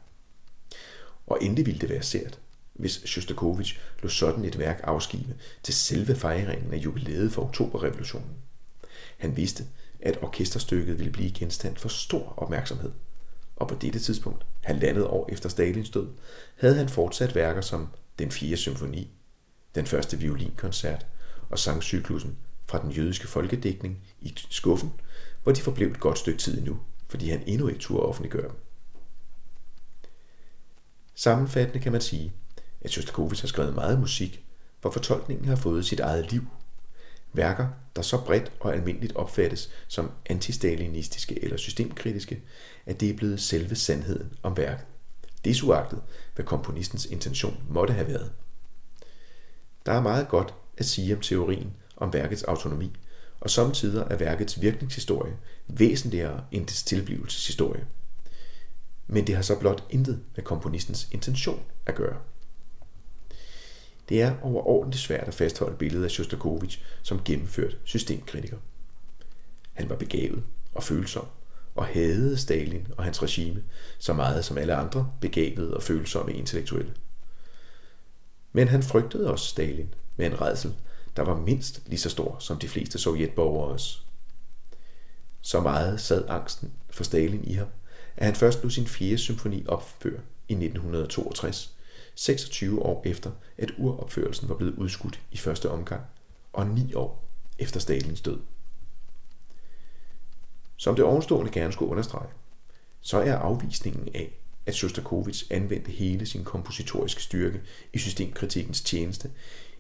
[1.27, 2.39] Og endelig ville det være sært,
[2.73, 8.31] hvis Shostakovich lå sådan et værk afskive til selve fejringen af jubilæet for oktoberrevolutionen.
[9.19, 9.65] Han vidste,
[10.01, 12.91] at orkesterstykket ville blive genstand for stor opmærksomhed.
[13.57, 16.09] Og på dette tidspunkt, halvandet år efter Stalins død,
[16.57, 17.89] havde han fortsat værker som
[18.19, 18.57] Den 4.
[18.57, 19.11] symfoni,
[19.75, 21.07] den første violinkoncert
[21.51, 24.93] og sangcyklusen fra den jødiske folkedækning i skuffen,
[25.43, 28.57] hvor de forblev et godt stykke tid nu, fordi han endnu ikke turde offentliggøre dem.
[31.15, 32.33] Sammenfattende kan man sige,
[32.81, 34.45] at Shostakovich har skrevet meget musik,
[34.81, 36.43] hvor fortolkningen har fået sit eget liv.
[37.33, 42.43] Værker, der så bredt og almindeligt opfattes som antistalinistiske eller systemkritiske,
[42.87, 44.87] at det er blevet selve sandheden om værket.
[45.45, 46.03] Desuagtet,
[46.35, 48.33] hvad komponistens intention måtte have været.
[49.87, 52.93] Der er meget godt at sige om teorien om værkets autonomi,
[53.41, 55.37] og samtidig er værkets virkningshistorie
[55.67, 57.87] væsentligere end dets tilblivelseshistorie.
[59.07, 62.17] Men det har så blot intet med komponistens intention at gøre.
[64.09, 68.57] Det er overordentligt svært at fastholde billedet af Shostakovich som gennemført systemkritiker.
[69.73, 70.43] Han var begavet
[70.75, 71.27] og følsom,
[71.75, 73.63] og hadede Stalin og hans regime
[73.99, 76.95] så meget som alle andre begavede og følsomme intellektuelle.
[78.53, 80.75] Men han frygtede også Stalin med en redsel,
[81.17, 84.07] der var mindst lige så stor som de fleste sovjetborgeres.
[85.41, 87.69] Så meget sad angsten for Stalin i ham,
[88.17, 91.77] at han først nu sin fjerde symfoni opføre i 1962,
[92.15, 96.03] 26 år efter, at uropførelsen var blevet udskudt i første omgang,
[96.53, 98.41] og ni år efter Stalins død.
[100.77, 102.29] Som det ovenstående gerne skulle understrege,
[103.01, 107.61] så er afvisningen af, at Shostakovich anvendte hele sin kompositoriske styrke
[107.93, 109.31] i systemkritikkens tjeneste,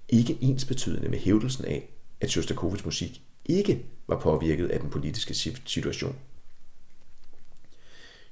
[0.08, 1.88] ikke ens betydende med hævdelsen af,
[2.20, 5.34] at Sostakovits musik ikke var påvirket af den politiske
[5.66, 6.16] situation.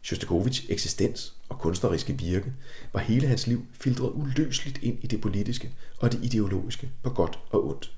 [0.02, 2.52] Shostakovichs eksistens og kunstneriske virke
[2.92, 7.38] var hele hans liv filtreret uløseligt ind i det politiske og det ideologiske på godt
[7.50, 7.92] og ondt.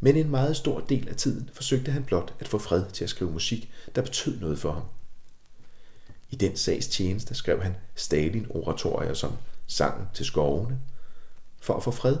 [0.00, 3.10] Men en meget stor del af tiden forsøgte han blot at få fred til at
[3.10, 4.82] skrive musik, der betød noget for ham.
[6.30, 9.32] I den sags tjeneste skrev han Stalin-oratorier som
[9.66, 10.80] Sangen til skovene,
[11.60, 12.16] for at få fred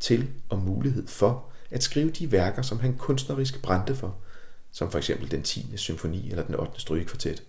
[0.00, 4.16] til og mulighed for at skrive de værker, som han kunstnerisk brændte for,
[4.70, 5.76] som for eksempel den 10.
[5.76, 6.80] symfoni eller den 8.
[6.80, 7.42] strygekvartet.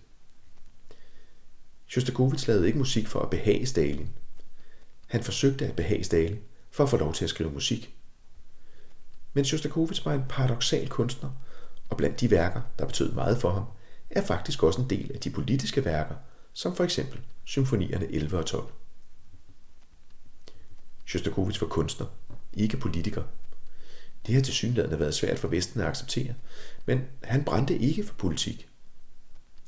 [1.88, 4.08] Shostakovich lavede ikke musik for at behage Stalin.
[5.06, 6.38] Han forsøgte at behage Stalin
[6.70, 7.94] for at få lov til at skrive musik.
[9.32, 11.30] Men Shostakovich var en paradoxal kunstner,
[11.88, 13.64] og blandt de værker, der betød meget for ham,
[14.10, 16.14] er faktisk også en del af de politiske værker,
[16.52, 18.72] som for eksempel symfonierne 11 og 12.
[21.06, 22.06] Shostakovich var kunstner,
[22.52, 23.22] ikke politiker.
[24.26, 26.34] Det har til synligheden været svært for Vesten at acceptere,
[26.86, 28.68] men han brændte ikke for politik.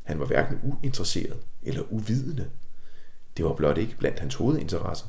[0.02, 2.50] Han var hverken uinteresseret eller uvidende.
[3.36, 5.06] Det var blot ikke blandt hans hovedinteresser.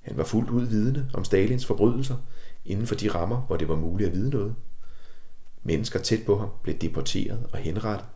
[0.00, 2.16] Han var fuldt ud vidende om Stalins forbrydelser
[2.64, 4.54] inden for de rammer, hvor det var muligt at vide noget.
[5.64, 8.06] Mennesker tæt på ham blev deporteret og henrettet.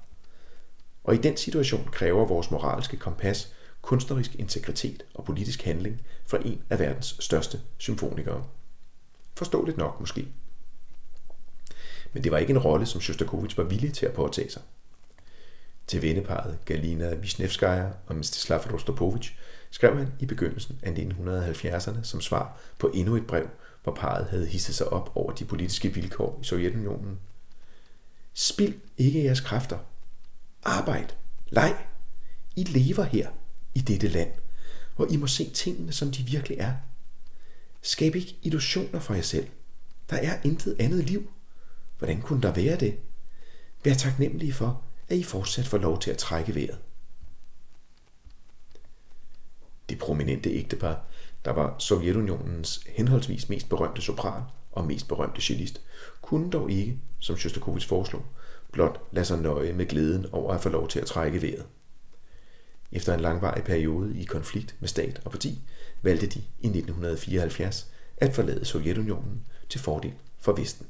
[1.05, 3.53] Og i den situation kræver vores moralske kompas
[3.83, 8.45] kunstnerisk integritet og politisk handling fra en af verdens største symfonikere.
[9.35, 10.29] Forståeligt nok måske.
[12.13, 14.63] Men det var ikke en rolle, som Shostakovich var villig til at påtage sig.
[15.87, 19.35] Til venneparet Galina Vishnevskaya og Mstislav Rostopovich
[19.71, 23.49] skrev han i begyndelsen af 1970'erne som svar på endnu et brev,
[23.83, 27.19] hvor parret havde hisset sig op over de politiske vilkår i Sovjetunionen.
[28.41, 29.79] Spil ikke jeres kræfter.
[30.63, 31.09] Arbejd.
[31.49, 31.87] Leg.
[32.57, 33.31] I lever her
[33.75, 34.33] i dette land,
[34.97, 36.75] og I må se tingene, som de virkelig er.
[37.83, 39.49] Skab ikke illusioner for jer selv.
[40.11, 41.31] Der er intet andet liv.
[41.99, 42.99] Hvordan kunne der være det?
[43.85, 46.79] Vær taknemmelige for, at I fortsat får lov til at trække vejret.
[49.89, 51.05] Det prominente ægtepar,
[51.45, 54.43] der var Sovjetunionens henholdsvis mest berømte sopran
[54.73, 55.81] og mest berømte cellist,
[56.23, 58.25] kunne dog ikke, som Shostakovich foreslog,
[58.73, 61.67] blot lade sig nøje med glæden over at få lov til at trække vejret.
[62.93, 65.59] Efter en langvarig periode i konflikt med stat og parti,
[66.03, 70.87] valgte de i 1974 at forlade Sovjetunionen til fordel for Vesten.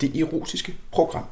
[0.00, 1.26] Det erotiske program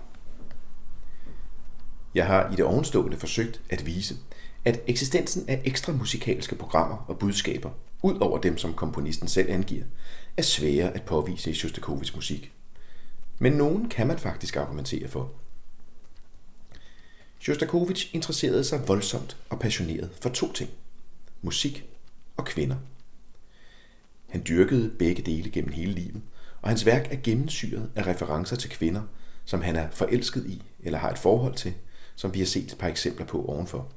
[2.15, 4.17] Jeg har i det ovenstående forsøgt at vise,
[4.65, 7.71] at eksistensen af ekstra musikalske programmer og budskaber,
[8.03, 9.85] ud over dem, som komponisten selv angiver,
[10.37, 12.53] er svære at påvise i Shostakovichs musik.
[13.39, 15.31] Men nogen kan man faktisk argumentere for–
[17.45, 20.71] Shostakovich interesserede sig voldsomt og passioneret for to ting.
[21.43, 21.85] Musik
[22.37, 22.77] og kvinder.
[24.29, 26.23] Han dyrkede begge dele gennem hele livet,
[26.63, 29.03] og hans værk er gennemsyret af referencer til kvinder,
[29.45, 31.75] som han er forelsket i eller har et forhold til,
[32.15, 33.93] som vi har set et par eksempler på ovenfor.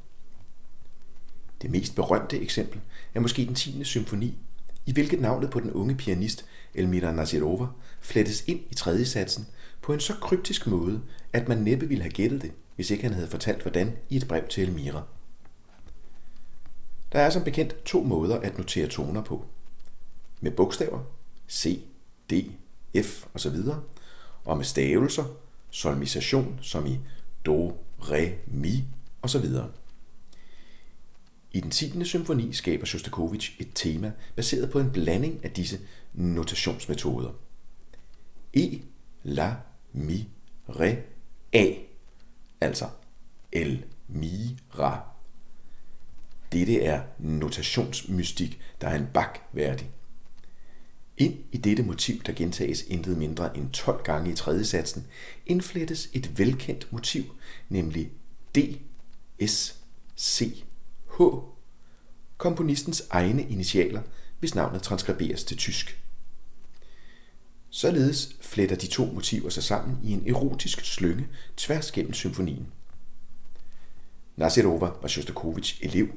[1.61, 2.79] Det mest berømte eksempel
[3.15, 3.83] er måske den 10.
[3.83, 4.37] symfoni,
[4.87, 7.67] i hvilket navnet på den unge pianist Elmira Nazirova
[8.01, 9.47] flettes ind i tredje satsen
[9.81, 11.01] på en så kryptisk måde,
[11.33, 14.27] at man næppe ville have gættet det– hvis ikke han havde fortalt hvordan i et
[14.27, 15.03] brev til Elmira.
[17.11, 19.45] Der er som bekendt to måder at notere toner på.
[20.41, 20.99] Med bogstaver,
[21.49, 21.81] C,
[22.29, 22.33] D,
[23.03, 23.55] F osv.,
[24.45, 25.23] og med stavelser,
[25.69, 26.99] solmisation som i
[27.45, 28.83] do, re, mi
[29.21, 29.45] osv.
[31.57, 32.05] I den 10.
[32.05, 35.79] symfoni skaber Shostakovich et tema baseret på en blanding af disse
[36.13, 37.31] notationsmetoder.
[38.53, 38.81] E,
[39.23, 39.55] la,
[39.93, 40.27] mi,
[40.69, 40.97] re,
[41.53, 41.73] a
[42.61, 42.89] altså
[43.51, 45.09] El Mira.
[46.51, 49.89] Dette er notationsmystik, der er en bak værdig.
[51.17, 55.07] Ind i dette motiv, der gentages intet mindre end 12 gange i tredje satsen,
[55.45, 57.23] indflettes et velkendt motiv,
[57.69, 58.11] nemlig
[58.55, 58.57] D,
[59.47, 59.81] S,
[60.17, 60.63] C,
[61.19, 61.21] H,
[62.37, 64.01] komponistens egne initialer,
[64.39, 66.03] hvis navnet transkriberes til tysk.
[67.69, 71.27] Således fletter de to motiver sig sammen i en erotisk slynge
[71.57, 72.67] tværs gennem symfonien.
[74.35, 76.07] Nasirova var Shostakovich elev,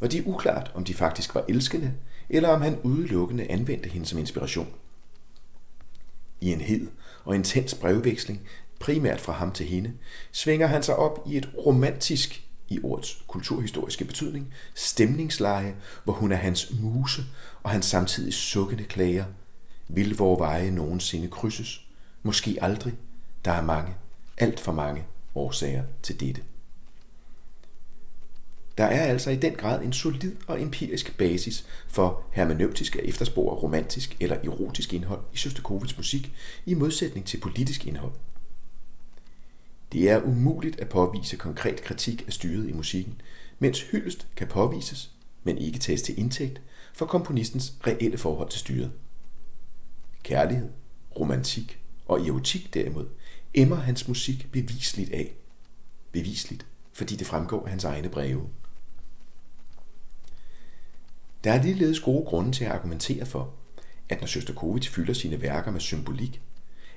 [0.00, 1.94] og det er uklart, om de faktisk var elskende,
[2.28, 4.74] eller om han udelukkende anvendte hende som inspiration.
[6.40, 6.86] I en hed
[7.24, 8.40] og intens brevveksling,
[8.80, 9.92] primært fra ham til hende,
[10.32, 16.36] svinger han sig op i et romantisk, i ordets kulturhistoriske betydning, stemningsleje, hvor hun er
[16.36, 17.22] hans muse,
[17.62, 19.24] og han samtidig sukkende klager–
[19.88, 21.86] vil vores veje nogensinde krydses?
[22.22, 22.94] Måske aldrig.
[23.44, 23.94] Der er mange,
[24.38, 26.42] alt for mange årsager til dette.
[28.78, 33.54] Der er altså i den grad en solid og empirisk basis for hermeneutisk at efterspore
[33.54, 36.32] romantisk eller erotisk indhold i Shostakovichs musik
[36.66, 38.12] i modsætning til politisk indhold.
[39.92, 43.20] Det er umuligt at påvise konkret kritik af styret i musikken,
[43.58, 45.10] mens hyldest kan påvises,
[45.44, 46.60] men ikke tages til indtægt
[46.94, 48.92] for komponistens reelle forhold til styret.
[50.22, 50.68] Kærlighed,
[51.20, 53.06] romantik og erotik derimod
[53.54, 55.34] emmer hans musik bevisligt af
[56.12, 58.48] bevisligt, fordi det fremgår af hans egne breve.
[61.44, 63.54] Der er ligeledes gode grunde til at argumentere for,
[64.08, 66.42] at når Shostakovich fylder sine værker med symbolik,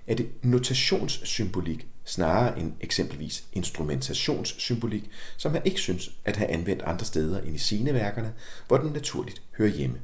[0.09, 7.05] er det notationssymbolik snarere end eksempelvis instrumentationssymbolik, som han ikke synes at have anvendt andre
[7.05, 8.33] steder end i sine værkerne,
[8.67, 9.99] hvor den naturligt hører hjemme.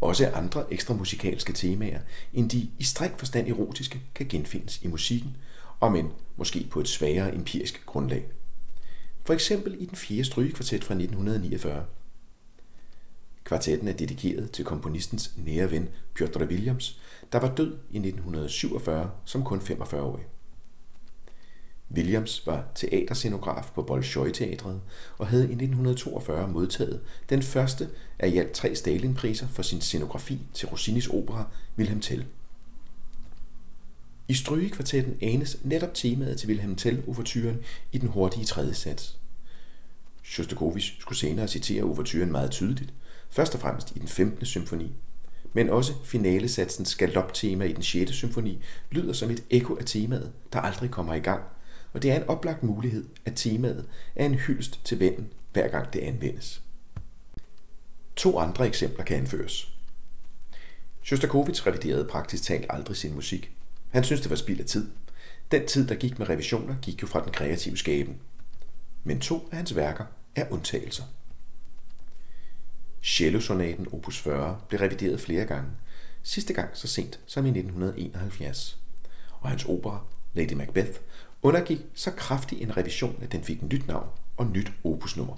[0.00, 2.00] Også andre ekstra musikalske temaer
[2.32, 5.36] end de i streng forstand erotiske kan genfindes i musikken,
[5.80, 8.24] om end måske på et svagere empirisk grundlag.
[9.24, 11.84] For eksempel i den fjerde strygekvartet fra 1949.
[13.44, 17.00] Kvartetten er dedikeret til komponistens nære ven Piotr Williams,
[17.34, 20.24] der var død i 1947 som kun 45-årig.
[21.94, 24.80] Williams var teaterscenograf på Bolshoi-teatret
[25.18, 27.00] og havde i 1942 modtaget
[27.30, 27.88] den første
[28.18, 31.44] af i alt tre Stalin-priser for sin scenografi til Rossinis opera
[31.78, 32.26] Wilhelm Tell.
[34.28, 37.56] I strygekvartetten anes netop temaet til Wilhelm Tell-overturen
[37.92, 39.18] i den hurtige tredje sats.
[40.22, 42.94] Shostakovich skulle senere citere overturen meget tydeligt,
[43.30, 44.46] først og fremmest i den 15.
[44.46, 44.94] symfoni,
[45.54, 48.12] men også finalesatsens galoptema i den 6.
[48.12, 51.42] symfoni lyder som et ekko af temaet, der aldrig kommer i gang,
[51.92, 55.92] og det er en oplagt mulighed, at temaet er en hyldest til vennen, hver gang
[55.92, 56.62] det anvendes.
[58.16, 59.74] To andre eksempler kan anføres.
[61.02, 63.50] Shostakovich reviderede praktisk talt aldrig sin musik.
[63.90, 64.90] Han synes, det var spild af tid.
[65.50, 68.16] Den tid, der gik med revisioner, gik jo fra den kreative skaben.
[69.04, 70.04] Men to af hans værker
[70.36, 71.04] er undtagelser.
[73.04, 75.70] Cellosonaten opus 40 blev revideret flere gange,
[76.22, 78.78] sidste gang så sent som i 1971.
[79.40, 80.04] Og hans opera,
[80.34, 81.00] Lady Macbeth,
[81.42, 85.36] undergik så kraftig en revision, at den fik et nyt navn og nyt opusnummer.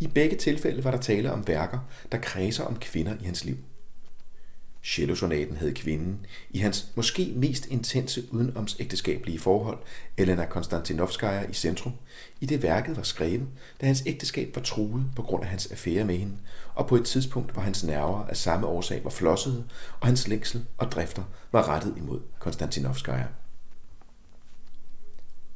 [0.00, 1.78] I begge tilfælde var der tale om værker,
[2.12, 3.56] der kredser om kvinder i hans liv–
[4.84, 9.78] Cellosonaten havde kvinden i hans måske mest intense udenomsægteskabelige forhold,
[10.16, 11.92] Elena Konstantinovskaya, i centrum,
[12.40, 13.48] i det værket var skrevet,
[13.80, 16.36] da hans ægteskab var truet på grund af hans affære med hende,
[16.74, 19.64] og på et tidspunkt, hvor hans nerver af samme årsag var flossede,
[20.00, 23.26] og hans længsel og drifter var rettet imod Konstantinovskaya.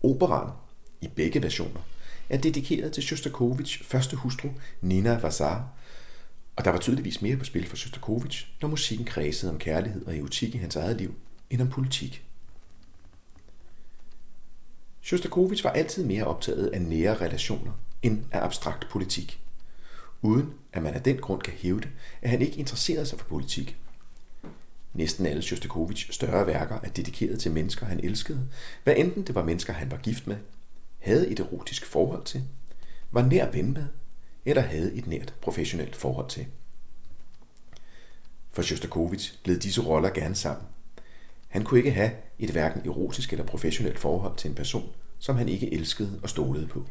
[0.02, 0.50] Operan,
[1.00, 1.80] i begge versioner,
[2.28, 4.48] er dedikeret til Shostakovichs første hustru,
[4.80, 5.68] Nina Vazar,
[6.58, 10.16] og der var tydeligvis mere på spil for Shostakovich, når musikken kredsede om kærlighed og
[10.16, 11.14] erotik i hans eget liv,
[11.50, 12.24] end om politik.
[15.02, 17.72] Shostakovich var altid mere optaget af nære relationer
[18.02, 19.40] end af abstrakt politik,
[20.22, 21.88] uden at man af den grund kan hævde,
[22.22, 23.76] at han ikke interesserede sig for politik.
[24.94, 28.48] Næsten alle Shostakovich større værker er dedikeret til mennesker, han elskede,
[28.84, 30.36] hvad enten det var mennesker, han var gift med,
[30.98, 32.42] havde et erotisk forhold til,
[33.10, 33.86] var nær ven med
[34.48, 36.46] eller havde et nært professionelt forhold til.
[38.50, 40.66] For Shostakovich gled disse roller gerne sammen.
[41.48, 44.88] Han kunne ikke have et hverken erotisk eller professionelt forhold til en person,
[45.18, 46.86] som han ikke elskede og stolede på.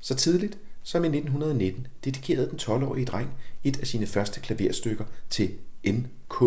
[0.00, 3.34] Så tidligt som i 1919 dedikerede den 12-årige dreng
[3.64, 5.54] et af sine første klaverstykker til
[5.86, 6.44] NK,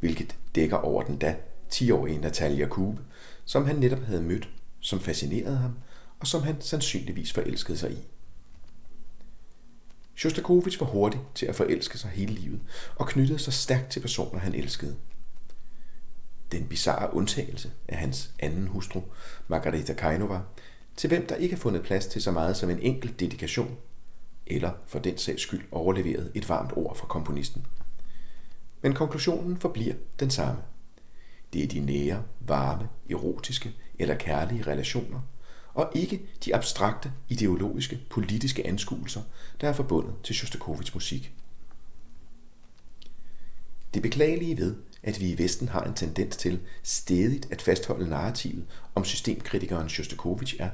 [0.00, 1.36] hvilket dækker over den da
[1.72, 3.00] 10-årige Natalia Kube,
[3.44, 4.48] som han netop havde mødt,
[4.80, 5.72] som fascinerede ham,
[6.20, 7.98] og som han sandsynligvis forelskede sig i.
[10.16, 12.60] Shostakovich var hurtig til at forelske sig hele livet
[12.96, 14.96] og knyttede sig stærkt til personer, han elskede.
[16.52, 19.02] Den bizarre undtagelse af hans anden hustru,
[19.48, 20.40] Margareta Kainova,
[20.96, 23.76] til hvem der ikke har fundet plads til så meget som en enkelt dedikation,
[24.46, 27.66] eller for den sags skyld overleveret et varmt ord fra komponisten.
[28.82, 30.62] Men konklusionen forbliver den samme.
[31.52, 35.20] Det er de nære, varme, erotiske eller kærlige relationer,
[35.74, 39.22] og ikke de abstrakte, ideologiske, politiske anskuelser,
[39.60, 41.32] der er forbundet til Shostakovich musik.
[43.94, 48.64] Det beklagelige ved, at vi i Vesten har en tendens til stedigt at fastholde narrativet
[48.94, 50.70] om systemkritikeren Shostakovich er,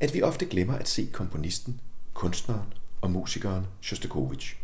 [0.00, 1.80] at vi ofte glemmer at se komponisten,
[2.14, 4.56] kunstneren og musikeren Shostakovich.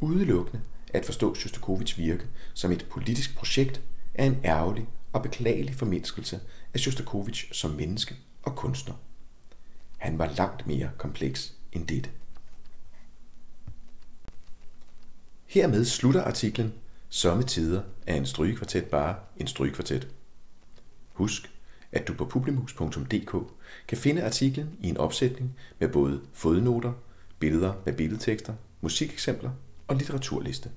[0.00, 0.62] Udelukkende
[0.94, 3.80] at forstå Shostakovichs virke som et politisk projekt
[4.14, 6.40] er en ærgerlig og beklagelig formindskelse
[6.74, 8.16] af Shostakovich som menneske
[8.48, 8.94] og kunstner.
[9.96, 12.10] Han var langt mere kompleks end dette.
[15.46, 16.72] Hermed slutter artiklen
[17.08, 20.08] Sommetider er en strygekvartet bare en strygekvartet.
[21.12, 21.50] Husk,
[21.92, 23.36] at du på publimus.dk
[23.88, 26.92] kan finde artiklen i en opsætning med både fodnoter,
[27.38, 29.50] billeder med billedtekster, musikeksempler
[29.86, 30.70] og litteraturliste.